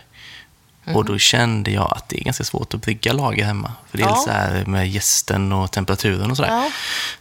Mhm. 0.85 0.95
Och 0.95 1.05
då 1.05 1.17
kände 1.17 1.71
jag 1.71 1.93
att 1.97 2.09
det 2.09 2.19
är 2.19 2.23
ganska 2.23 2.43
svårt 2.43 2.73
att 2.73 2.81
brygga 2.81 3.13
lager 3.13 3.45
hemma. 3.45 3.71
För 3.91 3.97
det 3.97 4.03
är 4.03 4.07
Ja. 4.07 4.15
så 4.25 4.31
här 4.31 4.65
med 4.65 4.89
gästen 4.89 5.51
och 5.51 5.71
temperaturen 5.71 6.31
och 6.31 6.37
sådär. 6.37 6.49
Ja. 6.51 6.69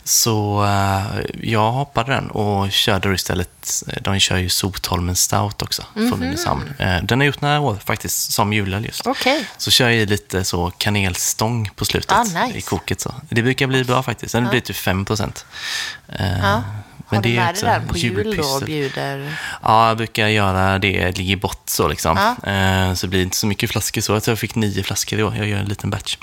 Så 0.04 0.64
eh, 0.64 1.02
jag 1.42 1.72
hoppade 1.72 2.12
den 2.12 2.30
och 2.30 2.72
körde 2.72 3.08
då 3.08 3.14
istället, 3.14 3.82
de 4.00 4.18
kör 4.20 4.36
ju 4.36 4.48
Sotholmen 4.48 5.16
Stout 5.16 5.62
också 5.62 5.82
Mhm. 5.94 6.08
från 6.10 6.20
Nynäshamn. 6.20 6.72
Eh, 6.78 6.96
Den 7.02 7.20
har 7.20 7.26
gjort 7.26 7.40
några 7.40 7.60
år 7.60 7.78
faktiskt 7.84 8.32
som 8.32 8.52
julöl 8.52 8.84
just. 8.84 9.06
Okej. 9.06 9.46
Så 9.58 9.70
kör 9.70 9.88
jag 9.88 9.94
i 9.98 10.06
lite 10.06 10.44
så 10.44 10.70
kanelstång 10.78 11.70
på 11.76 11.84
slutet 11.84 12.12
Ah, 12.12 12.22
nice. 12.22 12.58
i 12.58 12.60
koket. 12.60 13.00
Så. 13.00 13.14
Det 13.28 13.42
brukar 13.42 13.66
bli 13.66 13.84
bra 13.84 14.02
faktiskt. 14.02 14.32
Den 14.32 14.48
blir 14.50 14.60
typ 14.60 14.76
5 14.76 15.04
procent. 15.04 15.46
Ja. 17.10 17.16
Har 17.16 17.22
du 17.22 17.28
med 17.36 17.54
dig 17.54 17.62
den 17.62 17.88
på 17.88 17.96
jul 17.98 18.36
då 18.36 18.42
och 18.48 18.62
bjuder? 18.62 19.38
Ja, 19.62 19.88
jag 19.88 19.96
brukar 19.96 20.28
göra 20.28 20.78
det, 20.78 21.18
ligga 21.18 21.32
i 21.32 21.36
bott 21.36 21.62
så 21.70 21.88
liksom. 21.88 22.34
Ja. 22.42 22.50
Eh, 22.50 22.94
Så 22.94 23.06
det 23.06 23.10
blir 23.10 23.22
inte 23.22 23.36
så 23.36 23.46
mycket 23.46 23.70
flaskor 23.70 24.00
så. 24.00 24.12
Jag 24.12 24.22
tror 24.22 24.32
jag 24.32 24.38
fick 24.38 24.54
nio 24.54 24.82
flaskor 24.82 25.18
i 25.18 25.22
år. 25.22 25.36
Jag 25.36 25.46
gör 25.46 25.58
en 25.58 25.66
liten 25.66 25.90
batch. 25.90 26.16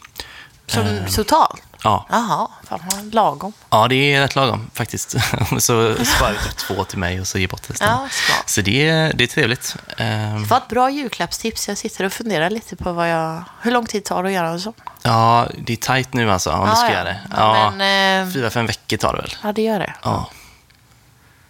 Som 0.68 0.84
Eh, 0.88 1.06
total? 1.06 1.58
Ja, 1.84 2.06
Jaha, 2.10 2.48
fan 2.70 2.80
vad 2.92 3.14
lagom. 3.14 3.54
ja 3.70 3.88
det 3.88 3.96
är 4.14 4.22
rätt 4.22 4.36
lagom 4.36 4.70
faktiskt. 4.74 5.10
så 5.60 5.96
sparar 6.06 6.34
jag 6.34 6.44
typ 6.44 6.58
två 6.58 6.84
till 6.84 6.98
mig 6.98 7.22
och 7.22 7.28
så 7.28 7.38
ger 7.38 7.48
bort 7.48 7.70
resten. 7.70 7.88
Ja, 7.88 7.98
smart. 8.12 8.50
Så 8.50 8.62
det 8.62 8.90
är, 8.90 9.14
det 9.14 9.24
är 9.24 9.28
trevligt. 9.28 9.76
Eh, 9.98 10.06
Det 10.36 10.46
var 10.50 10.58
ett 10.58 10.68
bra 10.68 10.90
julklappstips. 10.92 11.68
Jag 11.68 11.78
sitter 11.78 12.04
och 12.06 12.14
funderar 12.14 12.50
lite 12.50 12.76
på 12.76 12.94
vad 12.94 13.10
jag, 13.12 13.44
hur 13.62 13.72
lång 13.72 13.86
tid 13.86 14.04
tar 14.06 14.24
det 14.24 14.30
att 14.30 14.36
göra 14.36 14.48
en 14.50 14.60
sån. 14.62 14.74
Ja, 15.04 15.48
det 15.58 15.74
är 15.74 15.78
tajt 15.78 16.14
nu 16.14 16.32
alltså 16.32 16.52
om 16.52 16.70
du 16.70 16.76
ska 16.76 16.86
ja. 16.86 16.92
göra 16.94 17.04
det. 17.04 17.20
Ja, 17.32 17.58
Ja, 17.58 17.72
men, 17.72 18.34
Fyra, 18.34 18.50
fem 18.50 18.66
veckor 18.68 18.98
tar 18.98 19.14
det 19.16 19.22
väl? 19.22 19.36
ja, 19.44 19.52
det 19.54 19.62
gör 19.62 19.80
det. 19.80 19.94
Ja. 20.04 20.30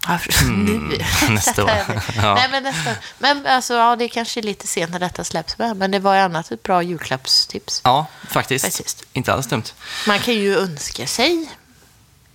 Nu. 0.47 0.97
nästa 1.29 1.63
år. 1.63 1.71
Ja. 2.15 2.35
Nej, 2.35 2.47
men 2.51 2.63
nästa 2.63 2.89
år. 2.91 2.97
Men 3.19 3.45
alltså, 3.45 3.73
ja, 3.73 3.95
det 3.95 4.03
är 4.05 4.09
kanske 4.09 4.41
lite 4.41 4.67
sent 4.67 4.91
när 4.91 4.99
detta 4.99 5.23
släpps 5.23 5.57
med. 5.57 5.77
Men 5.77 5.91
det 5.91 5.99
var 5.99 6.15
ju 6.15 6.21
annat 6.21 6.51
ett 6.51 6.63
bra 6.63 6.83
julklappstips. 6.83 7.81
Ja, 7.83 8.05
faktiskt. 8.29 8.65
Faktiskt. 8.65 9.03
Inte 9.13 9.33
alls 9.33 9.47
dumt. 9.47 9.63
Man 10.07 10.19
kan 10.19 10.33
ju 10.33 10.57
önska 10.57 11.07
sig 11.07 11.49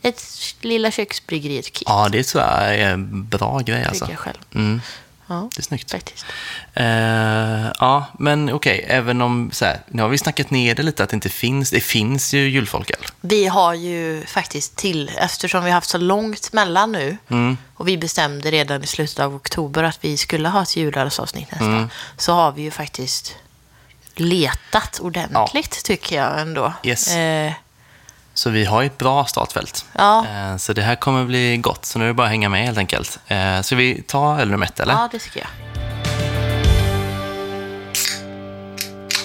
ett 0.03 0.23
lilla 0.61 0.91
köksbryggeriet-kit. 0.91 1.83
Ja, 1.87 2.09
det 2.13 2.25
tror 2.25 2.45
jag 2.45 2.75
är 2.75 2.89
en 2.91 3.29
bra 3.29 3.59
grej 3.59 3.85
alltså. 3.85 4.09
Själv. 4.17 4.39
Mm, 4.55 4.81
Ja, 5.29 5.49
det 5.55 5.61
är 5.61 5.63
snyggt. 5.63 5.91
faktiskt. 5.91 6.27
Eh, 6.75 7.67
ja, 7.79 8.07
men 8.19 8.53
okej, 8.53 8.85
även 8.89 9.23
om 9.23 9.51
så 9.53 9.65
här, 9.65 9.81
nu 9.89 10.03
har 10.03 10.09
vi 10.09 10.19
snackat 10.19 10.51
ner 10.51 10.75
det 10.75 10.83
lite 10.83 11.03
att 11.05 11.11
det 11.11 11.15
inte 11.15 11.29
finns, 11.29 11.71
det 11.71 11.81
finns 11.81 12.35
ju 12.35 12.49
julfolköl. 12.49 13.07
Vi 13.21 13.47
har 13.47 13.75
ju 13.75 14.25
faktiskt 14.27 14.77
till, 14.77 15.11
eftersom 15.19 15.65
vi 15.65 15.71
har 15.71 15.75
haft 15.75 15.91
så 15.91 15.99
långt 15.99 16.53
mellan 16.53 16.93
nu 16.93 17.17
Mm. 17.29 17.57
och 17.75 17.89
vi 17.89 17.99
bestämde 17.99 18.51
redan 18.51 18.83
i 18.85 18.87
slutet 18.87 19.19
av 19.19 19.35
oktober 19.35 19.83
att 19.83 19.99
vi 20.05 20.17
skulle 20.17 20.49
ha 20.49 20.63
ett 20.63 20.77
julölsavsnitt 20.77 21.51
nästa, 21.51 21.65
Mm. 21.67 21.89
så 22.17 22.33
har 22.33 22.53
vi 22.53 22.63
ju 22.63 22.71
faktiskt 22.71 23.35
letat 24.15 25.01
ordentligt 25.01 25.85
tycker 25.85 26.17
jag 26.17 26.41
ändå. 26.41 26.73
Yes. 26.83 27.13
Eh, 27.17 27.53
Så 28.37 28.51
vi 28.51 28.65
har 28.65 28.83
ett 28.83 28.99
bra 28.99 29.25
startfält. 29.25 29.85
Ja. 29.93 30.27
Eh, 30.27 30.57
så 30.57 30.73
det 30.73 30.83
här 30.83 30.97
kommer 30.97 31.25
bli 31.25 31.57
gott, 31.57 31.85
så 31.85 31.99
nu 31.99 32.05
är 32.05 32.09
det 32.09 32.15
bara 32.15 32.25
att 32.27 32.31
hänga 32.31 32.49
med 32.49 32.65
helt 32.65 32.79
enkelt. 32.79 33.19
Eh, 33.27 33.61
så 33.61 33.75
vi 33.77 34.03
tar 34.03 34.41
öl 34.41 34.51
nummer 34.51 34.67
ett, 34.67 34.81
eller? 34.81 34.93
ja, 34.95 35.09
det 35.13 35.19
tycker 35.19 35.41
jag. 35.41 35.49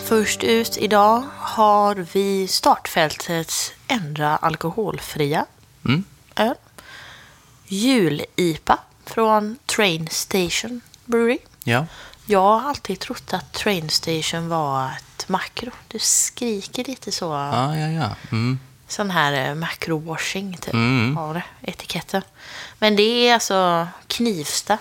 Först 0.06 0.43
ut 0.43 0.78
idag 0.78 1.24
har 1.38 1.95
vi 2.13 2.47
startfältets 2.47 3.71
enda 3.88 4.38
alkoholfria 4.38 5.45
Mm. 5.86 6.04
öl. 6.36 6.56
Jul-IPA 7.67 8.78
från 9.06 9.58
Train 9.76 10.08
Station 10.12 10.82
Brewery. 11.06 11.38
Ja. 11.63 11.86
Jag 12.26 12.41
har 12.60 12.69
alltid 12.69 13.00
trott 13.00 13.34
att 13.34 13.54
Train 13.54 13.89
Station 13.89 14.50
var 14.50 14.86
ett 14.88 15.30
makro. 15.30 15.71
Det 15.88 16.02
skriker 16.02 16.84
lite 16.84 17.12
så. 17.12 17.26
Ja, 17.26 17.76
ja, 17.78 17.88
ja. 17.88 18.10
Mm. 18.32 18.60
Sån 18.91 19.12
här 19.12 19.49
eh, 19.49 19.56
macro-washing 19.56 20.58
typ. 20.58 20.73
Mm. 20.73 21.17
Har 21.17 21.34
det, 21.34 21.43
etiketten. 21.62 22.21
Men 22.80 22.95
det 22.95 23.27
är 23.27 23.34
alltså 23.34 23.88
Knivsta. 24.08 24.77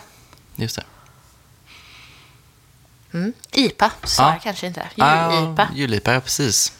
Just 0.57 0.77
det. 0.77 0.85
Mm. 3.13 3.33
IPA 3.53 3.91
sa 4.05 4.23
Ja. 4.23 4.33
jag 4.33 4.43
kanske 4.43 4.67
inte. 4.67 4.89
Ah, 4.99 5.33
Jul-IPA. 5.33 5.69
Jul-IPA, 5.75 6.13
ja 6.15 6.21
precis. 6.21 6.73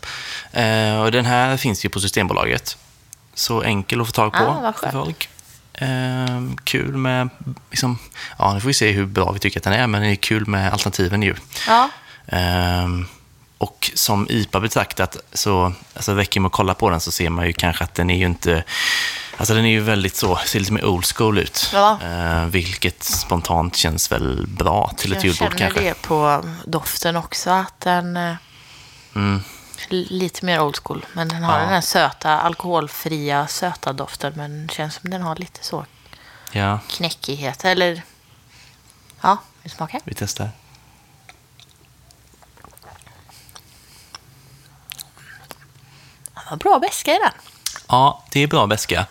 Eh, 0.53 1.01
och 1.01 1.13
den 1.13 1.25
här 1.25 1.57
finns 1.57 1.85
ju 1.85 1.89
på 1.89 2.01
Systembolaget. 2.01 2.77
Så 3.35 3.63
enkel 3.63 4.01
att 4.01 4.07
få 4.07 4.13
tag 4.13 4.33
på 4.33 4.39
Ah, 4.39 4.73
för 4.73 4.91
folk. 4.91 5.29
Eh, 5.75 6.41
kul 6.65 6.97
med, 6.97 7.29
liksom, 7.71 7.99
ja 8.39 8.55
nu 8.55 8.61
får 8.61 8.67
vi 8.69 8.75
se 8.75 8.91
hur 8.91 9.07
bra 9.07 9.33
vi 9.33 9.39
tycker 9.39 9.61
att 9.61 9.65
den 9.65 9.73
är, 9.73 9.87
men 9.87 10.03
det 10.03 10.09
är 10.09 10.15
kul 10.17 10.47
med 10.47 10.73
alternativen 10.73 11.23
ju. 11.23 11.35
Ja. 11.67 11.91
Ehm, 12.27 13.07
och 13.61 13.91
som 13.95 14.27
IPA 14.31 14.61
betraktat 14.61 15.17
så 15.33 15.73
alltså 15.95 16.15
räcker 16.15 16.35
det 16.35 16.41
med 16.43 16.47
att 16.47 16.53
kolla 16.53 16.75
på 16.75 16.91
den 16.91 17.01
så 17.01 17.11
ser 17.11 17.31
man 17.31 17.47
ju 17.47 17.53
kanske 17.53 17.85
att 17.85 17.95
den 17.95 18.11
är 18.11 18.19
ju 18.19 18.27
inte... 18.27 18.65
Alltså 19.37 19.55
den 19.55 19.65
är 19.65 19.71
ju 19.71 19.81
väldigt 19.81 20.17
så, 20.17 20.37
ser 20.37 20.61
lite 20.61 20.73
mer 20.73 20.85
old 20.85 21.05
school 21.07 21.39
ut. 21.39 21.71
Ja. 21.73 21.99
Eh, 22.03 22.45
vilket 22.45 23.03
spontant 23.03 23.77
känns 23.77 24.13
väl 24.13 24.47
bra 24.47 24.93
till 24.97 25.13
ett 25.13 25.17
Jag 25.17 25.25
julbord 25.25 25.39
känner 25.59 25.59
kanske. 25.59 25.81
det 25.81 26.03
på 26.03 26.45
doften 26.65 27.17
också. 27.17 27.51
Att 27.51 27.81
den 27.81 28.17
eh, 28.17 28.35
Mm. 29.15 29.43
lite 29.89 30.45
mer 30.45 30.61
old 30.61 30.77
school. 30.85 31.07
Men 31.13 31.29
den 31.29 31.43
har 31.43 31.53
Ja. 31.55 31.59
den 31.61 31.69
här 31.69 31.81
söta, 31.81 32.41
alkoholfria, 32.41 33.47
söta 33.47 33.93
doften. 33.93 34.33
Men 34.37 34.69
känns 34.69 34.95
som 34.95 35.11
den 35.11 35.23
har 35.23 35.37
lite 35.37 35.65
så 35.65 35.87
Ja, 36.53 36.79
knäckighet. 36.89 37.65
Eller 37.65 38.03
ja, 39.21 39.37
vi 39.63 39.69
smakar. 39.71 40.01
vi 40.05 40.15
testar. 40.15 40.45
Det 46.25 46.35
var 46.35 46.40
bra 46.57 46.79
beska 46.79 47.11
i 47.15 47.19
den. 47.19 47.33
Ja, 47.89 48.25
det 48.33 48.41
är 48.43 48.47
bra 48.47 48.67
beska. 48.67 49.07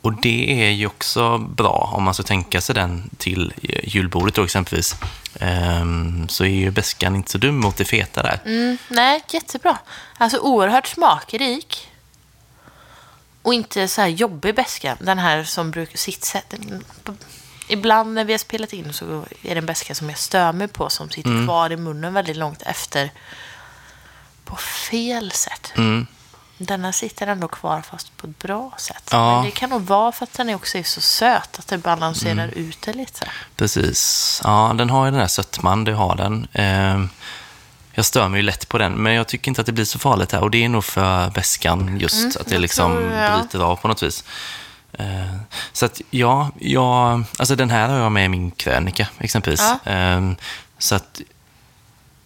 Och 0.00 0.20
det 0.20 0.64
är 0.66 0.70
ju 0.70 0.86
också 0.86 1.38
bra 1.38 1.90
om 1.94 2.02
man 2.02 2.14
ska 2.14 2.22
tänka 2.22 2.60
sig 2.60 2.74
den 2.74 3.10
till 3.18 3.52
eh, 3.62 3.88
julbordet 3.88 4.34
då 4.34 4.44
exempelvis. 4.44 4.96
Ehm, 5.40 6.28
så 6.28 6.44
är 6.44 6.48
ju 6.48 6.70
beskan 6.70 7.16
inte 7.16 7.30
så 7.30 7.38
dum 7.38 7.56
mot 7.60 7.76
det 7.76 7.84
feta 7.84 8.22
där. 8.22 8.40
Mm, 8.44 8.78
nej, 8.88 9.24
jättebra. 9.30 9.78
Alltså 10.18 10.38
oerhört 10.38 10.86
smakrik. 10.86 11.88
Och 13.42 13.54
inte 13.54 13.88
så 13.88 14.00
här 14.00 14.08
jobbig 14.08 14.54
beska. 14.54 14.96
Den 15.00 15.18
här 15.18 15.44
som 15.44 15.70
brukar 15.70 15.98
sitta... 15.98 16.38
Ibland 17.68 18.14
när 18.14 18.24
vi 18.24 18.32
har 18.32 18.38
spelat 18.38 18.72
in 18.72 18.92
så 18.92 19.24
är 19.42 19.54
det 19.54 19.58
en 19.58 19.66
beska 19.66 19.94
som 19.94 20.08
jag 20.08 20.18
stör 20.18 20.52
mig 20.52 20.68
på 20.68 20.90
som 20.90 21.10
sitter 21.10 21.30
Mm. 21.30 21.46
kvar 21.46 21.72
i 21.72 21.76
munnen 21.76 22.14
väldigt 22.14 22.36
långt 22.36 22.62
efter. 22.62 23.10
På 24.44 24.56
fel 24.56 25.32
sätt. 25.32 25.72
Mm. 25.76 26.06
Denna 26.58 26.92
sitter 26.92 27.26
ändå 27.26 27.48
kvar 27.48 27.82
fast 27.82 28.16
på 28.16 28.26
ett 28.26 28.38
bra 28.38 28.72
sätt. 28.78 29.08
Ja. 29.12 29.34
Men 29.36 29.44
det 29.44 29.50
kan 29.50 29.70
nog 29.70 29.82
vara 29.82 30.12
för 30.12 30.24
att 30.24 30.32
den 30.32 30.54
också 30.54 30.78
är 30.78 30.82
så 30.82 31.00
söt 31.00 31.58
att 31.58 31.66
det 31.68 31.78
balanserar 31.78 32.32
Mm. 32.44 32.50
ut 32.54 32.78
det 32.82 32.92
lite. 32.92 33.28
Precis. 33.56 34.40
Ja, 34.44 34.74
den 34.78 34.90
har 34.90 35.04
ju 35.04 35.10
den 35.10 35.20
här 35.20 35.26
sötman, 35.26 35.84
det 35.84 35.92
har 35.92 36.16
den. 36.16 36.48
Ehm, 36.52 37.08
jag 37.94 38.04
stör 38.04 38.28
mig 38.28 38.38
ju 38.38 38.42
lätt 38.42 38.68
på 38.68 38.78
den, 38.78 38.92
men 38.92 39.12
jag 39.14 39.28
tycker 39.28 39.48
inte 39.48 39.60
att 39.60 39.66
det 39.66 39.72
blir 39.72 39.84
så 39.84 39.98
farligt 39.98 40.32
här. 40.32 40.40
Och 40.42 40.50
det 40.50 40.64
är 40.64 40.68
nog 40.68 40.84
för 40.84 41.30
beskan 41.30 41.96
just, 42.00 42.36
att 42.36 42.46
det 42.46 42.58
liksom 42.58 42.92
tror, 42.92 43.12
ja. 43.12 43.38
bryter 43.38 43.58
av 43.64 43.76
på 43.76 43.88
något 43.88 44.02
vis. 44.02 44.24
Ehm, 44.98 45.40
så 45.72 45.86
att 45.86 46.00
ja, 46.10 46.50
jag, 46.60 47.24
alltså 47.38 47.56
den 47.56 47.70
här 47.70 47.88
har 47.88 47.98
jag 47.98 48.12
med 48.12 48.24
i 48.24 48.28
min 48.28 48.50
krönika 48.50 49.08
exempelvis. 49.18 49.60
Ja. 49.84 49.90
Ehm, 49.92 50.36
så 50.78 50.94
att 50.94 51.20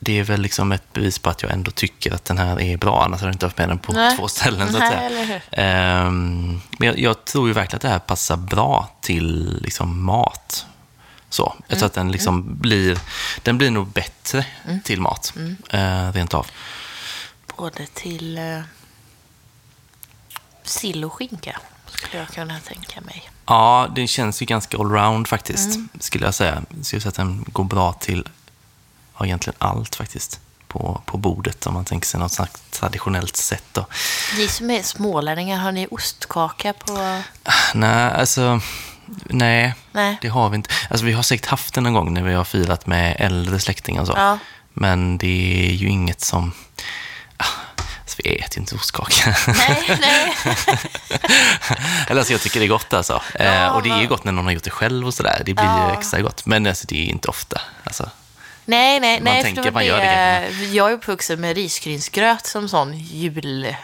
det 0.02 0.18
är 0.18 0.24
väl 0.24 0.40
liksom 0.40 0.72
ett 0.72 0.92
bevis 0.92 1.18
på 1.18 1.30
att 1.30 1.42
jag 1.42 1.52
ändå 1.52 1.70
tycker 1.70 2.14
att 2.14 2.24
den 2.24 2.38
här 2.38 2.60
är 2.60 2.76
bra, 2.76 3.04
annars 3.04 3.20
hade 3.20 3.28
jag 3.28 3.34
inte 3.34 3.46
haft 3.46 3.58
med 3.58 3.68
den 3.68 3.78
på 3.78 3.92
Nej. 3.92 4.16
två 4.16 4.28
ställen. 4.28 4.72
Så 4.72 4.82
att 4.82 4.88
säga. 4.88 5.40
Ehm, 5.52 6.60
men 6.78 6.88
jag, 6.88 6.98
jag 6.98 7.24
tror 7.24 7.48
ju 7.48 7.54
verkligen 7.54 7.76
att 7.76 7.82
det 7.82 7.88
här 7.88 7.98
passar 7.98 8.36
bra 8.36 8.88
till 9.00 9.58
liksom, 9.62 10.04
mat. 10.04 10.66
Så. 11.28 11.54
Jag 11.68 11.78
tror 11.78 11.86
att 11.86 11.92
den 11.94 12.12
liksom 12.12 12.58
blir, 12.58 12.98
den 13.42 13.58
blir 13.58 13.70
nog 13.70 13.86
bättre 13.88 14.46
till 14.84 15.00
mat, 15.00 15.34
eh, 15.70 16.12
rent 16.12 16.34
av. 16.34 16.46
Både 17.56 17.86
till... 17.86 18.38
eh, 18.38 18.60
sill 20.62 21.04
och 21.04 21.12
skinka 21.12 21.60
skulle 21.86 22.18
jag 22.22 22.28
kunna 22.28 22.60
tänka 22.60 23.00
mig. 23.00 23.30
Ja, 23.46 23.88
den 23.94 24.08
känns 24.08 24.42
ju 24.42 24.46
ganska 24.46 24.78
allround 24.78 25.28
faktiskt, 25.28 25.74
Mm. 25.74 25.88
skulle 26.00 26.24
jag 26.24 26.34
säga. 26.34 26.62
Jag 26.76 26.86
skulle 26.86 27.00
säga 27.00 27.08
att 27.08 27.14
den 27.14 27.44
går 27.52 27.64
bra 27.64 27.92
till 27.92 28.28
ja, 29.20 29.26
egentligen 29.26 29.56
allt 29.58 29.94
faktiskt. 29.94 30.40
På, 30.68 31.02
på 31.06 31.18
bordet, 31.18 31.66
om 31.66 31.74
man 31.74 31.84
tänker 31.84 32.06
sig 32.06 32.20
något 32.20 32.32
slags 32.32 32.60
traditionellt 32.70 33.36
sätt. 33.36 33.64
Då. 33.72 33.86
Ni 34.36 34.48
som 34.48 34.70
är 34.70 34.82
smålänningar, 34.82 35.58
har 35.58 35.72
ni 35.72 35.86
ostkaka 35.90 36.72
på... 36.72 37.20
Nej, 37.74 38.12
alltså... 38.12 38.60
Nej, 39.24 39.74
Nej. 39.92 40.18
det 40.22 40.28
har 40.28 40.48
vi 40.50 40.56
inte. 40.56 40.70
Alltså, 40.90 41.06
vi 41.06 41.12
har 41.12 41.22
säkert 41.22 41.46
haft 41.46 41.74
den 41.74 41.84
någon 41.84 41.92
gång 41.94 42.14
när 42.14 42.22
vi 42.22 42.34
har 42.34 42.44
firat 42.44 42.86
med 42.86 43.16
äldre 43.18 43.58
släktingar 43.60 44.00
och 44.00 44.06
så. 44.06 44.12
Ja. 44.16 44.38
Men 44.72 45.18
det 45.18 45.66
är 45.68 45.72
ju 45.72 45.88
inget 45.88 46.20
som... 46.20 46.52
Alltså, 47.36 48.16
vi 48.24 48.30
äter 48.38 48.56
ju 48.56 48.60
inte 48.60 48.74
ostkaka. 48.74 49.36
Nej, 49.46 49.98
nej. 50.00 50.36
Eller 52.08 52.18
alltså, 52.20 52.32
jag 52.32 52.40
tycker 52.40 52.60
det 52.60 52.66
är 52.66 52.68
gott 52.68 52.92
alltså. 52.92 53.22
eh, 53.34 53.46
Ja, 53.46 53.70
och 53.70 53.82
det 53.82 53.90
är 53.90 54.00
ju 54.00 54.06
gott 54.06 54.24
när 54.24 54.32
någon 54.32 54.44
har 54.44 54.52
gjort 54.52 54.62
det 54.64 54.70
själv 54.70 55.06
och 55.06 55.14
sådär. 55.14 55.42
Det 55.46 55.54
blir 55.54 55.64
Ja. 55.64 55.88
ju 55.92 55.98
extra 55.98 56.20
gott. 56.20 56.46
Men 56.46 56.66
alltså, 56.66 56.86
det 56.88 56.96
är 56.96 57.10
inte 57.10 57.28
ofta. 57.28 57.60
Alltså, 57.84 58.10
Nej, 58.70 59.00
nej, 59.00 59.20
Man 59.20 59.24
nej. 59.34 59.42
tänker 59.42 59.62
var 59.62 59.70
man 59.70 59.86
gör 59.86 59.98
det 60.00 60.50
Jag 60.72 60.90
är 60.90 60.94
uppvuxen 60.94 61.40
med 61.40 61.56
risgrynsgröt 61.56 62.46
som 62.46 62.68
sån 62.68 62.98
jul... 62.98 63.76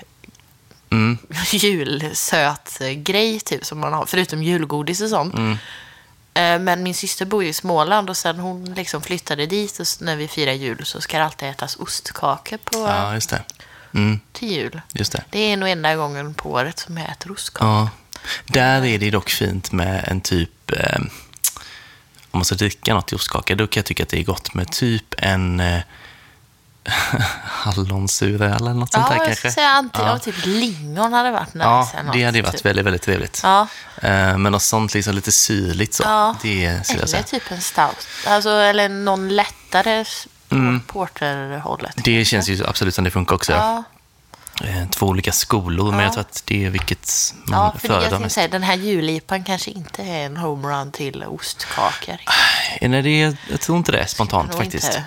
mm, 0.90 1.18
julsöt 1.53 2.79
grej 2.96 3.40
typ 3.40 3.64
som 3.64 3.79
man 3.81 3.92
har, 3.92 4.07
förutom 4.07 4.42
julgodis 4.42 5.01
och 5.01 5.09
sånt. 5.11 5.35
Mm. 5.35 5.53
Eh, 6.35 6.59
Men 6.64 6.83
min 6.83 6.94
syster 6.94 7.25
bor 7.27 7.42
ju 7.42 7.49
i 7.49 7.53
Småland 7.53 8.11
och 8.11 8.16
sen 8.16 8.38
hon 8.38 8.64
liksom 8.75 9.03
flyttade 9.03 9.46
dit 9.46 9.79
och 9.81 9.87
när 10.01 10.16
vi 10.16 10.29
firar 10.29 10.53
jul 10.53 10.85
så 10.85 11.01
ska 11.01 11.18
det 11.18 11.25
alltid 11.25 11.49
ätas 11.49 11.77
ostkaka 11.77 12.59
på, 12.59 12.79
ja, 12.79 13.14
just 13.14 13.31
det. 13.31 13.42
Mm, 13.94 14.20
till 14.33 14.53
jul. 14.53 14.81
just 14.92 15.12
det. 15.12 15.25
Det 15.31 15.38
är 15.53 15.57
nog 15.57 15.68
enda 15.68 15.94
gången 15.96 16.35
på 16.35 16.51
året 16.51 16.79
som 16.79 16.96
jag 16.96 17.11
äter 17.11 17.33
ostkaka. 17.33 17.64
Ja. 17.66 17.88
Där 18.46 18.85
är 18.85 18.99
det 18.99 19.11
dock 19.11 19.31
fint 19.31 19.72
med 19.72 20.05
en 20.09 20.20
typ... 20.20 20.70
Eh, 20.72 20.99
om 22.37 22.38
man 22.38 22.44
ska 22.44 22.55
dricka 22.55 22.94
något 22.94 23.12
ostkaka, 23.12 23.55
då 23.55 23.66
kan 23.66 23.81
jag 23.81 23.87
tycka 23.87 24.03
att 24.03 24.09
det 24.09 24.18
är 24.20 24.25
gott 24.25 24.55
med 24.55 24.72
typ 24.72 25.14
en 25.18 25.61
eh, 25.61 25.81
hallonsura 27.44 28.55
eller 28.57 28.75
något 28.75 28.92
sånt 28.92 29.07
Ja, 29.09 29.14
där 29.14 29.16
jag 29.16 29.27
kanske. 29.27 29.51
säga 29.51 29.68
anti, 29.68 29.99
ja. 30.03 30.18
typ 30.18 30.35
lingon 30.46 31.12
hade 31.12 31.31
varit 31.31 31.55
nice. 31.55 31.66
Ja, 31.66 31.88
det 32.12 32.25
hade 32.25 32.38
ju 32.38 32.42
varit 32.42 32.57
typ. 32.57 32.66
väldigt, 32.66 32.87
väldigt 32.87 33.03
trevligt. 33.03 33.40
Ja, 33.42 33.66
Eh, 34.03 34.38
men 34.38 34.53
något 34.53 34.62
sånt 34.62 34.94
liksom 34.94 35.14
lite 35.14 35.33
syrligt 35.33 35.94
så, 35.94 36.03
Ja. 36.03 36.35
det 36.42 36.87
skulle 36.87 37.03
eller 37.03 37.22
typ 37.22 37.51
en 37.51 37.61
stout. 37.61 38.07
Alltså, 38.27 38.51
eller 38.51 38.88
någon 38.88 39.29
lättare 39.29 40.05
Mm. 40.51 40.81
porterhållet. 40.81 41.92
Det 41.96 42.25
känns 42.25 42.49
ju 42.49 42.66
absolut 42.66 42.94
som 42.94 43.05
det 43.05 43.11
funkar 43.11 43.35
också. 43.35 43.53
Ja, 43.53 43.83
Två 44.90 45.07
olika 45.07 45.33
skolor, 45.33 45.90
men 45.90 45.99
Ja. 46.01 46.05
jag 46.05 46.12
tror 46.12 46.21
att 46.21 46.42
det 46.47 46.64
är 46.66 46.71
vilket 46.71 47.35
man 47.45 47.59
ja 47.61 47.73
för 47.79 47.88
föredrar 47.88 48.19
mest. 48.19 48.35
säga, 48.35 48.49
den 48.49 48.62
här 48.62 48.75
julipan 48.75 49.45
kanske 49.45 49.71
inte 49.71 50.03
är 50.03 50.27
en 50.27 50.37
homerun 50.37 50.92
till 50.92 51.25
ostkakor. 51.25 52.16
Eh, 52.81 52.88
Nej, 52.90 53.03
det, 53.03 53.37
jag 53.51 53.61
tror 53.61 53.79
inte 53.79 53.92
det 53.92 54.07
spontant 54.07 54.51
Nog 54.51 54.59
faktiskt. 54.59 54.85
inte 54.87 55.05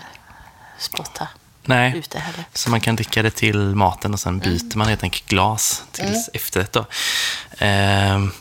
spotta 0.79 1.27
Nej. 1.63 1.97
ute 1.97 2.19
heller. 2.19 2.43
Så 2.53 2.69
man 2.69 2.81
kan 2.81 2.95
dricka 2.95 3.21
det 3.23 3.31
till 3.31 3.57
maten 3.57 4.13
och 4.13 4.19
sen 4.19 4.33
Mm. 4.33 4.43
byter 4.57 4.77
man 4.77 4.87
helt 4.87 5.03
enkelt 5.03 5.25
glas 5.27 5.83
till 5.91 6.15
efterrätt. 6.33 6.73
Då. 6.73 6.85
Ehm, 7.57 8.31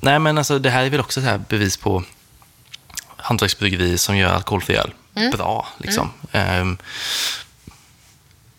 nej, 0.00 0.18
men 0.18 0.38
alltså, 0.38 0.58
det 0.58 0.70
här 0.70 0.82
är 0.84 0.90
väl 0.90 1.00
också 1.00 1.20
så 1.20 1.26
här 1.26 1.38
bevis 1.38 1.76
på 1.76 2.02
hantverksbryggerier 3.16 3.96
som 3.96 4.16
gör 4.16 4.34
alkoholfri 4.34 4.76
öl 4.76 4.94
Mm. 5.14 5.30
bra. 5.30 5.68
Liksom. 5.78 6.10
Ehm, 6.32 6.78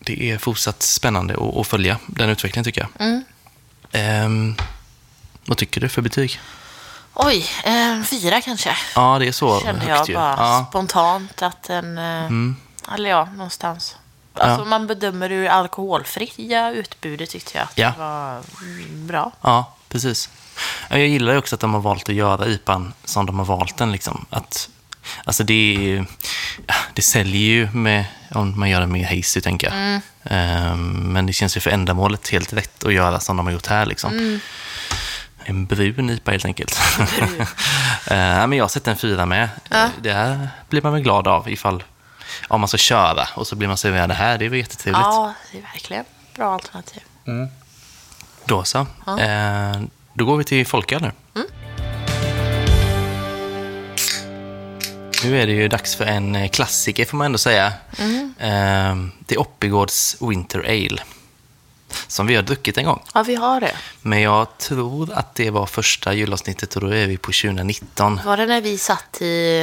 det 0.06 0.30
är 0.30 0.38
fortsatt 0.38 0.82
spännande 0.82 1.34
att, 1.34 1.56
att 1.56 1.66
följa 1.66 1.98
den 2.06 2.28
utvecklingen 2.30 2.64
tycker 2.64 2.80
jag. 2.80 3.06
Mm. 3.06 3.24
Ehm, 3.92 4.54
vad 5.44 5.58
tycker 5.58 5.80
du 5.80 5.88
för 5.88 6.02
betyg? 6.02 6.40
Oj, 7.14 7.46
en 7.64 8.04
fyra 8.04 8.40
kanske. 8.40 8.76
Ja, 8.94 9.18
det 9.18 9.26
är 9.28 9.32
så 9.32 9.60
Kände 9.60 9.86
jag 9.86 10.08
ju. 10.08 10.14
bara 10.14 10.36
Ja. 10.38 10.66
spontant 10.68 11.42
att 11.42 11.62
den... 11.62 11.98
eh, 11.98 12.94
Eller 12.94 13.10
ja, 13.10 13.24
någonstans. 13.24 13.96
Alltså 14.34 14.60
Ja. 14.60 14.64
man 14.64 14.86
bedömer 14.86 15.32
ur 15.32 15.46
alkoholfria 15.48 16.70
utbudet 16.72 17.30
tyckte 17.30 17.58
jag 17.58 17.64
att 17.64 17.78
Ja. 17.78 17.90
det 17.90 17.98
var 17.98 18.42
mm, 18.62 19.06
bra. 19.06 19.32
Ja, 19.40 19.74
precis. 19.88 20.28
Ja, 20.90 20.98
Jag 20.98 21.08
gillar 21.08 21.32
ju 21.32 21.38
också 21.38 21.54
att 21.54 21.60
de 21.60 21.74
har 21.74 21.80
valt 21.80 22.08
att 22.08 22.14
göra 22.14 22.46
IPAn 22.46 22.92
som 23.04 23.26
de 23.26 23.38
har 23.38 23.46
valt 23.46 23.76
den. 23.76 23.92
Liksom. 23.92 24.26
Att, 24.30 24.68
alltså 25.24 25.44
det, 25.44 25.72
ju- 25.74 26.04
ja, 26.66 26.74
det 26.94 27.02
säljer 27.02 27.40
ju 27.40 27.70
med, 27.70 28.04
om 28.30 28.58
man 28.60 28.70
gör 28.70 28.80
det 28.80 28.86
mer 28.86 29.04
hazy, 29.16 29.40
tänker 29.40 29.66
jag. 29.66 30.00
Ehm, 30.24 30.92
men 31.12 31.26
det 31.26 31.32
känns 31.32 31.56
ju 31.56 31.60
för 31.60 31.70
ändamålet 31.70 32.28
helt 32.28 32.52
rätt 32.52 32.84
att 32.84 32.92
göra 32.94 33.20
som 33.20 33.36
de 33.36 33.46
har 33.46 33.52
gjort 33.52 33.66
här. 33.66 33.86
Liksom. 33.86 34.40
En 35.44 35.66
brun 35.66 36.10
IPA 36.10 36.30
helt 36.30 36.44
enkelt. 36.44 36.78
Ja, 38.10 38.46
men 38.46 38.52
jag 38.58 38.64
har 38.64 38.68
sett 38.68 38.88
en 38.88 38.96
fyra 38.96 39.26
med. 39.26 39.48
Ja. 39.70 39.88
Det 40.02 40.12
här 40.12 40.48
blir 40.68 40.82
man 40.82 40.92
väl 40.92 41.02
glad 41.02 41.28
av 41.28 41.48
ifall 41.50 41.82
om 42.48 42.60
man 42.60 42.68
ska 42.68 42.78
köra 42.78 43.28
och 43.34 43.46
så 43.46 43.56
blir 43.56 43.68
man 43.68 43.76
serverad 43.76 44.10
det 44.10 44.14
här. 44.14 44.38
Det 44.38 44.44
är 44.44 44.48
väl 44.48 44.58
jättetrevligt. 44.58 45.02
Ja, 45.04 45.34
det 45.52 45.58
är 45.58 45.62
verkligen 45.62 46.04
bra 46.36 46.54
alternativ. 46.54 47.02
Då 48.44 48.64
så. 48.64 48.78
Eh, 49.18 49.80
då 50.14 50.24
går 50.24 50.36
vi 50.36 50.44
till 50.44 50.66
folköl 50.66 51.02
nu. 51.02 51.12
Nu 55.24 55.40
är 55.42 55.46
det 55.46 55.52
ju 55.52 55.68
dags 55.68 55.94
för 55.96 56.04
en 56.04 56.34
eh, 56.34 56.48
klassiker 56.48 57.04
får 57.04 57.16
man 57.16 57.24
ändå 57.26 57.38
säga. 57.38 57.66
Eh, 58.38 58.96
det 59.26 59.34
är 59.34 59.38
Oppigårds 59.40 60.16
Winter 60.20 60.58
Ale. 60.58 61.02
Som 62.06 62.26
vi 62.26 62.34
har 62.34 62.42
druckit 62.42 62.78
en 62.78 62.84
gång. 62.84 63.02
Ja, 63.14 63.22
vi 63.22 63.34
har 63.34 63.60
det. 63.60 63.72
Men 64.02 64.20
jag 64.20 64.58
tror 64.58 65.12
att 65.12 65.34
det 65.34 65.50
var 65.50 65.66
första 65.66 66.12
julavsnittet 66.14 66.74
och 66.76 66.80
då 66.80 66.94
är 66.94 67.06
vi 67.06 67.16
på 67.16 67.26
2019. 67.32 68.20
Var 68.24 68.36
det 68.36 68.46
när 68.46 68.60
vi 68.60 68.78
satt 68.78 69.22
i, 69.22 69.58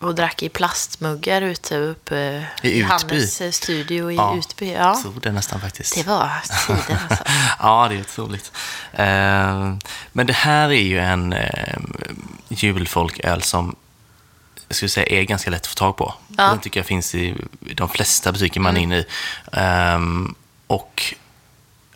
eh, 0.00 0.06
och 0.06 0.14
drack 0.14 0.42
i 0.42 0.48
plastmuggar 0.48 1.42
ute 1.42 1.76
uppe 1.78 2.46
I 2.62 2.68
Utby. 2.80 2.82
Hannes 2.82 3.40
eh, 3.40 3.50
studio 3.50 4.10
i 4.12 4.14
Ja, 4.16 4.36
Utby? 4.38 4.72
Ja, 4.72 4.78
Jag 4.78 5.02
tror 5.02 5.14
det 5.22 5.32
nästan 5.32 5.60
faktiskt. 5.60 5.94
det 5.94 6.06
var 6.06 6.30
tiden 6.66 6.98
alltså. 7.10 7.24
ja, 7.58 7.88
det 7.88 7.94
är 7.94 8.00
otroligt. 8.00 8.52
Eh, 8.92 9.74
men 10.12 10.26
det 10.26 10.32
här 10.32 10.68
är 10.68 10.82
ju 10.82 10.98
en 10.98 11.32
eh, 11.32 11.78
julfolköl 12.48 13.42
som 13.42 13.76
jag 14.72 14.76
skulle 14.76 14.88
säga 14.88 15.20
är 15.20 15.22
ganska 15.22 15.50
lätt 15.50 15.60
att 15.60 15.66
få 15.66 15.74
tag 15.74 15.96
på. 15.96 16.14
Ja. 16.36 16.44
Den 16.48 16.60
tycker 16.60 16.80
jag 16.80 16.86
finns 16.86 17.14
i 17.14 17.34
de 17.60 17.88
flesta 17.88 18.32
butiker 18.32 18.60
man 18.60 18.76
är 18.76 18.80
inne 18.80 18.98
i. 18.98 19.04
Ehm, 19.52 20.34
och 20.66 21.14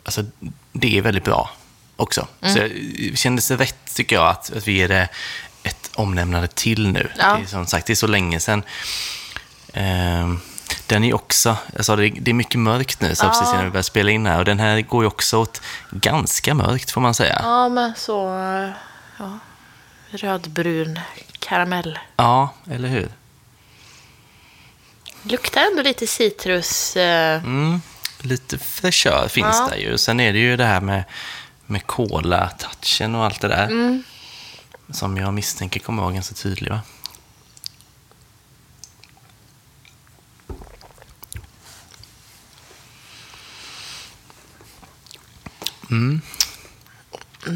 alltså, 0.03 0.23
det 0.71 0.97
är 0.97 1.01
väldigt 1.01 1.23
bra 1.23 1.49
också. 1.95 2.27
Så 2.41 2.59
det 2.59 3.17
kändes 3.17 3.47
det 3.47 3.55
rätt, 3.55 3.95
tycker 3.95 4.15
jag, 4.15 4.27
att, 4.27 4.53
att 4.53 4.67
vi 4.67 4.71
ger 4.71 4.87
det 4.87 5.09
ett 5.63 5.89
omnämnande 5.95 6.47
till 6.47 6.87
nu. 6.91 7.11
Ja. 7.17 7.35
Det 7.35 7.43
är, 7.43 7.45
som 7.45 7.65
sagt, 7.65 7.87
det 7.87 7.93
är 7.93 7.95
så 7.95 8.07
länge 8.07 8.39
sedan. 8.39 8.63
Ehm, 9.73 10.39
den 10.87 11.03
är 11.03 11.13
också, 11.15 11.57
alltså 11.77 11.95
det, 11.95 12.09
det 12.09 12.31
är 12.31 12.35
mycket 12.35 12.59
mörkt 12.59 13.01
nu, 13.01 13.15
så 13.15 13.25
Ja. 13.25 13.29
precis 13.29 13.49
innan 13.49 13.65
vi 13.65 13.71
börjar 13.71 13.83
spela 13.83 14.11
in 14.11 14.25
här. 14.25 14.39
Och 14.39 14.45
den 14.45 14.59
här 14.59 14.81
går 14.81 15.03
ju 15.03 15.07
också 15.07 15.37
åt 15.37 15.61
ganska 15.91 16.53
mörkt, 16.53 16.91
får 16.91 17.01
man 17.01 17.13
säga. 17.13 17.39
Ja, 17.43 17.69
men 17.69 17.93
så... 17.95 18.13
Ja, 19.17 19.39
rödbrun 20.09 20.99
karamell. 21.39 21.99
Ja, 22.15 22.49
eller 22.71 22.87
hur? 22.87 23.09
Luktar 25.23 25.61
ändå 25.61 25.81
lite 25.81 26.07
citrus. 26.07 26.95
eh, 26.95 27.43
Mm, 27.43 27.81
lite 28.21 28.57
fräschör 28.57 29.27
finns 29.27 29.55
Ja. 29.59 29.67
där 29.71 29.77
ju. 29.77 29.97
Sen 29.97 30.19
är 30.19 30.33
det 30.33 30.39
ju 30.39 30.57
det 30.57 30.65
här 30.65 30.81
med, 30.81 31.03
med 31.65 31.85
cola-touchen 31.87 33.15
och 33.15 33.25
allt 33.25 33.41
det 33.41 33.47
där. 33.47 33.65
Mm. 33.65 34.03
Som 34.89 35.17
jag 35.17 35.33
misstänker 35.33 35.79
kommer 35.79 36.03
vara 36.03 36.13
ganska 36.13 36.35
tydlig, 36.35 36.71
va? 36.71 36.81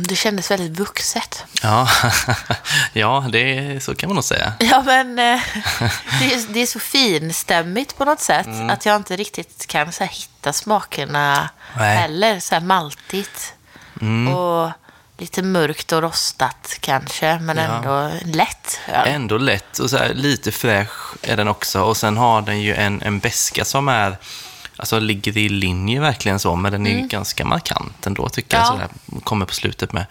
Det 0.08 0.16
kändes 0.16 0.52
väldigt 0.52 0.80
vuxet. 0.80 1.46
Ja, 1.62 1.90
ja 2.94 3.26
det, 3.32 3.84
så 3.84 3.96
kan 3.96 4.10
man 4.10 4.16
nog 4.16 4.24
säga. 4.24 4.54
Ja, 4.60 4.84
men 4.86 5.20
eh, 5.20 5.42
det, 6.20 6.34
är, 6.34 6.54
det 6.54 6.60
är 6.60 6.66
så 6.66 6.80
finstämmigt 6.80 7.98
på 7.98 8.06
något 8.06 8.20
sätt 8.20 8.46
Mm. 8.46 8.70
att 8.70 8.86
jag 8.86 8.96
inte 8.96 9.16
riktigt 9.16 9.68
kan 9.68 9.92
så 9.92 10.04
här, 10.04 10.12
hitta 10.12 10.54
smakerna 10.54 11.50
Nej. 11.78 11.98
heller. 11.98 12.40
Så 12.40 12.56
här 12.56 12.62
maltigt 12.62 13.54
Mm. 14.02 14.34
och 14.36 14.72
lite 15.18 15.42
mörkt 15.42 15.92
och 15.92 16.02
rostat 16.02 16.78
kanske, 16.80 17.40
men 17.40 17.58
Ja. 17.58 17.64
ändå 17.64 18.12
lätt 18.38 18.80
öl. 18.88 19.08
Ändå 19.08 19.38
lätt 19.38 19.80
och 19.80 19.90
så 19.90 19.98
här, 19.98 20.14
lite 20.14 20.52
fräsch 20.52 21.16
är 21.22 21.38
den 21.38 21.48
också. 21.48 21.82
Och 21.82 21.98
sen 21.98 22.18
har 22.18 22.42
den 22.42 22.62
ju 22.62 22.76
en, 22.76 23.02
en 23.02 23.20
beska 23.20 23.66
som 23.66 23.88
är, 23.88 24.18
alltså 24.78 25.00
ligger 25.00 25.38
i 25.38 25.50
linje 25.50 26.00
verkligen 26.00 26.40
så, 26.40 26.56
men 26.56 26.72
den 26.72 26.88
är 26.88 27.02
ju 27.02 27.08
ganska 27.08 27.46
markant 27.46 28.08
ändå 28.08 28.30
tycker 28.30 28.58
jag. 28.58 28.68
Mm. 28.68 28.80
Ja. 28.82 28.88
Så 29.10 29.16
där, 29.16 29.22
kommer 29.22 29.46
på 29.46 29.54
slutet 29.54 29.94
med. 29.94 30.06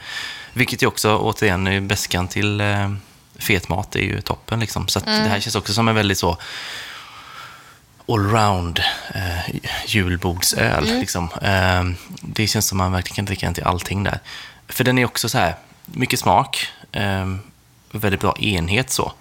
Vilket 0.61 0.83
ju 0.83 0.87
också, 0.87 1.17
återigen, 1.17 1.67
är 1.67 1.81
beskan 1.81 2.29
till 2.29 2.61
eh, 2.61 2.91
fet 3.39 3.69
mat 3.69 3.97
är 3.97 4.01
ju 4.01 4.21
toppen 4.21 4.61
liksom. 4.61 4.89
Så 4.89 5.01
Mm. 5.01 5.23
det 5.25 5.29
här 5.31 5.41
känns 5.41 5.55
också 5.57 5.73
som 5.73 5.89
en 5.89 5.95
väldigt 5.95 6.19
så 6.19 6.37
allround 8.09 8.79
eh, 9.15 9.55
julbordsöl. 9.87 10.85
Liksom. 10.85 11.29
Eh, 11.43 11.85
det 12.23 12.47
känns 12.47 12.67
som 12.67 12.79
man 12.79 12.93
verkligen 12.93 13.15
kan 13.17 13.25
dricka 13.25 13.47
den 13.47 13.55
till 13.55 13.65
allting 13.65 14.03
där. 14.05 14.19
För 14.69 14.85
den 14.85 14.99
är 14.99 15.05
också 15.05 15.29
så 15.29 15.39
här, 15.39 15.55
mycket 15.85 16.21
smak, 16.21 16.67
eh, 16.93 17.27
väldigt 17.93 18.21
bra 18.21 18.37
enhet 18.39 18.91
så. 18.91 19.13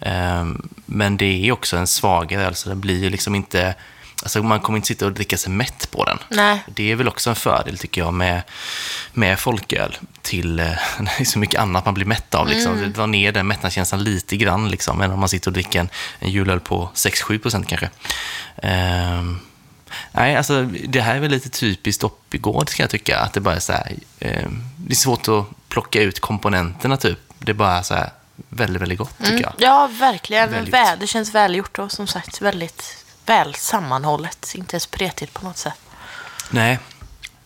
Eh, 0.00 0.46
men 0.86 1.16
det 1.16 1.48
är 1.48 1.52
också 1.52 1.76
en 1.76 1.86
svagare 1.86 2.46
öl, 2.46 2.54
så 2.54 2.68
den 2.68 2.80
blir 2.80 3.02
ju 3.02 3.10
liksom 3.10 3.34
inte... 3.34 3.74
Alltså 4.22 4.42
man 4.42 4.60
kommer 4.60 4.76
inte 4.76 4.88
sitta 4.88 5.06
och 5.06 5.12
dricka 5.12 5.36
sig 5.38 5.52
mätt 5.52 5.90
på 5.90 6.04
den. 6.04 6.18
Nej. 6.28 6.62
Det 6.66 6.92
är 6.92 6.96
väl 6.96 7.08
också 7.08 7.30
en 7.30 7.36
fördel 7.36 7.78
tycker 7.78 8.00
jag 8.00 8.14
med, 8.14 8.42
med 9.12 9.38
folköl 9.38 9.96
till 10.22 10.58
eh, 10.60 10.66
det 10.98 11.10
är 11.20 11.24
så 11.24 11.38
mycket 11.38 11.60
annat 11.60 11.84
man 11.84 11.94
blir 11.94 12.06
mätt 12.06 12.34
av. 12.34 12.48
Liksom. 12.48 12.76
Det 12.80 12.86
drar 12.86 13.06
ner 13.06 13.32
den 13.32 13.46
mättnadskänslan 13.46 14.04
lite 14.04 14.36
grann, 14.36 14.68
liksom, 14.70 15.00
än 15.00 15.10
om 15.10 15.20
man 15.20 15.28
sitter 15.28 15.48
och 15.50 15.52
dricker 15.52 15.80
en, 15.80 15.88
en 16.18 16.30
julöl 16.30 16.60
på 16.60 16.90
6-7 16.94 17.38
procent 17.38 17.68
kanske. 17.68 17.90
Ehm, 18.62 19.38
nej, 20.12 20.36
alltså 20.36 20.62
det 20.88 21.00
här 21.00 21.14
är 21.16 21.20
väl 21.20 21.30
lite 21.30 21.48
typiskt 21.48 22.04
Oppigård 22.04 22.68
ska 22.68 22.82
jag 22.82 22.90
tycka. 22.90 23.18
Att 23.18 23.32
det 23.32 23.40
bara 23.40 23.54
är 23.56 23.60
så 23.60 23.72
här, 23.72 23.92
ehm, 24.20 24.64
det 24.76 24.92
är 24.92 24.96
svårt 24.96 25.28
att 25.28 25.44
plocka 25.68 26.00
ut 26.00 26.20
komponenterna 26.20 26.96
typ. 26.96 27.18
Det 27.38 27.52
är 27.52 27.54
bara 27.56 27.82
så 27.82 27.94
här 27.94 28.10
väldigt, 28.48 28.82
väldigt 28.82 28.98
gott 28.98 29.18
tycker 29.18 29.42
jag. 29.42 29.52
Ja, 29.58 29.86
verkligen. 29.92 30.50
Väldigt. 30.52 30.74
Vä- 30.74 30.96
Det 31.00 31.06
känns 31.06 31.34
välgjort 31.34 31.78
och 31.78 31.92
som 31.92 32.06
sagt 32.06 32.40
väldigt 32.42 33.01
väl 33.26 33.54
sammanhållet. 33.54 34.52
Inte 34.54 34.80
spretigt 34.80 35.32
på 35.32 35.44
något 35.44 35.56
sätt. 35.56 35.80
Nej. 36.50 36.78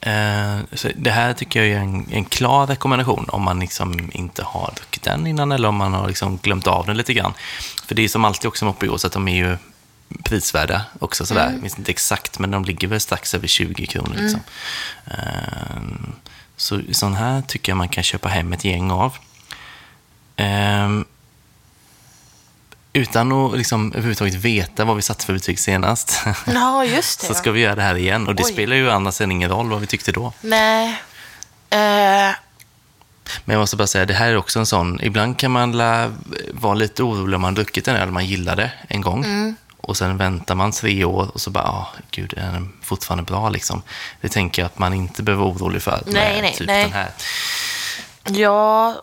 Eh, 0.00 0.58
så 0.72 0.88
det 0.96 1.10
här 1.10 1.32
tycker 1.32 1.62
jag 1.62 1.68
är 1.68 1.78
en, 1.78 2.06
en 2.10 2.24
klar 2.24 2.66
rekommendation 2.66 3.26
om 3.28 3.42
man 3.42 3.60
liksom 3.60 4.10
inte 4.12 4.42
har 4.42 4.72
druckit 4.76 5.02
den 5.02 5.26
innan 5.26 5.52
eller 5.52 5.68
om 5.68 5.76
man 5.76 5.94
har 5.94 6.08
liksom 6.08 6.36
glömt 6.36 6.66
av 6.66 6.86
den 6.86 6.96
lite 6.96 7.14
grann. 7.14 7.34
För 7.86 7.94
det 7.94 8.02
är 8.02 8.08
som 8.08 8.24
alltid 8.24 8.48
också 8.48 8.64
med 8.64 9.00
så 9.00 9.06
att 9.06 9.12
de 9.12 9.28
är 9.28 9.36
ju 9.36 9.56
prisvärda 10.24 10.82
också 10.98 11.26
sådär. 11.26 11.50
Jag 11.52 11.62
minns 11.62 11.78
inte 11.78 11.90
exakt, 11.90 12.38
men 12.38 12.50
de 12.50 12.64
ligger 12.64 12.88
väl 12.88 13.00
strax 13.00 13.34
över 13.34 13.46
20 13.46 13.86
kronor. 13.86 14.14
Liksom. 14.16 14.40
Eh, 15.06 15.82
så 16.56 16.80
sån 16.92 17.14
här 17.14 17.42
tycker 17.42 17.72
jag 17.72 17.76
man 17.76 17.88
kan 17.88 18.04
köpa 18.04 18.28
hem 18.28 18.52
ett 18.52 18.64
gäng 18.64 18.90
av. 18.90 19.16
Ehm, 20.36 21.04
utan 22.96 23.32
att 23.32 23.56
liksom 23.56 23.92
överhuvudtaget 23.92 24.34
veta 24.34 24.84
vad 24.84 24.96
vi 24.96 25.02
satte 25.02 25.24
för 25.26 25.32
betyg 25.32 25.58
senast. 25.58 26.20
Ja, 26.46 26.84
just 26.84 27.20
det. 27.20 27.26
så 27.26 27.32
ja. 27.32 27.36
ska 27.36 27.50
vi 27.50 27.60
göra 27.60 27.74
det 27.74 27.82
här 27.82 27.94
igen. 27.96 28.28
Och 28.28 28.34
det 28.34 28.42
Oj. 28.44 28.52
spelar 28.52 28.76
ju 28.76 28.90
annars 28.90 29.20
ingen 29.20 29.50
roll 29.50 29.70
vad 29.70 29.80
vi 29.80 29.86
tyckte 29.86 30.12
då. 30.12 30.32
Nej. 30.40 30.88
Eh, 31.70 32.34
Men 33.44 33.54
jag 33.54 33.58
måste 33.60 33.76
bara 33.76 33.86
säga, 33.86 34.06
det 34.06 34.14
här 34.14 34.28
är 34.28 34.36
också 34.36 34.58
en 34.58 34.66
sån... 34.66 35.00
Ibland 35.02 35.38
kan 35.38 35.50
man 35.50 35.72
la, 35.72 36.10
vara 36.52 36.74
lite 36.74 37.02
orolig 37.02 37.34
om 37.36 37.42
man 37.42 37.54
druckit 37.54 37.88
en 37.88 37.96
öl 37.96 38.10
man 38.10 38.26
gillade 38.26 38.72
en 38.88 39.00
gång. 39.00 39.24
Mm. 39.24 39.56
Och 39.80 39.96
sen 39.96 40.16
väntar 40.16 40.54
man 40.54 40.72
tre 40.72 41.04
år 41.04 41.30
och 41.34 41.40
så 41.40 41.50
bara, 41.50 41.64
ah, 41.64 41.92
gud, 42.10 42.34
är 42.36 42.52
den 42.52 42.72
fortfarande 42.82 43.24
bra 43.24 43.48
liksom? 43.48 43.82
Det 44.20 44.28
tänker 44.28 44.62
jag 44.62 44.66
att 44.66 44.78
man 44.78 44.94
inte 44.94 45.22
behöver 45.22 45.44
vara 45.44 45.54
orolig 45.54 45.82
för 45.82 46.02
med 46.04 46.14
Nej, 46.14 46.42
nej, 46.42 46.54
typ 46.54 46.66
nej. 46.66 46.82
den 46.84 46.92
här. 46.92 47.10
jag 48.24 48.94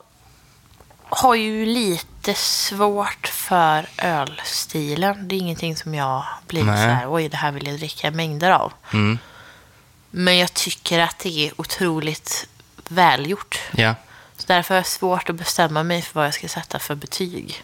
har 1.15 1.35
ju 1.35 1.65
lite 1.65 2.33
svårt 2.33 3.27
för 3.27 3.89
ölstilen. 3.97 5.27
Det 5.27 5.35
är 5.35 5.39
ingenting 5.39 5.75
som 5.77 5.93
jag 5.95 6.25
blir 6.47 6.63
Nej. 6.63 6.77
så 6.77 6.93
här, 6.93 7.13
oj, 7.13 7.29
det 7.29 7.37
här 7.37 7.51
vill 7.51 7.67
jag 7.67 7.77
dricka 7.77 8.11
mängder 8.11 8.51
av. 8.51 8.73
Mm. 8.93 9.19
Men 10.11 10.37
jag 10.37 10.53
tycker 10.53 10.99
att 10.99 11.19
det 11.19 11.47
är 11.47 11.61
otroligt 11.61 12.47
välgjort. 12.89 13.59
Ja. 13.71 13.95
Så 14.37 14.43
därför 14.47 14.73
har 14.73 14.79
jag 14.79 14.87
svårt 14.87 15.29
att 15.29 15.35
bestämma 15.35 15.83
mig 15.83 16.01
för 16.01 16.13
vad 16.13 16.25
jag 16.25 16.33
ska 16.33 16.47
sätta 16.47 16.79
för 16.79 16.95
betyg. 16.95 17.63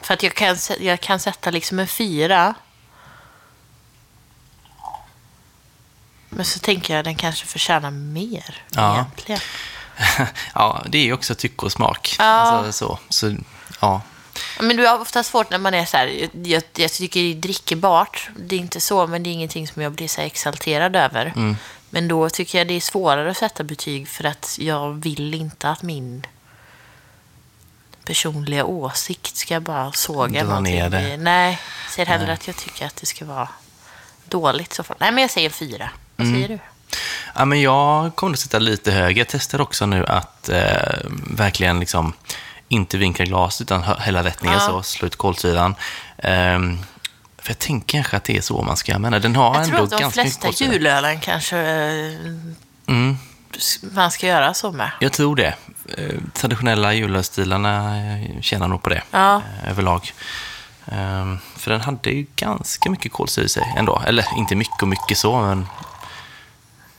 För 0.00 0.14
att 0.14 0.22
jag 0.22 0.34
kan, 0.34 0.56
jag 0.80 1.00
kan 1.00 1.20
sätta 1.20 1.50
liksom 1.50 1.78
en 1.78 1.88
fyra. 1.88 2.54
Men 6.28 6.44
så 6.44 6.58
tänker 6.58 6.94
jag 6.94 6.98
att 6.98 7.04
den 7.04 7.14
kanske 7.16 7.46
förtjänar 7.46 7.90
mer 7.90 8.62
Ja. 8.70 8.94
egentligen. 8.94 9.40
ja, 10.54 10.82
det 10.88 10.98
är 10.98 11.02
ju 11.02 11.12
också 11.12 11.34
tycke 11.34 11.66
och 11.66 11.72
smak. 11.72 12.16
Ja. 12.18 12.24
Alltså, 12.24 12.72
så. 12.72 12.98
så, 13.08 13.36
ja. 13.80 14.00
Men 14.60 14.76
du 14.76 14.86
har 14.86 15.00
ofta 15.00 15.22
svårt 15.22 15.50
när 15.50 15.58
man 15.58 15.74
är 15.74 15.84
så 15.84 15.96
här, 15.96 16.28
jag, 16.42 16.62
jag, 16.74 16.92
tycker 16.92 17.20
det 17.20 17.30
är 17.30 17.34
drickbart. 17.34 18.28
Det 18.36 18.56
är 18.56 18.60
inte 18.60 18.80
så, 18.80 19.06
men 19.06 19.22
det 19.22 19.30
är 19.30 19.32
ingenting 19.32 19.68
som 19.68 19.82
jag 19.82 19.92
blir 19.92 20.08
så 20.08 20.20
exalterad 20.20 20.96
över. 20.96 21.26
Mm. 21.36 21.56
Men 21.90 22.08
då 22.08 22.30
tycker 22.30 22.58
jag 22.58 22.68
det 22.68 22.74
är 22.74 22.80
svårare 22.80 23.30
att 23.30 23.36
sätta 23.36 23.64
betyg 23.64 24.08
för 24.08 24.24
att 24.24 24.56
jag 24.60 24.90
vill 24.92 25.34
inte 25.34 25.68
att 25.70 25.82
min 25.82 26.26
personliga 28.04 28.64
åsikt 28.64 29.36
ska 29.36 29.60
bara 29.60 29.92
såga 29.92 30.44
Dra 30.44 30.60
ner 30.60 30.90
det. 30.90 31.00
i- 31.14 31.16
Nej, 31.16 31.58
jag 31.84 31.92
säger 31.92 32.06
hellre 32.06 32.32
att 32.32 32.46
jag 32.46 32.56
tycker 32.56 32.86
att 32.86 32.96
det 32.96 33.06
ska 33.06 33.24
vara 33.24 33.48
dåligt. 34.24 34.72
Så 34.72 34.82
fall. 34.82 34.96
Nej, 35.00 35.12
men 35.12 35.22
jag 35.22 35.30
säger 35.30 35.50
fyra. 35.50 35.90
Vad 36.16 36.26
Mm. 36.26 36.36
säger 36.42 36.48
du? 36.48 36.58
Ja, 37.38 37.44
men 37.44 37.60
jag 37.60 38.16
kommer 38.16 38.32
att 38.32 38.38
sätta 38.40 38.58
lite 38.58 38.92
högre. 38.92 39.18
Jag 39.20 39.28
testar 39.28 39.60
också 39.60 39.86
nu 39.86 40.06
att 40.06 40.48
eh, 40.48 40.62
verkligen 41.30 41.80
liksom 41.80 42.12
inte 42.68 42.98
vinkla 42.98 43.24
glas 43.24 43.60
utan 43.60 43.82
hälla 43.82 44.24
rätt 44.24 44.42
ner 44.42 44.52
Ja. 44.52 44.60
så, 44.60 44.82
slå 44.82 45.06
ut 45.06 45.16
kolsyran. 45.16 45.74
Ehm, 46.18 46.78
för 47.38 47.50
jag 47.50 47.58
tänker 47.58 47.98
kanske 47.98 48.16
att 48.16 48.24
det 48.24 48.36
är 48.36 48.40
så 48.40 48.62
man 48.62 48.76
ska 48.76 48.94
använda. 48.94 49.18
Den 49.18 49.36
har 49.36 49.54
Jag 49.54 49.64
ändå 49.64 49.76
tror 49.76 49.84
att 49.84 49.90
de 49.90 50.00
ganska 50.00 50.22
mycket 50.24 50.40
flesta 50.40 50.64
julölen 50.64 51.20
kanske 51.20 51.58
eh, 51.58 52.32
Mm, 52.88 53.16
man 53.94 54.10
ska 54.10 54.26
göra 54.26 54.54
så 54.54 54.72
med. 54.72 54.90
jag 55.00 55.12
tror 55.12 55.36
det. 55.36 55.54
Eh, 55.98 56.14
traditionella 56.32 56.92
julölstilarna 56.94 57.96
eh, 57.96 58.40
tjänar 58.40 58.68
nog 58.68 58.82
på 58.82 58.88
det 58.90 59.02
Ja. 59.10 59.42
överlag. 59.68 60.12
Ehm, 60.86 61.38
för 61.56 61.70
den 61.70 61.80
hade 61.80 62.10
ju 62.10 62.26
ganska 62.36 62.90
mycket 62.90 63.12
kolsyra 63.12 63.44
i 63.44 63.48
sig 63.48 63.74
ändå. 63.76 64.02
Eller 64.06 64.26
inte 64.38 64.54
mycket 64.54 64.82
och 64.82 64.88
mycket 64.88 65.18
så, 65.18 65.40
men 65.40 65.66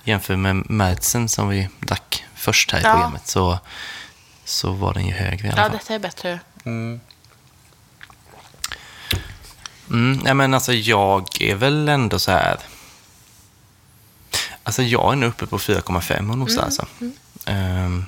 jämför 0.07 0.35
med 0.35 0.69
Märtsen 0.69 1.29
som 1.29 1.49
vi 1.49 1.69
drack 1.79 2.23
först 2.35 2.71
här 2.71 2.79
i 2.79 2.83
Ja. 2.83 2.91
programmet 2.93 3.27
så, 3.27 3.59
så 4.45 4.71
var 4.71 4.93
den 4.93 5.05
ju 5.05 5.13
högre 5.13 5.47
i 5.47 5.51
alla 5.51 5.61
Ja, 5.61 5.69
fall. 5.69 5.77
detta 5.77 5.93
är 5.93 5.99
bättre. 5.99 6.39
Mm, 6.65 6.99
nej 10.23 10.33
men 10.33 10.53
alltså 10.53 10.73
jag 10.73 11.41
är 11.41 11.55
väl 11.55 11.89
ändå 11.89 12.19
så 12.19 12.31
här... 12.31 12.57
Alltså 14.63 14.81
jag 14.83 15.11
är 15.13 15.15
nu 15.15 15.25
uppe 15.25 15.45
på 15.47 15.57
4,5 15.59 16.31
och 16.31 16.37
nog 16.37 16.51
så 16.51 16.61
alltså. 16.61 16.85
Ehm, 17.45 18.05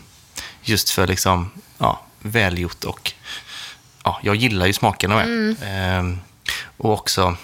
just 0.62 0.90
för 0.90 1.08
liksom, 1.08 1.52
ja, 1.78 2.02
välgjort 2.20 2.84
och 2.84 3.14
ja, 4.04 4.20
jag 4.24 4.36
gillar 4.36 4.66
ju 4.66 4.74
smakerna 4.74 5.16
med. 5.16 5.56
Ehm, 5.64 6.20
och 6.78 6.94
också, 6.94 7.36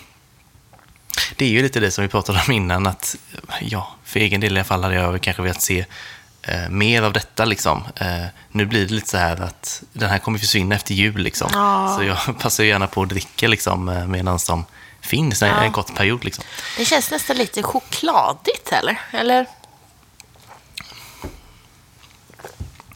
det 1.36 1.46
är 1.46 1.50
ju 1.50 1.62
lite 1.62 1.80
det 1.80 1.92
som 1.92 2.02
vi 2.02 2.08
pratade 2.08 2.42
om 2.48 2.52
innan, 2.54 2.88
att 2.88 3.16
ja, 3.62 3.96
för 4.04 4.20
egen 4.20 4.42
del 4.42 4.54
i 4.54 4.60
alla 4.60 4.64
fall 4.64 4.84
hade 4.84 4.96
jag 4.96 5.22
kanske 5.22 5.42
velat 5.42 5.62
se 5.62 5.86
eh, 6.42 6.70
mer 6.70 7.02
av 7.02 7.14
detta 7.14 7.46
liksom. 7.46 7.84
Eh, 7.96 8.26
nu 8.52 8.66
blir 8.66 8.88
det 8.88 8.94
lite 8.94 9.10
så 9.10 9.18
här 9.18 9.42
att 9.42 9.84
den 9.94 10.10
här 10.10 10.18
kommer 10.20 10.40
försvinna 10.40 10.76
efter 10.76 10.94
jul 10.94 11.18
liksom. 11.22 11.50
Ja. 11.54 11.96
Så 11.98 12.04
jag 12.04 12.40
passar 12.40 12.64
ju 12.64 12.70
gärna 12.70 12.88
på 12.88 13.02
att 13.02 13.10
dricka 13.10 13.48
liksom 13.48 13.90
eh, 13.90 14.08
medan 14.08 14.40
de 14.48 14.66
finns 15.02 15.42
Ja. 15.42 15.48
en 15.64 15.72
kort 15.72 15.96
period 15.96 16.26
liksom. 16.26 16.44
Det 16.78 16.86
känns 16.86 17.12
nästan 17.12 17.38
lite 17.38 17.64
chokladigt, 17.64 18.72
eller? 18.72 19.02
Eller? 19.12 19.46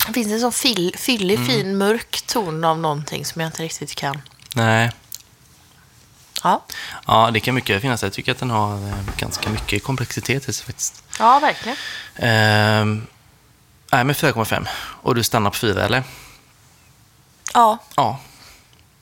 Det 0.07 0.13
finns 0.13 0.31
en 0.31 0.39
sån 0.39 0.51
fyllig, 0.97 1.35
Mm. 1.35 1.47
fin, 1.47 1.77
mörk 1.77 2.21
ton 2.27 2.63
av 2.63 2.79
någonting 2.79 3.25
som 3.25 3.41
jag 3.41 3.47
inte 3.47 3.63
riktigt 3.63 3.95
kan. 3.95 4.21
Nej, 4.55 4.91
Ja, 6.43 6.63
ja 7.07 7.29
det 7.33 7.39
kan 7.39 7.55
mycket 7.55 7.81
finnas. 7.81 8.03
Jag 8.03 8.13
tycker 8.13 8.31
att 8.31 8.39
den 8.39 8.49
har 8.49 8.73
eh, 8.73 8.93
ganska 9.17 9.49
mycket 9.49 9.83
komplexitet 9.83 10.49
i 10.49 10.53
sig 10.53 10.65
faktiskt. 10.65 11.03
ja 11.19 11.39
verkligen. 11.39 11.77
Ehm, 12.15 13.07
nej, 13.91 14.03
men 14.03 14.15
4,5. 14.15 14.67
Och 15.01 15.15
du 15.15 15.23
stannar 15.23 15.49
på 15.49 15.55
4 15.57 15.85
eller? 15.85 16.03
Ja, 17.53 17.77
Ja, 17.95 18.19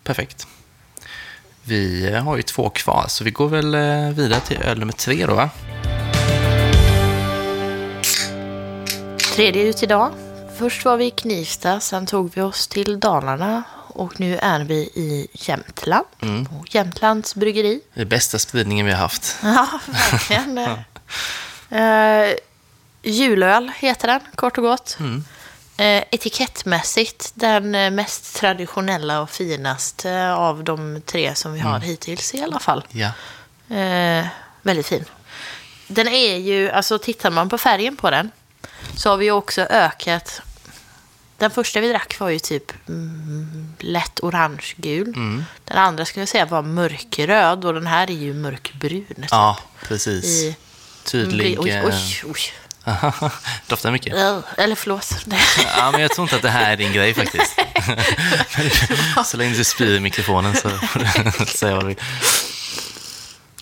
perfekt. 0.03 0.47
Vi 1.63 2.11
eh, 2.13 2.23
har 2.23 2.37
ju 2.37 2.43
två 2.43 2.69
kvar, 2.69 3.05
så 3.07 3.23
vi 3.23 3.31
går 3.31 3.47
väl 3.47 3.75
eh, 3.75 4.09
vidare 4.15 4.39
till 4.39 4.57
öl 4.57 4.79
nummer 4.79 4.93
tre 4.93 5.25
då, 5.25 5.35
va? 5.35 5.49
tredje 9.35 9.63
ut 9.63 9.83
idag. 9.83 10.11
Först 10.57 10.85
var 10.85 10.97
vi 10.97 11.05
i 11.05 11.11
Knivsta, 11.11 11.79
sen 11.79 12.05
tog 12.05 12.31
vi 12.35 12.41
oss 12.41 12.67
till 12.67 12.99
Dalarna 12.99 13.63
och 13.87 14.19
nu 14.19 14.37
är 14.37 14.59
vi 14.59 14.75
i 14.75 15.27
Jämtland. 15.33 16.05
Mm. 16.21 16.45
På 16.45 16.65
Jämtlands 16.69 17.35
bryggeri. 17.35 17.81
Det 17.93 18.01
är 18.01 18.05
bästa 18.05 18.39
spridningen 18.39 18.85
vi 18.85 18.91
har 18.91 18.99
haft. 18.99 19.35
Ja, 19.43 19.79
verkligen. 19.85 20.59
Eh, 21.69 22.33
julöl 23.03 23.71
heter 23.77 24.07
den, 24.07 24.19
kort 24.35 24.57
och 24.57 24.63
gott. 24.63 24.97
Mm. 24.99 25.23
Eh, 25.77 26.03
etikettmässigt 26.11 27.31
den 27.33 27.95
mest 27.95 28.35
traditionella 28.35 29.21
och 29.21 29.29
finaste 29.29 30.31
av 30.31 30.63
de 30.63 31.01
tre 31.05 31.35
som 31.35 31.53
vi 31.53 31.59
har 31.59 31.79
hittills 31.79 32.35
i 32.35 32.41
alla 32.41 32.59
fall. 32.59 32.83
Ja. 32.89 33.11
Eh, 33.75 34.25
väldigt 34.61 34.87
fin. 34.87 35.05
Den 35.87 36.07
är 36.07 36.37
ju, 36.37 36.69
alltså 36.71 36.99
tittar 36.99 37.29
man 37.29 37.49
på 37.49 37.57
färgen 37.57 37.95
på 37.95 38.09
den 38.09 38.31
så 38.95 39.09
har 39.09 39.17
vi 39.17 39.31
också 39.31 39.61
ökat 39.61 40.41
Den 41.37 41.51
första 41.51 41.79
vi 41.79 41.89
drack 41.89 42.19
var 42.19 42.29
ju 42.29 42.39
typ 42.39 42.87
mm, 42.87 43.73
lätt 43.79 44.19
orange-gul. 44.19 45.07
Mm. 45.07 45.45
Den 45.65 45.77
andra 45.77 46.05
skulle 46.05 46.21
jag 46.21 46.29
säga 46.29 46.45
var 46.45 46.61
mörkröd 46.61 47.65
och 47.65 47.73
den 47.73 47.87
här 47.87 48.09
är 48.09 48.15
ju 48.15 48.33
mörkbrun. 48.33 49.05
typ. 49.07 49.27
Ja, 49.31 49.59
precis. 49.83 50.25
I, 50.25 50.55
Tydlig... 51.03 51.59
oj, 51.59 51.69
eh, 51.69 51.85
oj, 51.85 52.23
oj. 52.25 52.39
Doftar 53.67 53.91
mycket. 53.91 54.13
Eller 54.57 54.75
förlåt. 54.75 55.25
Ja, 55.77 55.91
men 55.91 56.01
jag 56.01 56.11
tror 56.11 56.23
inte 56.23 56.35
att 56.35 56.41
det 56.41 56.49
här 56.49 56.71
är 56.71 56.77
din 56.77 56.93
grej 56.93 57.13
faktiskt. 57.13 57.59
så 59.25 59.37
länge 59.37 59.53
du 59.55 59.63
spyr 59.63 59.95
i 59.95 59.99
mikrofonen 59.99 60.55
så 60.55 60.69
får 60.69 60.99
du 61.39 61.45
säga 61.45 61.75
vad 61.75 61.83
du 61.83 61.87
vill. 61.87 62.01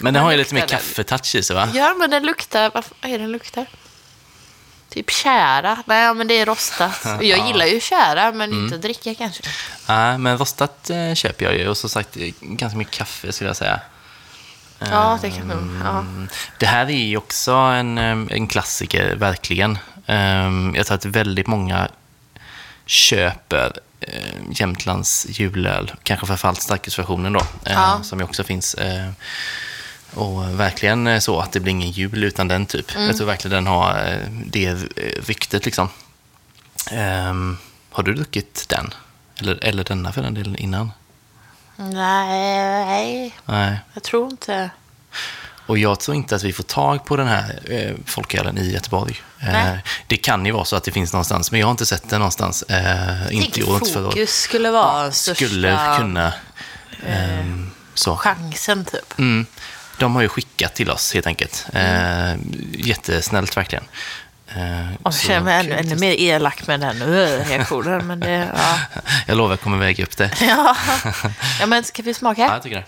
Men 0.01 0.13
den 0.13 0.23
har 0.23 0.31
ju 0.31 0.37
lite 0.37 0.53
mer 0.53 0.61
den? 0.61 0.69
kaffetouch 0.69 1.35
i 1.35 1.43
sig, 1.43 1.55
va? 1.55 1.69
Ja, 1.73 1.95
men 1.99 2.09
den 2.09 2.25
luktar... 2.25 2.71
Vad 2.73 2.83
vad 3.01 3.11
är 3.11 3.17
det 3.17 3.23
den 3.23 3.31
luktar? 3.31 3.65
Typ 4.95 5.09
kära. 5.09 5.83
Nej, 5.85 6.13
men 6.13 6.27
det 6.27 6.33
är 6.39 6.45
rostat. 6.45 7.05
Jag 7.21 7.47
gillar 7.47 7.65
ju 7.65 7.79
kära, 7.79 8.31
men 8.31 8.51
Mm. 8.51 8.63
inte 8.63 8.75
att 8.75 8.81
dricka 8.81 9.15
kanske. 9.15 9.43
Ja, 9.87 10.17
men 10.17 10.37
rostat 10.37 10.89
eh, 10.89 11.13
köper 11.13 11.45
jag 11.45 11.57
ju 11.57 11.67
och 11.67 11.77
så 11.77 11.89
sagt 11.89 12.15
ganska 12.41 12.77
mycket 12.77 12.93
kaffe 12.97 13.31
skulle 13.31 13.49
jag 13.49 13.57
säga. 13.57 13.79
Ja, 14.79 15.19
det 15.21 15.31
kan 15.31 15.47
nog... 15.47 15.57
Ja. 15.85 15.89
Mm. 15.99 16.27
Det 16.59 16.65
här 16.65 16.85
är 16.85 17.05
ju 17.05 17.17
också 17.17 17.51
en, 17.51 17.97
eh, 17.97 18.17
en 18.37 18.47
klassiker, 18.47 19.15
verkligen. 19.15 19.77
Ehm, 20.05 20.73
Jag 20.75 20.85
tror 20.85 20.95
att 20.95 21.05
väldigt 21.05 21.47
många 21.47 21.87
köper 22.85 23.71
Jämtlands 24.51 25.25
julöl, 25.29 25.91
kanske 26.03 26.25
framförallt 26.25 26.61
starkölsversionen 26.61 27.33
då, 27.33 27.41
Ja. 27.63 27.99
som 28.03 28.19
ju 28.19 28.25
också 28.25 28.43
finns. 28.43 28.75
Eh, 30.13 30.19
Och 30.19 30.59
verkligen 30.59 31.07
eh, 31.07 31.19
så 31.19 31.39
att 31.39 31.51
det 31.51 31.59
blir 31.59 31.71
ingen 31.71 31.91
jul 31.91 32.23
utan 32.23 32.47
den 32.47 32.65
typ. 32.65 32.95
Mm. 32.95 33.07
Jag 33.07 33.17
tror 33.17 33.27
verkligen 33.27 33.55
den 33.55 33.67
har 33.67 33.89
eh, 34.11 34.29
det 34.45 34.65
eh, 34.67 34.75
ryktet 35.25 35.65
liksom. 35.65 35.89
Ehm, 36.91 37.57
Har 37.91 38.03
du 38.03 38.13
druckit 38.13 38.65
den? 38.69 38.93
Eller, 39.39 39.63
eller 39.63 39.83
denna 39.83 40.11
för 40.11 40.21
den 40.21 40.33
delen 40.33 40.55
innan? 40.55 40.91
Nej, 41.77 43.35
Nej. 43.45 43.79
jag 43.93 44.03
tror 44.03 44.31
inte... 44.31 44.69
Och 45.67 45.77
jag 45.77 45.99
tror 45.99 46.15
inte 46.17 46.35
att 46.35 46.43
vi 46.43 46.53
får 46.53 46.63
tag 46.63 47.05
på 47.05 47.15
den 47.15 47.27
här 47.27 47.59
eh, 47.69 47.95
folkölen 48.05 48.57
i 48.57 48.71
Göteborg. 48.71 49.21
Eh, 49.41 49.75
det 50.07 50.17
kan 50.17 50.45
ju 50.45 50.51
vara 50.51 50.65
så 50.65 50.75
att 50.75 50.83
det 50.83 50.91
finns 50.91 51.13
någonstans, 51.13 51.51
men 51.51 51.59
jag 51.59 51.67
har 51.67 51.71
inte 51.71 51.85
sett 51.85 52.09
den 52.09 52.19
någonstans. 52.19 52.63
Eh, 52.63 53.35
inte 53.35 53.59
i 53.59 53.63
år, 53.63 53.75
inte 53.75 53.91
förra 53.91 54.03
året. 54.03 54.13
Fokus 54.13 54.39
skulle 54.39 54.71
vara 54.71 55.11
största 55.11 55.45
Skulle 55.45 55.79
kunna. 55.97 56.33
ehm, 57.07 57.71
så. 57.93 58.15
chansen, 58.15 58.85
typ. 58.85 59.19
Mm. 59.19 59.45
De 59.99 60.15
har 60.15 60.21
ju 60.21 60.29
skickat 60.29 60.75
till 60.75 60.91
oss 60.91 61.13
helt 61.13 61.27
enkelt. 61.27 61.65
Eh, 61.73 62.33
jättesnällt 62.73 63.57
verkligen. 63.57 63.83
Eh, 64.47 64.87
Och 65.03 65.13
så 65.13 65.27
känner 65.27 65.55
jag 65.57 65.65
mig 65.67 65.79
ännu, 65.79 65.95
mer 65.95 66.11
elak 66.11 66.67
med 66.67 66.79
den 66.79 67.03
reaktionen. 67.45 68.07
Men 68.07 68.19
det, 68.19 68.51
ja. 68.55 68.77
Jag 69.27 69.37
lovar, 69.37 69.51
jag 69.51 69.61
kommer 69.61 69.77
väga 69.77 70.03
upp 70.03 70.17
det. 70.17 70.31
ja. 70.41 70.75
ja, 71.59 71.65
men 71.65 71.83
ska 71.83 72.03
vi 72.03 72.13
smaka? 72.13 72.41
Ja, 72.41 72.53
jag 72.53 72.63
tycker 72.63 72.75
det. 72.75 72.85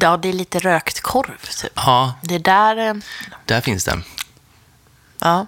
Ja, 0.00 0.16
det 0.16 0.28
är 0.28 0.32
lite 0.32 0.58
rökt 0.58 1.00
korv, 1.00 1.38
typ. 1.60 1.72
Ja, 1.76 2.14
Det 2.22 2.38
där... 2.38 2.76
eh, 2.88 2.94
där 3.44 3.60
finns 3.60 3.84
den. 3.84 4.04
Ja. 5.18 5.46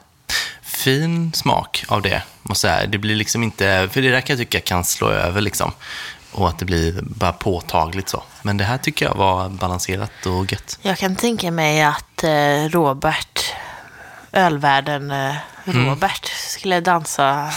Fin 0.77 1.33
smak 1.33 1.85
av 1.89 2.03
det, 2.03 2.23
måste 2.43 2.67
jag 2.67 2.77
säga. 2.77 2.87
Det 2.87 2.99
blir 2.99 3.17
liksom 3.17 3.43
inte, 3.43 3.89
för 3.93 4.03
det 4.03 4.11
där 4.11 4.21
kan 4.21 4.37
jag 4.37 4.39
tycka 4.39 4.61
kan 4.61 4.85
slå 4.85 5.09
över 5.09 5.41
liksom. 5.41 5.73
Och 6.33 6.49
att 6.49 6.59
det 6.59 6.65
blir 6.65 7.01
bara 7.03 7.33
påtagligt 7.33 8.09
så. 8.09 8.23
Men 8.43 8.57
det 8.57 8.65
här 8.65 8.79
tycker 8.79 9.07
jag 9.07 9.15
var 9.15 9.49
balanserat 9.49 10.27
och 10.27 10.53
gött. 10.53 10.79
Jag 10.83 10.99
kan 10.99 11.17
tänka 11.17 11.51
mig 11.51 11.83
att 11.83 12.25
eh, 12.25 12.69
Robert, 12.69 13.55
ölvärden 14.33 15.11
eh, 15.11 15.35
Mm. 15.67 15.87
Robert, 15.87 16.27
skulle 16.27 16.81
dansa 16.81 17.53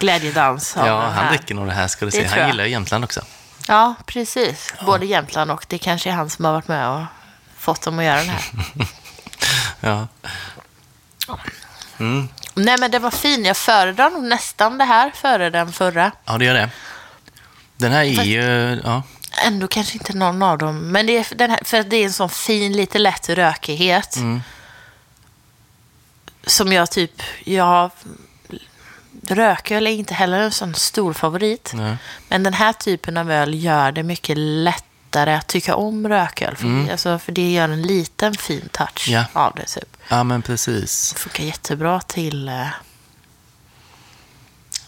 glädjedans. 0.00 0.74
Ja, 0.78 1.00
han 1.00 1.12
här. 1.12 1.30
dricker 1.30 1.54
nog 1.54 1.66
det 1.66 1.72
här 1.72 1.88
ska 1.88 2.04
du 2.04 2.10
se. 2.10 2.26
Han 2.26 2.48
gillar 2.48 2.64
ju 2.64 2.70
Jämtland 2.70 3.04
också. 3.04 3.20
Ja, 3.68 3.94
precis. 4.06 4.74
Både 4.86 5.06
Jämtland 5.06 5.50
och 5.50 5.66
det 5.68 5.78
kanske 5.78 6.10
är 6.10 6.14
han 6.14 6.30
som 6.30 6.44
har 6.44 6.52
varit 6.52 6.68
med 6.68 6.88
och 6.88 7.02
fått 7.56 7.82
dem 7.82 7.98
att 7.98 8.04
göra 8.04 8.20
det 8.20 8.30
här. 8.30 8.42
Ja. 9.80 10.08
Mm. 11.98 12.28
Nej, 12.56 12.76
men 12.80 12.90
det 12.90 12.98
var 12.98 13.10
fin. 13.10 13.44
Jag 13.44 13.56
föredrar 13.56 14.10
nog 14.10 14.22
nästan 14.24 14.78
det 14.78 14.84
här 14.84 15.10
före 15.14 15.50
den 15.50 15.72
förra. 15.72 16.12
ja, 16.24 16.38
det 16.38 16.44
gör 16.44 16.54
det. 16.54 16.70
Den 17.76 17.92
här 17.92 18.04
är 18.04 18.24
ju, 18.24 18.80
ja, 18.84 19.02
Ändå 19.44 19.68
kanske 19.68 19.98
inte 19.98 20.16
någon 20.16 20.42
av 20.42 20.58
dem. 20.58 20.92
Men 20.92 21.06
det 21.06 21.16
är, 21.18 21.34
den 21.34 21.50
här, 21.50 21.60
för 21.64 21.80
att 21.80 21.90
det 21.90 21.96
är 21.96 22.04
en 22.04 22.12
sån 22.12 22.28
fin, 22.28 22.72
lite 22.72 22.98
lätt 22.98 23.28
rökighet. 23.28 24.16
Mm. 24.16 24.42
Som 26.46 26.72
jag 26.72 26.90
typ, 26.90 27.22
jag 27.44 27.90
rököl 29.28 29.86
är 29.86 29.90
inte 29.90 30.14
heller 30.14 30.40
en 30.40 30.52
sån 30.52 30.74
stor 30.74 31.12
favorit. 31.12 31.70
nej. 31.74 31.96
Men 32.28 32.42
den 32.42 32.54
här 32.54 32.72
typen 32.72 33.16
av 33.16 33.30
öl 33.30 33.54
gör 33.64 33.92
det 33.92 34.02
mycket 34.02 34.36
lättare 34.38 35.34
att 35.34 35.46
tycka 35.46 35.74
om 35.76 36.08
rököl. 36.08 36.56
För, 36.56 36.90
alltså, 36.92 37.18
för 37.18 37.32
det 37.32 37.52
gör 37.52 37.68
en 37.68 37.82
liten 37.82 38.34
fin 38.34 38.68
touch 38.72 39.08
Mm. 39.08 39.24
Ja. 39.34 39.40
av 39.40 39.52
det. 39.56 39.64
Typ. 39.64 39.95
Ja 40.08 40.24
men 40.24 40.42
precis. 40.42 41.12
Det 41.12 41.20
funkar 41.20 41.44
jättebra 41.44 42.00
till 42.00 42.48
eh, 42.48 42.66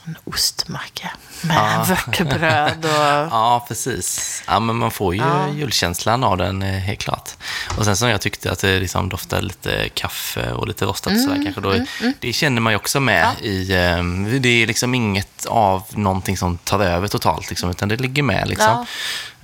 en 0.04 0.16
ostmacka 0.24 1.10
med 1.42 1.56
Ja. 1.56 1.84
vörtebröd 1.88 2.84
och... 2.84 2.90
Ja, 3.30 3.64
precis. 3.68 4.42
Ja, 4.46 4.60
men 4.60 4.76
man 4.76 4.90
får 4.90 5.14
ju 5.14 5.20
Ja. 5.20 5.48
julkänslan 5.48 6.24
av 6.24 6.36
den, 6.36 6.62
eh, 6.62 6.68
helt 6.78 7.00
klart. 7.00 7.30
Och 7.78 7.84
sen 7.84 7.96
som 7.96 8.08
jag 8.08 8.20
tyckte 8.20 8.52
att 8.52 8.58
det 8.58 8.80
liksom 8.80 9.08
doftade 9.08 9.42
lite 9.42 9.88
kaffe 9.88 10.52
och 10.52 10.68
lite 10.68 10.84
rostat 10.84 11.12
Mm, 11.12 11.24
sådär 11.24 11.40
kanske. 11.44 11.60
Då, 11.60 11.84
Det 12.20 12.32
känner 12.32 12.60
man 12.60 12.72
ju 12.72 12.76
också 12.76 13.00
med 13.00 13.28
i... 13.42 13.72
eh, 13.72 14.02
Det 14.40 14.48
är 14.48 14.66
liksom 14.66 14.94
inget 14.94 15.46
av 15.46 15.82
någonting 15.90 16.36
som 16.36 16.58
tar 16.58 16.80
över 16.80 17.08
totalt, 17.08 17.48
liksom, 17.50 17.70
utan 17.70 17.88
det 17.88 17.96
ligger 17.96 18.22
med. 18.22 18.48
Liksom. 18.48 18.86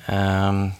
Ehm, 0.07 0.73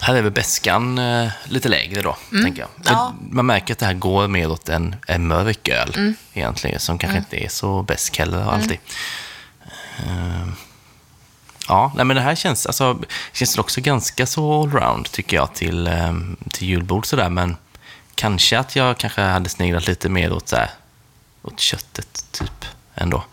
här 0.00 0.14
är 0.14 0.22
väl 0.22 0.32
bäskan 0.32 0.98
eh, 0.98 1.30
lite 1.44 1.68
lägre 1.68 2.02
då, 2.02 2.16
tänker 2.42 2.60
jag. 2.62 2.68
För 2.84 2.90
Mm. 2.90 3.02
Ja. 3.02 3.14
Man 3.30 3.46
märker 3.46 3.74
att 3.74 3.78
det 3.78 3.86
här 3.86 3.94
går 3.94 4.28
mer 4.28 4.50
åt 4.50 4.68
en, 4.68 4.96
en 5.06 5.26
mörk 5.26 5.68
öl 5.68 5.92
Mm. 5.96 6.14
egentligen, 6.32 6.80
som 6.80 6.98
kanske 6.98 7.18
inte 7.18 7.44
är 7.44 7.48
så 7.48 7.82
bäsk 7.82 8.18
heller 8.18 8.50
alltid. 8.52 8.78
Ehm, 10.08 10.54
ja, 11.68 11.92
nej, 11.96 12.04
men 12.04 12.16
det 12.16 12.22
här 12.22 12.34
känns, 12.34 12.66
alltså, 12.66 12.98
känns 13.32 13.58
också 13.58 13.80
ganska 13.80 14.26
så 14.26 14.62
allround 14.62 15.10
tycker 15.10 15.36
jag 15.36 15.54
till, 15.54 15.86
ehm, 15.86 16.36
till 16.50 16.68
julbord 16.68 17.06
sådär, 17.06 17.28
men 17.30 17.56
kanske 18.14 18.58
att 18.58 18.76
jag 18.76 18.98
kanske 18.98 19.20
hade 19.22 19.48
sneglat 19.48 19.86
lite 19.86 20.08
mer 20.08 20.32
åt, 20.32 20.48
så 20.48 20.56
här, 20.56 20.70
åt 21.42 21.60
köttet 21.60 22.24
typ 22.30 22.64
ändå. 22.94 23.24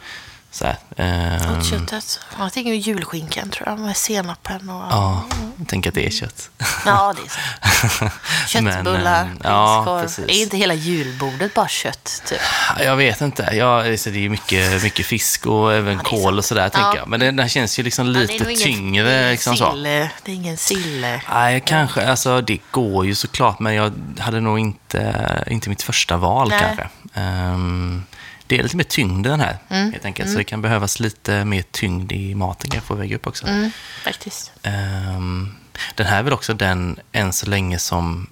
Så 0.57 0.65
här, 0.65 0.77
ehm, 0.97 1.57
Och 1.59 1.65
köttet. 1.65 2.19
Jag 2.39 2.53
tänker 2.53 2.71
julskinkan 2.71 3.49
tror 3.49 3.69
jag, 3.69 3.79
med 3.79 3.97
senapen 3.97 4.69
och... 4.69 4.83
Ja, 4.91 5.23
jag 5.57 5.67
tänker 5.67 5.89
att 5.89 5.95
det 5.95 6.05
är 6.05 6.09
kött. 6.11 6.49
Ja, 6.85 7.13
det 7.17 7.21
är 7.21 7.29
så. 7.29 8.09
Köttbullar, 8.47 9.23
Men, 9.25 9.31
eh, 9.33 9.37
ja. 9.43 9.99
Är 10.27 10.41
inte 10.41 10.57
hela 10.57 10.73
julbordet 10.73 11.53
bara 11.53 11.67
kött, 11.67 12.21
typ? 12.25 12.39
Jag 12.79 12.95
vet 12.95 13.21
inte. 13.21 13.49
Ja, 13.53 13.97
så 13.97 14.09
det 14.09 14.15
är 14.17 14.19
ju 14.21 14.29
mycket, 14.29 14.83
mycket 14.83 15.05
fisk 15.05 15.45
och 15.45 15.73
även 15.73 15.93
Ja, 15.93 15.99
det 16.03 16.15
är 16.17 16.21
kål 16.21 16.37
och 16.37 16.45
sådär, 16.45 16.63
Ja. 16.63 16.69
tänker 16.69 16.97
jag. 16.99 17.07
Men 17.07 17.19
det, 17.19 17.31
det 17.31 17.41
här 17.41 17.49
känns 17.49 17.79
ju 17.79 17.83
liksom 17.83 18.07
Ja, 18.07 18.13
det 18.13 18.19
är 18.19 18.27
lite 18.27 18.43
ingen- 18.51 18.63
tyngre. 18.63 19.31
Liksom 19.31 19.57
så. 19.57 19.71
sill, 19.71 19.83
Det 19.83 20.31
är 20.31 20.35
ingen 20.35 20.57
sill. 20.57 21.17
Nej, 21.33 21.63
kanske. 21.65 22.09
Alltså, 22.09 22.41
det 22.41 22.59
går 22.71 23.05
ju 23.05 23.15
såklart, 23.15 23.59
men 23.59 23.73
jag 23.75 23.93
hade 24.19 24.39
nog 24.39 24.59
inte, 24.59 25.43
inte 25.47 25.69
mitt 25.69 25.81
första 25.83 26.17
val 26.17 26.49
Nej. 26.49 26.59
kanske. 26.59 26.87
Ehm, 27.13 28.03
det 28.47 28.57
är 28.59 28.63
lite 28.63 28.77
mer 28.77 28.83
tyngd 28.83 29.25
i 29.27 29.29
den 29.29 29.39
här, 29.39 29.57
Mm. 29.69 29.91
helt 29.91 30.05
enkelt. 30.05 30.31
Så 30.31 30.37
det 30.37 30.43
kan 30.43 30.61
behövas 30.61 30.99
lite 30.99 31.45
mer 31.45 31.63
tyngd 31.71 32.11
i 32.11 32.35
maten 32.35 32.69
kanske, 32.69 32.93
att 32.93 32.99
väga 32.99 33.15
upp 33.15 33.27
också. 33.27 33.47
Mm, 33.47 33.71
faktiskt. 34.03 34.51
Ehm, 34.63 35.55
den 35.95 36.07
här 36.07 36.19
är 36.19 36.23
väl 36.23 36.33
också 36.33 36.53
den, 36.53 36.99
än 37.11 37.33
så 37.33 37.45
länge, 37.49 37.79
som 37.79 38.27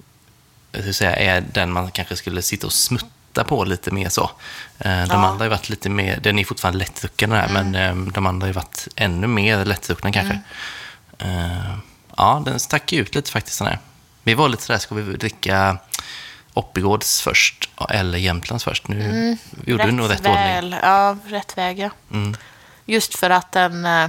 skulle 0.72 0.92
säga, 0.92 1.16
är 1.16 1.40
den 1.52 1.72
man 1.72 1.90
kanske 1.90 2.16
skulle 2.16 2.42
sitta 2.42 2.66
och 2.66 2.72
smutta 2.72 3.44
på 3.44 3.64
lite 3.64 3.90
mer 3.90 4.08
så. 4.08 4.30
Eh, 4.78 4.90
de 4.90 5.06
Ja. 5.10 5.26
andra 5.26 5.44
har 5.44 5.48
varit 5.48 5.68
lite 5.68 5.88
mer, 5.88 6.20
den 6.20 6.38
är 6.38 6.44
fortfarande 6.44 6.78
lättdrucken 6.78 7.30
den 7.30 7.38
här, 7.40 7.48
men 7.62 7.74
eh, 7.74 8.12
de 8.12 8.26
andra 8.26 8.46
har 8.46 8.52
varit 8.54 8.88
ännu 8.96 9.26
mer 9.26 9.64
lättdruckna 9.64 10.12
kanske. 10.12 10.40
Eh, 11.18 11.76
ja, 12.16 12.42
den 12.44 12.60
stack 12.60 12.92
ut 12.92 13.14
lite 13.14 13.30
faktiskt 13.30 13.58
den 13.58 13.68
här. 13.68 13.78
Vi 14.22 14.34
var 14.34 14.48
lite 14.48 14.62
sådär, 14.62 14.78
ska 14.78 14.94
vi 14.94 15.16
dricka 15.16 15.78
Oppigårds 16.56 17.20
först 17.22 17.70
eller 17.90 18.18
Jämtlands 18.18 18.64
först? 18.64 18.88
Nu 18.88 19.36
gjorde 19.66 19.84
du 19.86 19.92
nog 19.92 20.10
rätt 20.10 20.18
ordning. 20.20 20.34
väl, 20.34 20.76
Ja, 20.82 21.16
rätt 21.26 21.58
väg, 21.58 21.78
ja. 21.78 21.90
Mm. 22.12 22.36
Just 22.86 23.14
för 23.18 23.30
att 23.30 23.52
den 23.52 23.86
uh, 23.86 24.08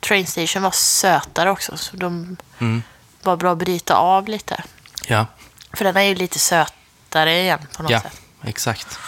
train 0.00 0.26
station 0.26 0.62
var 0.62 0.70
sötare 0.70 1.50
också, 1.50 1.76
så 1.76 1.96
de 1.96 2.36
Mm. 2.58 2.82
var 3.22 3.36
bra 3.36 3.52
att 3.52 3.58
bryta 3.58 3.94
av 3.94 4.28
lite. 4.28 4.62
Ja, 5.06 5.26
För 5.72 5.84
den 5.84 5.96
är 5.96 6.02
ju 6.02 6.14
lite 6.14 6.38
sötare 6.38 7.40
igen 7.40 7.58
på 7.76 7.82
något 7.82 7.92
ja 7.92 8.00
sätt. 8.00 8.20
exakt. 8.44 8.98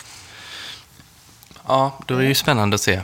Ja, 1.66 1.98
då 2.06 2.14
är 2.14 2.18
det 2.22 2.28
ju 2.28 2.34
spännande 2.34 2.74
att 2.74 2.80
se 2.80 3.02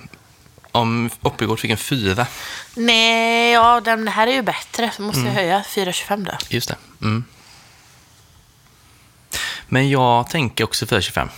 om 0.73 1.11
Oppigård 1.23 1.61
fick 1.61 1.71
en 1.71 1.77
fyra. 1.77 2.27
Nej, 2.75 3.53
ja, 3.53 3.81
den 3.81 4.09
här 4.09 4.27
är 4.27 4.33
ju 4.33 4.43
bättre. 4.43 4.91
Så 4.97 5.03
måste 5.03 5.21
Mm. 5.21 5.33
jag 5.35 5.41
höja 5.43 5.63
4,25 5.69 6.25
då. 6.25 6.33
Just 6.49 6.69
det. 6.69 6.77
Mm. 7.03 7.25
Men 9.75 9.91
jag 9.91 10.31
tänker 10.31 10.65
också 10.65 10.85
4,25. 10.87 11.29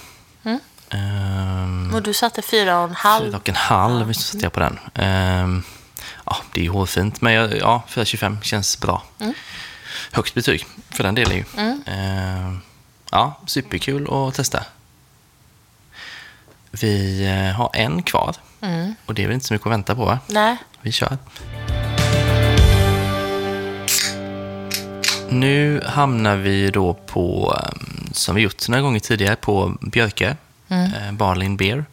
Ehm, 0.90 1.94
Och 1.94 2.02
du 2.02 2.14
satte 2.14 2.42
fyra 2.42 2.78
och 2.78 2.88
en 2.88 2.94
halv. 2.94 3.24
Fyra 3.26 3.36
och 3.36 3.48
en 3.48 3.54
halv 3.54 4.12
så 4.12 4.20
satte 4.20 4.44
jag 4.44 4.52
på 4.52 4.60
den. 4.60 4.78
Ehm, 4.94 5.62
ja, 6.24 6.36
det 6.52 6.60
är 6.60 6.64
ju 6.64 6.70
hårfint, 6.70 7.20
men 7.20 7.32
jag, 7.32 7.56
ja, 7.58 7.82
4,25 7.88 8.42
känns 8.42 8.80
bra. 8.80 9.02
Högst 10.12 10.34
betyg 10.34 10.66
för 10.90 11.04
den 11.04 11.14
delen 11.14 11.36
ju. 11.36 11.44
Ehm, 11.86 12.60
ja, 13.10 13.40
superkul 13.46 14.08
att 14.10 14.34
testa. 14.34 14.64
Vi 16.70 17.24
eh, 17.26 17.56
har 17.56 17.70
en 17.74 18.02
kvar 18.02 18.36
och 19.06 19.14
det 19.14 19.22
är 19.22 19.26
väl 19.26 19.34
inte 19.34 19.46
så 19.46 19.54
mycket 19.54 19.66
att 19.66 19.72
vänta 19.72 19.94
på 19.94 20.04
va? 20.04 20.18
Nej. 20.26 20.56
Vi 20.80 20.92
kör. 20.92 21.18
Nu 25.28 25.82
hamnar 25.86 26.36
vi 26.36 26.70
då 26.70 26.94
på, 26.94 27.56
som 28.16 28.34
vi 28.34 28.42
gjort 28.42 28.68
några 28.68 28.82
gånger 28.82 29.00
tidigare, 29.00 29.36
på 29.36 29.76
Björke, 29.80 30.36
eh, 30.68 31.12
Barlin 31.12 31.56
Beer, 31.56 31.84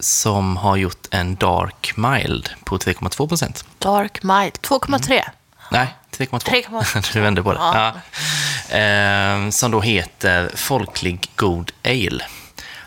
som 0.00 0.56
har 0.56 0.76
gjort 0.76 1.06
en 1.10 1.34
Dark 1.36 1.92
Mild 1.96 2.50
på 2.64 2.78
3,2 2.78 3.28
procent. 3.28 3.64
Dark 3.78 4.22
Mild. 4.22 4.52
2,3. 4.62 5.22
Nej, 5.70 5.94
3,2. 6.16 6.38
3,2. 6.38 7.12
du 7.12 7.20
vände 7.20 7.42
på 7.42 7.52
det. 7.52 7.58
Ja. 7.58 7.94
Ja. 8.70 8.76
Eh, 8.76 9.50
som 9.50 9.70
då 9.70 9.80
heter 9.80 10.50
Folklig 10.54 11.30
God 11.36 11.72
Ale. 11.84 12.24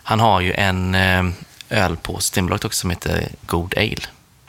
Han 0.03 0.19
har 0.19 0.41
ju 0.41 0.53
en 0.53 0.95
eh, 0.95 1.23
öl 1.69 1.97
på 1.97 2.19
Systembolaget 2.19 2.65
också 2.65 2.79
som 2.79 2.89
heter 2.89 3.27
God 3.45 3.73
Ale. 3.77 3.97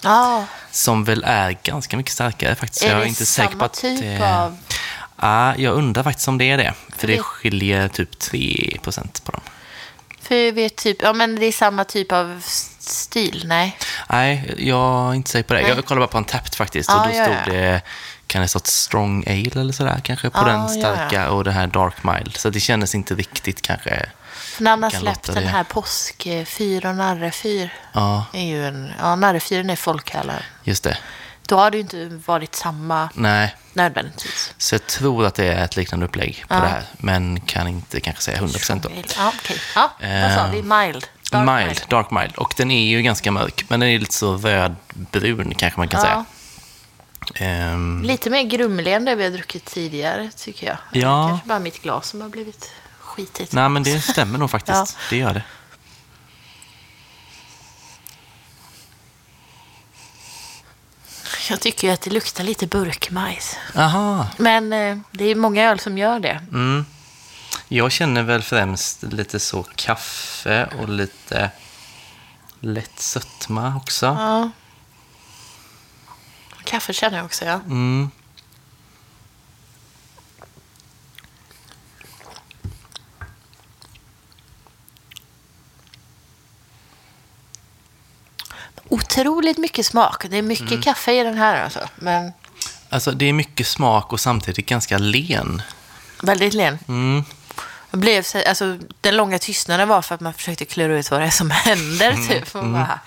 Ja. 0.02 0.44
Som 0.70 1.04
väl 1.04 1.24
är 1.26 1.56
ganska 1.62 1.96
mycket 1.96 2.12
starkare 2.12 2.54
faktiskt. 2.54 2.82
Är 2.82 2.88
jag 2.88 2.96
är 2.96 3.00
det 3.02 3.08
inte 3.08 3.26
säker 3.26 3.48
på 3.48 3.52
samma 3.52 3.64
att 3.64 3.72
typ 3.74 4.20
av- 4.22 4.58
Ja, 5.20 5.56
jag 5.56 5.74
undrar 5.74 6.02
faktiskt 6.02 6.28
om 6.28 6.38
det 6.38 6.50
är 6.50 6.58
det. 6.58 6.74
För 6.96 7.06
det 7.06 7.18
skiljer 7.18 7.88
typ 7.88 8.18
3 8.18 8.78
procent 8.82 9.24
på 9.24 9.32
dem. 9.32 9.40
För 10.20 10.34
vi 10.34 10.50
vet 10.50 10.76
typ, 10.76 11.02
ja 11.02 11.12
men 11.12 11.36
det 11.36 11.46
är 11.46 11.52
samma 11.52 11.84
typ 11.84 12.12
av 12.12 12.42
stil, 12.78 13.42
nej. 13.46 13.78
Nej, 14.10 14.54
jag 14.58 15.10
är 15.10 15.14
inte 15.14 15.30
säker 15.30 15.48
på 15.48 15.54
det. 15.54 15.60
Nej. 15.60 15.70
Jag 15.70 15.84
kollade 15.84 16.06
bara 16.06 16.12
på 16.12 16.18
en 16.18 16.24
Tapped 16.24 16.54
faktiskt. 16.54 16.88
Ja, 16.88 17.00
och 17.00 17.08
då 17.08 17.14
ja, 17.14 17.24
stod 17.24 17.54
ja. 17.54 17.60
det, 17.60 17.82
kan 18.26 18.42
det 18.42 18.48
stått 18.48 18.66
Strong 18.66 19.24
Ale 19.26 19.60
eller 19.60 19.72
sådär 19.72 20.00
kanske 20.04 20.30
på 20.30 20.38
Ja, 20.38 20.44
den 20.44 20.68
starka 20.68 21.22
ja. 21.22 21.28
och 21.28 21.44
det 21.44 21.52
här 21.52 21.66
Dark 21.66 22.04
Mild. 22.04 22.36
Så 22.36 22.50
det 22.50 22.60
kändes 22.60 22.94
inte 22.94 23.14
riktigt 23.14 23.62
kanske... 23.62 24.06
För 24.34 24.62
när 24.62 24.70
han 24.70 24.82
har 24.82 24.90
släppt 24.90 25.34
den 25.34 25.46
här 25.46 25.64
påskfyr 25.64 26.86
och 26.86 26.94
narrefyr. 26.94 27.74
Ja, 27.92 28.26
är 28.32 28.44
ju 28.44 28.66
en, 28.66 28.92
ja 28.98 29.16
narrefyren 29.16 29.70
är 29.70 29.76
folkölen. 29.76 30.42
just 30.64 30.84
det. 30.84 30.98
Då 31.48 31.56
har 31.56 31.70
det 31.70 31.76
ju 31.76 31.80
inte 31.82 32.20
varit 32.26 32.54
samma 32.54 33.08
Nej, 33.14 33.54
nödvändigtvis. 33.72 34.54
så 34.58 34.74
jag 34.74 34.86
tror 34.86 35.26
att 35.26 35.34
det 35.34 35.44
är 35.46 35.64
ett 35.64 35.76
liknande 35.76 36.06
upplägg 36.06 36.44
på 36.48 36.54
Ja. 36.54 36.60
det 36.60 36.66
här. 36.68 36.82
Men 36.98 37.40
kan 37.40 37.68
inte 37.68 38.00
kanske 38.00 38.22
säga 38.22 38.36
100 38.36 38.52
procent 38.58 38.82
då. 38.82 38.88
Ja, 39.16 39.32
okej. 39.38 39.56
Ja, 39.74 39.90
vad 40.22 40.32
sa 40.32 40.46
vi? 40.52 40.62
Mild. 40.62 41.06
Dark 41.30 41.66
mild, 41.66 41.82
dark 41.88 42.10
mild. 42.10 42.34
Och 42.36 42.54
den 42.56 42.70
är 42.70 42.82
ju 42.86 43.02
ganska 43.02 43.30
mörk, 43.30 43.64
men 43.68 43.80
den 43.80 43.88
är 43.88 43.98
lite 43.98 44.14
så 44.14 44.36
rödbrun 44.36 45.54
kanske 45.54 45.80
man 45.80 45.88
kan 45.88 46.00
Ja. 46.00 46.06
säga. 46.06 46.24
Ehm, 47.34 48.02
Lite 48.02 48.30
mer 48.30 48.42
grumlig 48.42 48.92
än 48.94 49.04
det 49.04 49.14
vi 49.14 49.24
har 49.24 49.30
druckit 49.30 49.64
tidigare, 49.64 50.30
tycker 50.36 50.66
jag. 50.66 50.76
Ja. 51.02 51.28
Kanske 51.28 51.48
bara 51.48 51.58
mitt 51.58 51.82
glas 51.82 52.08
som 52.08 52.20
har 52.20 52.28
blivit 52.28 52.70
skitigt. 53.00 53.52
nej, 53.52 53.68
men 53.68 53.82
det 53.82 54.00
stämmer 54.00 54.38
nog 54.38 54.50
faktiskt. 54.50 54.76
Ja. 54.98 55.06
Det 55.10 55.16
gör 55.16 55.34
det. 55.34 55.42
Jag 61.50 61.60
tycker 61.60 61.88
ju 61.88 61.94
att 61.94 62.00
det 62.00 62.10
luktar 62.10 62.44
lite 62.44 62.66
burkmajs. 62.66 63.56
Aha. 63.74 64.26
Men 64.36 64.72
eh, 64.72 64.98
det 65.10 65.24
är 65.24 65.34
många 65.34 65.70
öl 65.70 65.78
som 65.78 65.98
gör 65.98 66.20
det. 66.20 66.40
Mm. 66.52 66.86
Jag 67.68 67.92
känner 67.92 68.22
väl 68.22 68.42
främst 68.42 69.02
lite 69.02 69.40
så 69.40 69.62
kaffe 69.62 70.68
och 70.78 70.88
lite 70.88 71.50
lätt 72.60 73.00
sötma 73.00 73.76
också. 73.76 74.06
Ja. 74.06 74.50
Kaffe 76.64 76.92
känner 76.92 77.16
jag 77.16 77.26
också, 77.26 77.44
ja. 77.44 77.60
Mm. 77.66 78.10
Otroligt 88.88 89.58
mycket 89.58 89.86
smak. 89.86 90.24
Det 90.30 90.36
är 90.36 90.42
mycket 90.42 90.70
Mm. 90.70 90.82
kaffe 90.82 91.12
i 91.12 91.22
den 91.22 91.38
här 91.38 91.64
alltså. 91.64 91.80
Men 91.96 92.32
Alltså, 92.88 93.12
det 93.12 93.24
är 93.28 93.32
mycket 93.32 93.66
smak 93.66 94.12
och 94.12 94.20
samtidigt 94.20 94.66
ganska 94.66 94.98
len. 94.98 95.62
väldigt 96.22 96.54
len. 96.54 96.78
Mm. 96.88 97.24
Jag 97.90 98.00
blev, 98.00 98.22
så- 98.22 98.42
alltså, 98.48 98.78
den 99.00 99.16
långa 99.16 99.38
tystnaden 99.38 99.88
var 99.88 100.02
för 100.02 100.14
att 100.14 100.20
man 100.20 100.34
försökte 100.34 100.64
klura 100.64 100.98
ut 100.98 101.10
vad 101.10 101.20
det 101.20 101.26
är 101.26 101.30
som 101.30 101.50
händer. 101.64 102.10
Mm. 102.10 102.28
Typ. 102.28 102.52
Bara, 102.52 103.00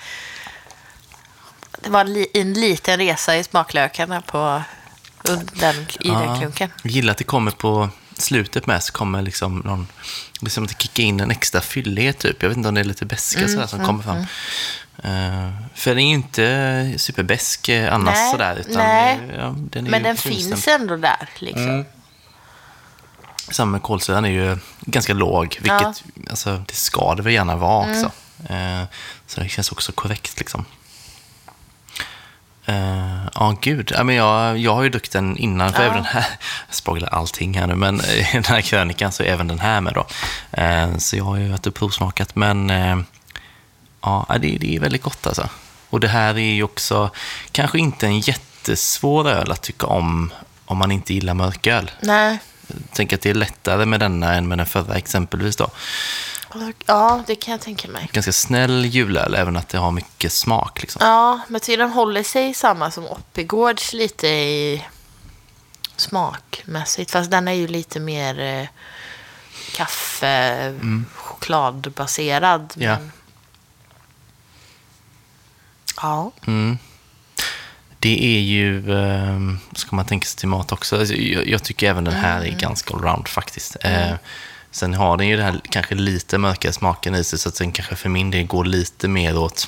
det 1.81 1.89
var 1.89 2.03
li, 2.03 2.27
en 2.33 2.53
liten 2.53 2.97
resa 2.97 3.37
i 3.37 3.43
smaklökarna 3.43 4.21
på 4.21 4.61
den, 5.23 5.85
i 5.99 6.09
den 6.09 6.39
klunken. 6.39 6.71
Jag 6.83 6.91
gillar 6.91 7.11
att 7.11 7.17
det 7.17 7.23
kommer 7.23 7.51
på 7.51 7.89
slutet 8.17 8.65
med 8.67 8.83
så 8.83 8.91
kommer 8.93 9.21
liksom 9.21 9.57
någon, 9.59 9.87
det 10.41 10.47
är 10.47 10.49
som 10.49 10.63
att 10.63 10.69
det 10.69 10.81
kickar 10.81 11.03
in 11.03 11.19
en 11.19 11.31
extra 11.31 11.61
fyllighet 11.61 12.17
typ. 12.19 12.41
Jag 12.41 12.49
vet 12.49 12.57
inte 12.57 12.69
om 12.69 12.75
det 12.75 12.81
är 12.81 12.85
lite 12.85 13.05
beska 13.05 13.39
Mm, 13.39 13.51
sådär 13.51 13.67
som 13.67 13.85
kommer 13.85 14.03
fram. 14.03 14.17
Eh, 14.17 14.25
för 15.75 15.89
den 15.89 15.99
är 15.99 16.07
ju 16.07 16.13
inte 16.13 16.93
superbesk 16.97 17.69
eh, 17.69 17.93
annars 17.93 18.15
Nej, 18.15 18.31
sådär. 18.31 18.55
Utan 18.55 18.73
nej. 18.73 19.19
Ja, 19.37 19.55
den 19.57 19.85
är 19.85 19.89
Men 19.91 19.99
ju 19.99 20.03
den 20.05 20.17
finns 20.17 20.67
ändå 20.67 20.95
där. 20.95 21.29
Liksom. 21.39 21.63
Mm. 21.69 21.85
Samma 23.51 23.71
med 23.71 23.81
kolsyran 23.83 24.25
är 24.25 24.29
ju 24.29 24.57
ganska 24.81 25.13
låg, 25.13 25.57
vilket 25.61 26.03
alltså, 26.29 26.63
det 26.67 26.73
ska 26.75 27.15
det 27.15 27.23
väl 27.23 27.33
gärna 27.33 27.55
vara 27.55 27.83
Mm. 27.85 27.95
också. 27.97 28.11
Eh, 28.53 28.83
så 29.27 29.41
det 29.41 29.49
känns 29.49 29.71
också 29.71 29.91
korrekt 29.91 30.39
liksom. 30.39 30.65
Eh, 32.65 33.25
Ja, 33.35 33.55
gud. 33.61 33.91
Ja, 33.95 34.03
men 34.03 34.15
jag, 34.15 34.57
jag 34.57 34.75
har 34.75 34.83
ju 34.83 34.89
druckit 34.89 35.11
den 35.11 35.37
innan, 35.37 35.73
för 35.73 35.79
Ja. 35.79 35.85
även 35.85 35.95
den 35.97 36.05
här, 36.05 36.25
jag 36.67 36.75
spoilar 36.75 37.09
allting 37.09 37.57
här 37.57 37.67
nu, 37.67 37.75
men 37.75 38.01
i 38.05 38.27
den 38.33 38.43
här 38.43 38.61
krönikan 38.61 39.11
så 39.11 39.23
är 39.23 39.27
även 39.27 39.47
den 39.47 39.59
här 39.59 39.81
med 39.81 39.93
då. 39.93 40.07
Eh, 40.51 40.97
Så 40.97 41.17
jag 41.17 41.23
har 41.23 41.37
ju 41.37 41.49
varit 41.49 41.67
och 41.67 41.75
provsmakat, 41.75 42.35
men 42.35 42.69
eh, 42.69 42.97
ja, 44.01 44.25
det, 44.29 44.57
det 44.57 44.75
är 44.75 44.79
väldigt 44.79 45.01
gott 45.01 45.27
alltså. 45.27 45.49
Och 45.89 45.99
det 45.99 46.07
här 46.07 46.37
är 46.37 46.53
ju 46.53 46.63
också 46.63 47.09
kanske 47.51 47.79
inte 47.79 48.05
en 48.05 48.19
jättesvår 48.19 49.29
öl 49.29 49.51
att 49.51 49.61
tycka 49.61 49.85
om, 49.85 50.33
om 50.65 50.77
man 50.77 50.91
inte 50.91 51.13
gillar 51.13 51.33
mörköl. 51.33 51.91
Nej. 52.01 52.39
Jag 52.67 52.91
tänker 52.93 53.15
att 53.15 53.21
det 53.21 53.29
är 53.29 53.33
lättare 53.33 53.85
med 53.85 53.99
denna 53.99 54.33
än 54.33 54.47
med 54.47 54.57
den 54.57 54.67
förra 54.67 54.95
exempelvis 54.95 55.55
då. 55.55 55.69
Ja, 56.85 57.23
det 57.27 57.35
kan 57.35 57.51
jag 57.51 57.61
tänka 57.61 57.87
mig. 57.87 58.09
Ganska 58.11 58.31
snäll 58.31 58.85
julöl, 58.85 59.35
även 59.35 59.57
att 59.57 59.69
det 59.69 59.77
har 59.77 59.91
mycket 59.91 60.31
smak 60.31 60.81
liksom. 60.81 60.99
Ja, 61.05 61.39
men 61.47 61.61
den 61.67 61.91
håller 61.91 62.23
sig 62.23 62.53
samma 62.53 62.91
som 62.91 63.05
Oppigårds 63.05 63.93
lite 63.93 64.27
i 64.27 64.85
smakmässigt. 65.95 67.11
Fast 67.11 67.31
den 67.31 67.47
är 67.47 67.53
ju 67.53 67.67
lite 67.67 67.99
mer 67.99 68.39
eh, 68.39 68.67
kaffe, 69.75 70.75
chokladbaserad. 71.15 72.73
Ja. 72.75 72.97
Men... 72.97 73.11
Ja. 76.01 76.31
Mm. 76.47 76.77
Det 77.99 78.37
är 78.37 78.39
ju, 78.39 78.93
eh, 78.99 79.39
ska 79.75 79.95
man 79.95 80.05
tänka 80.05 80.25
sig 80.25 80.39
till 80.39 80.47
mat 80.47 80.71
också, 80.71 80.99
alltså, 80.99 81.15
jag, 81.15 81.47
jag 81.47 81.63
tycker 81.63 81.89
även 81.89 82.03
den 82.03 82.13
här 82.13 82.41
är 82.41 82.51
ganska 82.51 82.93
allround 82.93 83.27
faktiskt. 83.27 83.77
Eh, 83.81 84.13
sen 84.71 84.93
har 84.93 85.17
den 85.17 85.27
ju 85.27 85.35
den 85.35 85.45
här 85.45 85.61
kanske 85.69 85.95
lite 85.95 86.37
mörkare 86.37 86.73
smaken 86.73 87.15
i 87.15 87.23
sig, 87.23 87.39
så 87.39 87.49
att 87.49 87.55
den 87.55 87.71
kanske 87.71 87.95
för 87.95 88.09
min 88.09 88.31
del 88.31 88.47
går 88.47 88.65
lite 88.65 89.07
mer 89.07 89.37
åt, 89.37 89.67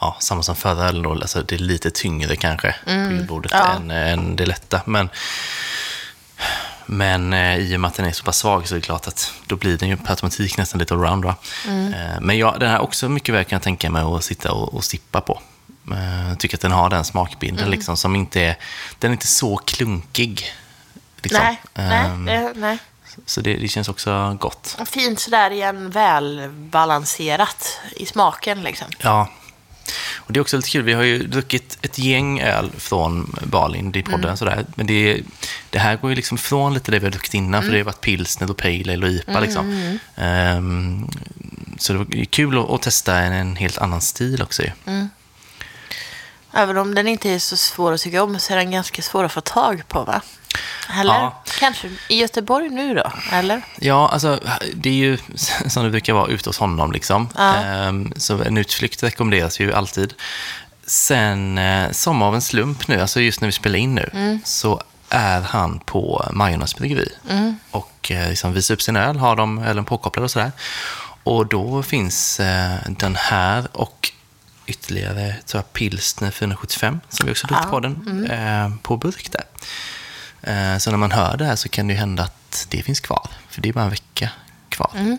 ja, 0.00 0.16
samma 0.20 0.42
som 0.42 0.56
förra 0.56 0.88
ölen 0.88 1.06
alltså 1.06 1.42
det 1.42 1.54
är 1.54 1.58
lite 1.58 1.90
tyngre 1.90 2.36
kanske 2.36 2.74
på 2.84 2.90
julbordet 2.90 3.52
ja. 3.54 3.72
än, 3.72 3.90
än 3.90 4.36
det 4.36 4.46
lätta. 4.46 4.80
Men, 4.86 5.08
men 6.90 7.32
eh, 7.32 7.56
i 7.58 7.76
och 7.76 7.80
med 7.80 7.88
att 7.88 7.94
den 7.94 8.06
är 8.06 8.12
så 8.12 8.24
pass 8.24 8.38
svag 8.38 8.68
så 8.68 8.74
är 8.74 8.78
det 8.78 8.84
klart 8.84 9.06
att 9.08 9.32
då 9.46 9.56
blir 9.56 9.76
den 9.78 9.88
ju 9.88 9.96
per 9.96 10.10
automatik 10.10 10.56
nästan 10.58 10.78
lite 10.78 10.94
allround. 10.94 11.24
Va? 11.24 11.34
Eh, 11.66 12.20
men 12.20 12.38
jag, 12.38 12.60
den 12.60 12.70
här 12.70 12.80
också 12.80 13.08
mycket 13.08 13.34
väl 13.34 13.44
kan 13.44 13.56
jag 13.56 13.62
tänka 13.62 13.90
mig 13.90 14.02
att 14.02 14.24
sitta 14.24 14.52
och, 14.52 14.74
och 14.74 14.84
sippa 14.84 15.20
på. 15.20 15.40
Eh, 15.92 16.28
Jag 16.28 16.38
tycker 16.38 16.56
att 16.56 16.60
den 16.60 16.72
har 16.72 16.90
den 16.90 17.04
smakbilden 17.04 17.70
liksom, 17.70 17.96
som 17.96 18.16
inte 18.16 18.40
är, 18.40 18.56
den 18.98 19.10
är 19.10 19.12
inte 19.12 19.26
så 19.26 19.56
klunkig. 19.56 20.44
Liksom. 21.22 21.42
Nej, 21.42 21.60
Ehm, 21.74 22.24
nej, 22.24 22.52
nej. 22.54 22.78
Så 23.26 23.40
det, 23.40 23.54
det 23.54 23.68
känns 23.68 23.88
också 23.88 24.36
gott. 24.40 24.76
Fint 24.86 25.20
sådär 25.20 25.50
igen, 25.50 25.90
välbalanserat 25.90 27.80
i 27.96 28.06
smaken 28.06 28.62
liksom. 28.62 28.86
Ja. 28.98 29.28
Och 30.28 30.34
det 30.34 30.38
är 30.38 30.40
också 30.40 30.56
lite 30.56 30.70
kul, 30.70 30.82
vi 30.82 30.92
har 30.92 31.02
ju 31.02 31.18
druckit 31.18 31.78
ett 31.82 31.98
gäng 31.98 32.40
öl 32.40 32.70
från 32.76 33.36
Balin 33.44 33.94
i 33.94 34.02
podden. 34.02 34.36
Sådär. 34.36 34.66
Men 34.74 34.86
det, 34.86 35.22
det 35.70 35.78
här 35.78 35.96
går 35.96 36.10
ju 36.10 36.16
liksom 36.16 36.34
ifrån 36.34 36.74
lite 36.74 36.90
det 36.90 36.98
vi 36.98 37.06
har 37.06 37.10
druckit 37.10 37.34
innan, 37.34 37.62
för 37.62 37.70
det 37.70 37.78
har 37.78 37.84
varit 37.84 38.00
pilsner 38.00 38.50
och 38.50 38.56
pale 38.56 38.92
ale 38.92 39.06
och 39.06 39.12
IPA. 39.12 39.40
Liksom. 39.40 39.98
Ehm, 40.16 41.08
så 41.78 41.92
det 41.92 41.98
var 41.98 42.24
kul 42.24 42.58
att, 42.58 42.70
att 42.70 42.82
testa 42.82 43.18
en, 43.18 43.32
en 43.32 43.56
helt 43.56 43.78
annan 43.78 44.00
stil 44.00 44.42
också. 44.42 44.62
Ju. 44.62 44.70
Även 46.52 46.76
om 46.78 46.94
den 46.94 47.08
inte 47.08 47.30
är 47.30 47.38
så 47.38 47.56
svår 47.56 47.92
att 47.92 48.00
tycka 48.00 48.22
om 48.22 48.38
så 48.38 48.52
är 48.52 48.56
den 48.56 48.70
ganska 48.70 49.02
svår 49.02 49.24
att 49.24 49.32
få 49.32 49.40
tag 49.40 49.82
på 49.88 50.04
va? 50.04 50.20
Eller? 51.00 51.14
Ja. 51.14 51.42
Kanske 51.58 51.90
i 52.08 52.16
Göteborg 52.20 52.68
nu 52.68 52.94
då? 52.94 53.12
Eller? 53.32 53.62
Ja, 53.80 54.08
alltså 54.08 54.40
det 54.74 54.88
är 54.88 54.94
ju 54.94 55.18
som 55.68 55.84
det 55.84 55.90
brukar 55.90 56.12
vara 56.12 56.26
ute 56.28 56.48
hos 56.48 56.58
honom 56.58 56.92
liksom. 56.92 57.28
Ja. 57.36 57.54
Ehm, 57.54 58.12
så 58.16 58.42
en 58.42 58.56
utflykt 58.56 59.02
rekommenderas 59.02 59.60
ju 59.60 59.72
alltid. 59.74 60.14
Sen, 60.86 61.58
eh, 61.58 61.90
som 61.90 62.22
av 62.22 62.34
en 62.34 62.42
slump 62.42 62.88
nu, 62.88 63.00
alltså 63.00 63.20
just 63.20 63.40
när 63.40 63.48
vi 63.48 63.52
spelar 63.52 63.78
in 63.78 63.94
nu, 63.94 64.10
Mm. 64.12 64.40
så 64.44 64.82
är 65.10 65.40
han 65.40 65.78
på 65.78 66.28
Majornas 66.32 66.76
bryggeri. 66.76 67.12
Och 67.70 68.10
eh, 68.10 68.28
liksom 68.28 68.52
visar 68.52 68.74
upp 68.74 68.82
sin 68.82 68.96
öl, 68.96 69.16
har 69.16 69.36
de 69.36 69.58
ölen 69.58 69.84
påkopplad 69.84 70.24
och 70.24 70.30
sådär. 70.30 70.52
Och 71.24 71.46
då 71.46 71.82
finns 71.82 72.40
eh, 72.40 72.74
den 72.86 73.16
här 73.16 73.68
och 73.72 74.12
ytterligare 74.70 75.34
tror 75.46 75.58
jag, 75.58 75.72
pilsner 75.72 76.30
475 76.30 77.00
som 77.08 77.26
vi 77.26 77.32
också 77.32 77.46
druckit 77.46 77.64
Ja, 77.64 77.70
på 77.70 77.80
den, 77.80 78.26
eh, 78.30 78.70
på 78.82 78.96
burk 78.96 79.30
där. 79.32 79.44
Eh, 80.42 80.78
Så 80.78 80.90
när 80.90 80.98
man 80.98 81.10
hör 81.12 81.36
det 81.36 81.44
här 81.44 81.56
så 81.56 81.68
kan 81.68 81.88
det 81.88 81.94
hända 81.94 82.22
att 82.22 82.66
det 82.70 82.82
finns 82.82 83.00
kvar, 83.00 83.28
för 83.50 83.60
det 83.62 83.68
är 83.68 83.72
bara 83.72 83.84
en 83.84 83.90
vecka 83.90 84.30
kvar. 84.68 84.90
Eh, 84.94 85.14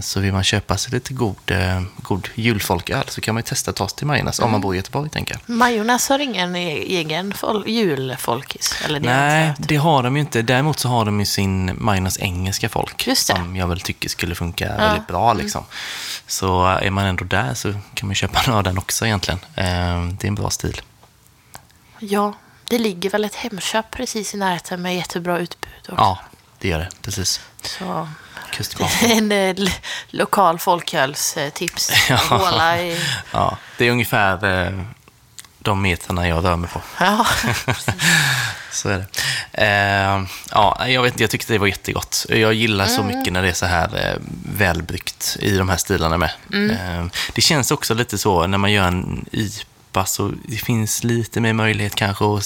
Så 0.00 0.20
vill 0.20 0.32
man 0.32 0.44
köpa 0.44 0.76
sig 0.76 0.92
lite 0.92 1.14
god, 1.14 1.36
eh, 1.46 1.82
god 2.02 2.28
julfolköl 2.34 3.04
så 3.08 3.20
kan 3.20 3.34
man 3.34 3.38
ju 3.40 3.46
testa 3.48 3.70
att 3.70 3.76
ta 3.76 3.88
sig 3.88 3.98
till 3.98 4.06
Majornas 4.06 4.38
om 4.38 4.50
man 4.50 4.60
bor 4.60 4.74
i 4.74 4.76
Göteborg, 4.76 5.10
tänker 5.10 5.34
jag. 5.46 5.56
Majornas 5.56 6.08
har 6.08 6.18
ingen 6.18 6.56
e- 6.56 6.84
egen 6.86 7.32
fol- 7.32 7.68
julfolkis? 7.68 8.74
Eller 8.84 9.00
det 9.00 9.06
Nej, 9.06 9.54
det 9.58 9.76
har 9.76 10.02
de 10.02 10.16
ju 10.16 10.20
inte. 10.20 10.42
Däremot 10.42 10.78
så 10.78 10.88
har 10.88 11.04
de 11.04 11.20
ju 11.20 11.26
sin 11.26 11.82
Majornas 11.84 12.18
engelska 12.18 12.68
folk. 12.68 13.08
Som 13.16 13.56
jag 13.56 13.66
väl 13.66 13.80
tycker 13.80 14.08
skulle 14.08 14.34
funka 14.34 14.76
väldigt 14.76 15.06
bra. 15.06 15.32
Liksom. 15.32 15.64
Så 16.26 16.66
är 16.66 16.90
man 16.90 17.04
ändå 17.06 17.24
där 17.24 17.54
så 17.54 17.74
kan 17.94 18.06
man 18.08 18.14
köpa 18.14 18.40
några 18.46 18.58
av 18.58 18.64
den 18.64 18.78
också 18.78 19.06
egentligen. 19.06 19.40
Eh, 19.54 19.64
Det 20.18 20.24
är 20.24 20.28
en 20.28 20.34
bra 20.34 20.50
stil. 20.50 20.80
Ja, 21.98 22.34
det 22.68 22.78
ligger 22.78 23.10
väl 23.10 23.24
ett 23.24 23.34
Hemköp 23.34 23.90
precis 23.90 24.34
i 24.34 24.36
närheten 24.36 24.82
med 24.82 24.96
jättebra 24.96 25.38
utbud 25.38 25.70
också. 25.80 25.94
Ja, 25.96 26.18
det 26.58 26.68
gör 26.68 26.78
det. 26.78 26.88
Precis. 27.02 27.40
Så 27.62 28.08
Kustgatan. 28.50 29.10
en 29.10 29.32
eh, 29.32 29.68
lokal 30.10 30.58
folkölstips. 30.58 31.92
Ja. 32.08 32.16
Håla 32.16 32.82
i... 32.82 33.00
Ja, 33.32 33.56
det 33.78 33.86
är 33.86 33.90
ungefär 33.90 34.64
eh, 34.66 34.82
de 35.58 35.82
metrarna 35.82 36.28
jag 36.28 36.44
rör 36.44 36.56
mig 36.56 36.70
på. 36.70 36.80
Ja. 37.00 37.26
Så 38.72 38.88
är 38.88 38.98
det. 38.98 39.06
Eh, 39.52 40.24
ja, 40.50 40.88
jag, 40.88 41.02
vet, 41.02 41.12
inte, 41.12 41.22
jag 41.22 41.30
tyckte 41.30 41.52
det 41.52 41.58
var 41.58 41.66
jättegott. 41.66 42.26
Jag 42.28 42.54
gillar 42.54 42.86
så 42.86 43.02
mycket 43.02 43.32
när 43.32 43.42
det 43.42 43.48
är 43.48 43.52
så 43.52 43.66
här 43.66 44.10
eh, 44.10 44.16
välbryggt 44.56 45.36
i 45.40 45.56
de 45.56 45.68
här 45.68 45.76
stilarna 45.76 46.18
med. 46.18 46.30
Eh, 46.52 47.06
det 47.32 47.40
känns 47.40 47.70
också 47.70 47.94
lite 47.94 48.18
så 48.18 48.46
när 48.46 48.58
man 48.58 48.72
gör 48.72 48.86
en 48.86 49.24
IPA 49.32 50.04
så 50.04 50.32
det 50.48 50.56
finns 50.56 51.04
lite 51.04 51.40
mer 51.40 51.52
möjlighet 51.52 51.94
kanske 51.94 52.24
att 52.24 52.44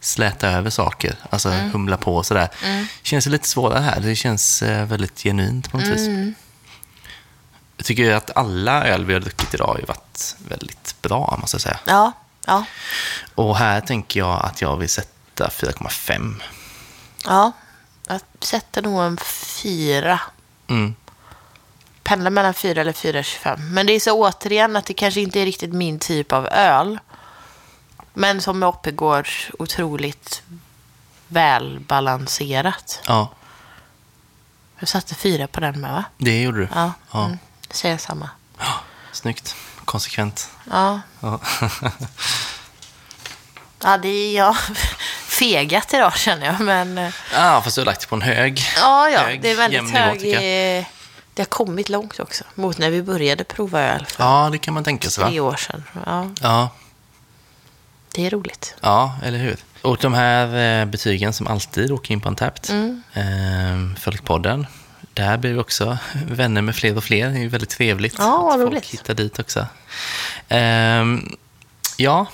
släta 0.00 0.48
över 0.48 0.70
saker, 0.70 1.16
alltså 1.30 1.48
humla 1.48 1.96
på 1.96 2.16
och 2.16 2.26
sådär. 2.26 2.48
Det 2.62 2.86
känns 3.02 3.26
lite 3.26 3.48
svårare 3.48 3.80
här. 3.80 4.00
Det 4.00 4.16
känns 4.16 4.62
eh, 4.62 4.86
väldigt 4.86 5.22
genuint 5.22 5.70
på 5.70 5.76
något 5.78 5.86
vis. 5.86 6.34
Jag 7.76 7.86
tycker 7.86 8.14
att 8.14 8.36
alla 8.36 8.84
öl 8.84 9.04
vi 9.04 9.12
har 9.12 9.20
druckit 9.20 9.54
idag 9.54 9.66
har 9.66 9.80
varit 9.88 10.36
väldigt 10.48 10.94
bra, 11.02 11.38
måste 11.40 11.54
jag 11.54 11.62
säga. 11.62 11.78
ja, 11.84 12.12
ja, 12.46 12.64
Och 13.34 13.56
här 13.56 13.80
tänker 13.80 14.20
jag 14.20 14.44
att 14.44 14.60
jag 14.62 14.76
vill 14.76 14.88
sätta 14.88 15.48
4,5. 15.48 16.42
ja. 17.24 17.52
Jag 18.08 18.20
sätter 18.40 18.82
nog 18.82 19.02
en 19.02 19.16
fyra. 19.62 20.20
Mm. 20.68 20.94
Pendlar 22.02 22.30
mellan 22.30 22.54
fyra 22.54 22.80
eller 22.80 22.92
4,25. 22.92 23.56
Men 23.58 23.86
det 23.86 23.92
är 23.92 24.00
så 24.00 24.12
återigen 24.12 24.76
att 24.76 24.86
det 24.86 24.94
kanske 24.94 25.20
inte 25.20 25.40
är 25.40 25.44
riktigt 25.44 25.72
min 25.72 25.98
typ 25.98 26.32
av 26.32 26.46
öl. 26.46 26.98
Men 28.20 28.40
som 28.40 28.58
med 28.58 28.68
Oppigård, 28.68 29.28
otroligt 29.58 30.42
välbalanserat. 31.28 33.00
Ja, 33.06 33.28
Jag 34.78 34.88
satte 34.88 35.14
fyra 35.14 35.46
på 35.46 35.60
den 35.60 35.80
med 35.80 35.92
va? 35.92 36.04
det 36.18 36.42
gjorde 36.42 36.58
du. 36.58 36.68
Ja, 36.74 36.92
Ja. 37.12 37.24
Mm, 37.24 37.38
säger 37.70 37.98
samma. 37.98 38.30
Snyggt. 39.12 39.54
Konsekvent. 39.84 40.50
Ja, 40.70 41.00
Ja. 41.20 41.40
ja 43.82 43.98
det 43.98 44.08
är 44.08 44.36
jag. 44.36 44.56
Fegat 45.26 45.94
idag 45.94 46.16
känner 46.16 46.46
jag, 46.46 46.60
men... 46.60 46.98
eh, 46.98 47.12
ah, 47.36 47.60
fast 47.62 47.76
du 47.76 47.80
har 47.80 47.86
lagt 47.86 48.00
det 48.00 48.06
på 48.06 48.14
en 48.14 48.22
hög. 48.22 48.62
Ja, 48.76 49.08
ja, 49.10 49.18
Hög, 49.20 49.42
det 49.42 49.50
är 49.50 49.56
väldigt 49.56 49.90
hög... 49.90 50.16
eh, 50.78 50.84
Det 51.34 51.42
har 51.42 51.46
kommit 51.46 51.88
långt 51.88 52.20
också, 52.20 52.44
mot 52.54 52.78
när 52.78 52.90
vi 52.90 53.02
började 53.02 53.44
prova 53.44 53.80
öl 53.80 54.06
för 54.06 54.24
Ja, 54.24 54.48
det 54.52 54.58
kan 54.58 54.74
man 54.74 54.84
tänka 54.84 55.10
sig, 55.10 55.24
tre 55.24 55.40
va? 55.40 55.46
år 55.48 55.56
sedan. 55.56 55.84
Ja, 56.06 56.28
Ja, 56.40 56.68
det 58.12 58.26
är 58.26 58.30
roligt. 58.30 58.74
ja, 58.80 59.16
eller 59.24 59.38
hur? 59.38 59.56
Och 59.82 59.98
de 60.00 60.14
här 60.14 60.80
eh, 60.80 60.86
betygen 60.86 61.32
som 61.32 61.46
alltid 61.46 61.92
åker 61.92 62.12
in 62.12 62.20
på 62.20 62.28
Untapped. 62.28 62.70
Mm. 62.70 63.02
Eh, 63.92 63.98
Folkpodden. 64.00 64.66
Där 65.14 65.36
blir 65.36 65.52
vi 65.52 65.58
också 65.58 65.98
vänner 66.26 66.62
med 66.62 66.76
fler 66.76 66.96
och 66.96 67.04
fler. 67.04 67.28
Det 67.30 67.36
är 67.38 67.40
ju 67.42 67.48
väldigt 67.48 67.70
trevligt 67.70 68.14
Ja, 68.18 68.48
att 68.54 68.60
folk 68.60 68.72
roligt. 68.72 68.84
hittar 68.86 69.14
dit 69.14 69.38
också. 69.38 69.66
Ehm, 70.48 71.36
ja, 71.96 72.26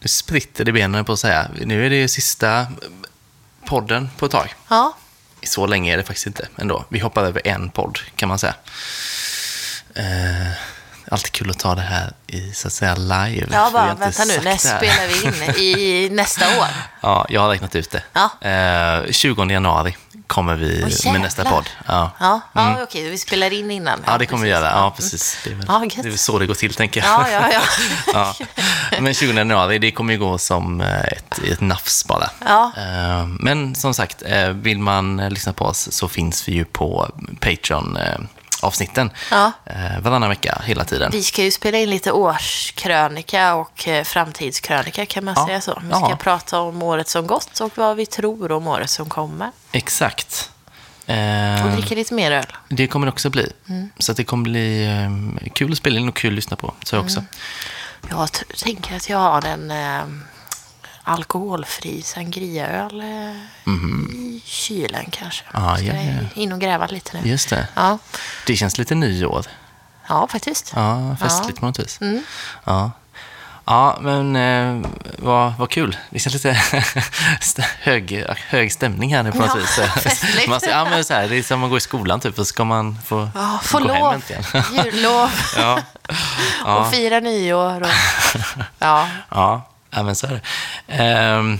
nu 0.00 0.08
spritter 0.08 0.64
det 0.64 0.72
benen 0.72 1.04
på 1.04 1.12
att 1.12 1.18
säga. 1.18 1.48
Nu 1.60 1.86
är 1.86 1.90
det 1.90 1.96
ju 1.96 2.08
sista 2.08 2.66
podden 3.66 4.08
på 4.18 4.26
ett 4.26 4.32
tag. 4.32 4.54
Ja, 4.68 4.96
Så 5.42 5.66
länge 5.66 5.92
är 5.92 5.96
det 5.96 6.02
faktiskt 6.04 6.26
inte 6.26 6.48
ändå. 6.56 6.84
Vi 6.88 6.98
hoppar 6.98 7.24
över 7.24 7.42
en 7.46 7.70
podd 7.70 7.98
kan 8.16 8.28
man 8.28 8.38
säga. 8.38 8.54
Eh, 9.94 10.52
alltid 11.10 11.32
kul 11.32 11.50
att 11.50 11.58
ta 11.58 11.74
det 11.74 11.80
här 11.82 12.12
i 12.26 12.52
så 12.52 12.66
att 12.66 12.72
säga 12.72 12.94
live. 12.94 13.46
ja 13.52 13.66
vi 13.66 13.72
bara 13.72 13.94
vänta 13.94 14.24
nu, 14.24 14.40
när 14.44 14.56
spelar 14.56 15.06
vi 15.08 15.26
in? 15.26 15.56
I 15.56 16.08
nästa 16.12 16.58
år? 16.58 16.66
Ja, 17.00 17.26
jag 17.28 17.40
har 17.40 17.48
räknat 17.48 17.74
ut 17.74 17.90
det. 17.90 18.02
Ja. 18.12 18.48
Eh, 18.48 19.10
20 19.12 19.44
januari 19.44 19.96
kommer 20.26 20.54
vi 20.54 20.84
Åh, 21.06 21.12
med 21.12 21.20
nästa 21.20 21.44
podd. 21.44 21.70
Ja. 21.86 22.10
Ja, 22.20 22.40
ja 22.52 22.82
okej, 22.82 23.10
vi 23.10 23.18
spelar 23.18 23.52
in 23.52 23.70
innan. 23.70 23.94
Mm. 23.94 24.04
Ja, 24.06 24.18
det 24.18 24.26
kommer 24.26 24.44
vi 24.44 24.50
precis. 24.50 24.62
göra. 24.64 24.70
Ja, 24.80 24.92
precis. 24.96 25.38
Det 25.44 25.50
är, 25.50 25.54
väl, 25.54 25.64
Ja, 25.68 25.78
det 26.02 26.08
är 26.08 26.10
väl 26.10 26.18
så 26.18 26.38
det 26.38 26.46
går 26.46 26.54
till, 26.54 26.74
tänker 26.74 27.00
jag. 27.00 27.08
Ja, 27.10 27.30
ja, 27.30 27.52
ja. 27.52 27.62
Ja. 28.40 28.46
Men 29.00 29.14
20 29.14 29.32
januari, 29.32 29.78
det 29.78 29.90
kommer 29.90 30.12
ju 30.12 30.18
gå 30.18 30.38
som 30.38 30.80
eh, 30.80 31.00
ett, 31.00 31.38
ett 31.52 31.60
nafs 31.60 32.04
bara. 32.04 32.30
Ja. 32.44 32.72
Eh, 32.76 33.26
Men 33.26 33.74
som 33.74 33.94
sagt, 33.94 34.22
eh, 34.26 34.48
vill 34.48 34.78
man 34.78 35.16
lyssna 35.16 35.52
på 35.52 35.64
oss 35.64 35.92
så 35.92 36.08
finns 36.08 36.48
vi 36.48 36.52
ju 36.52 36.64
på 36.64 37.10
Patreon-avsnitten 38.70 39.10
Ja. 39.30 39.52
varannan 40.00 40.28
vecka, 40.28 40.62
hela 40.64 40.84
tiden. 40.84 41.10
Vi 41.12 41.22
ska 41.22 41.42
ju 41.42 41.50
spela 41.50 41.78
in 41.78 41.90
lite 41.90 42.12
årskrönika 42.12 43.54
och 43.54 43.88
eh, 43.88 44.04
framtidskrönika 44.04 45.06
kan 45.06 45.24
man 45.24 45.34
Ja. 45.36 45.46
säga 45.46 45.60
så. 45.60 45.78
Vi 45.84 45.88
ska 45.90 46.10
Ja. 46.10 46.16
prata 46.16 46.60
om 46.60 46.82
året 46.82 47.08
som 47.08 47.26
gått 47.26 47.60
och 47.60 47.78
vad 47.78 47.96
vi 47.96 48.06
tror 48.06 48.52
om 48.52 48.66
året 48.66 48.90
som 48.90 49.08
kommer. 49.08 49.50
Exakt. 49.72 50.50
Och 51.06 51.10
Eh, 51.10 51.74
dricka 51.76 51.94
lite 51.94 52.14
mer 52.14 52.32
öl. 52.32 52.46
Det 52.68 52.86
kommer 52.86 53.06
det 53.06 53.12
också 53.12 53.30
bli. 53.30 53.52
Mm. 53.68 53.90
Så 53.98 54.12
det 54.12 54.24
kommer 54.24 54.42
bli 54.44 54.86
eh, 54.86 55.50
kul 55.52 55.72
att 55.72 55.78
spela 55.78 56.00
in 56.00 56.08
och 56.08 56.16
kul 56.16 56.30
att 56.30 56.34
lyssna 56.36 56.56
på. 56.56 56.74
Så 56.84 56.98
också. 56.98 57.18
Mm. 57.18 57.28
Jag 58.10 58.28
tänker 58.64 58.96
att 58.96 59.08
jag 59.08 59.18
har 59.18 59.46
en 59.46 59.70
eh, 59.70 60.02
alkoholfri 61.04 62.02
sangriaöl 62.02 63.00
eh, 63.00 63.72
i 64.14 64.42
kylen 64.44 65.04
kanske. 65.10 65.44
Ja, 65.52 65.76
Ska 65.76 65.86
ja, 65.86 65.94
ja. 65.94 66.12
in 66.42 66.52
och 66.52 66.60
gräva 66.60 66.86
lite 66.86 67.20
nu. 67.20 67.28
Just 67.28 67.50
det. 67.50 67.68
Ja. 67.74 67.98
Det 68.46 68.56
känns 68.56 68.78
lite 68.78 68.94
nyår. 68.94 69.46
ja, 70.08 70.26
faktiskt. 70.30 70.72
Ja, 70.76 71.16
festligt 71.20 71.60
på 71.60 71.66
något 71.66 71.78
vis. 71.78 72.00
Mm. 72.00 72.22
Ja. 72.64 72.90
Ja, 73.66 73.98
men 74.00 74.36
eh, 74.36 74.90
vad, 75.18 75.52
vad 75.58 75.70
kul. 75.70 75.96
Det 76.10 76.18
känns 76.18 76.34
lite 76.34 76.52
hög, 77.80 78.24
hög 78.48 78.72
stämning 78.72 79.14
här 79.14 79.22
nu 79.22 79.32
på 79.32 79.38
något 79.38 79.50
Ja, 79.54 79.54
vis. 79.54 79.80
festligt. 80.02 80.48
Man, 80.48 80.60
ja, 80.68 80.84
men 80.90 81.04
så 81.04 81.14
här, 81.14 81.28
det 81.28 81.36
är 81.36 81.42
som 81.42 81.64
att 81.64 81.70
gå 81.70 81.76
i 81.76 81.80
skolan 81.80 82.20
typ, 82.20 82.30
och 82.30 82.36
så 82.36 82.44
ska 82.44 82.64
man 82.64 82.98
få, 83.06 83.28
Ja, 83.34 83.60
få 83.62 83.78
gå 83.78 83.88
hem 83.92 84.02
lov, 84.02 84.12
äntligen. 84.14 84.44
jullov 84.84 85.30
ja. 85.56 85.82
och 86.64 86.90
fira 86.94 87.20
nyår. 87.20 87.80
Och, 87.82 87.88
ja. 88.78 89.08
Ja, 89.28 89.68
ja, 89.94 90.02
men 90.02 90.16
så 90.16 90.26
är 90.26 90.30
det. 90.30 90.40
Ehm, 91.02 91.58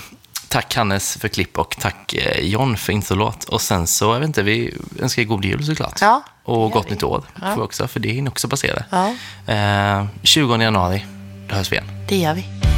tack 0.48 0.74
Hannes 0.76 1.16
för 1.16 1.28
klipp 1.28 1.58
och 1.58 1.76
tack 1.80 2.14
eh, 2.14 2.40
John 2.40 2.76
för 2.76 2.92
introlåt. 2.92 3.44
Och 3.44 3.60
sen 3.60 3.86
så, 3.86 4.04
jag 4.04 4.20
vet 4.20 4.26
inte, 4.26 4.42
vi 4.42 4.74
önskar 5.00 5.22
god 5.22 5.44
jul 5.44 5.66
såklart. 5.66 6.00
Ja, 6.00 6.22
och 6.44 6.70
gott 6.70 6.86
vi. 6.86 6.90
nytt 6.90 7.02
år 7.02 7.24
vi 7.56 7.62
också, 7.62 7.88
för 7.88 8.00
det 8.00 8.08
hinner 8.08 8.30
också 8.30 8.48
passera. 8.48 8.84
ja, 8.90 9.14
Ehm, 9.46 10.08
20 10.22 10.56
januari, 10.56 11.04
då 11.48 11.54
hörs 11.54 11.72
vi 11.72 11.76
igen. 11.76 11.88
det 12.08 12.16
gör 12.16 12.34
vi. 12.34 12.73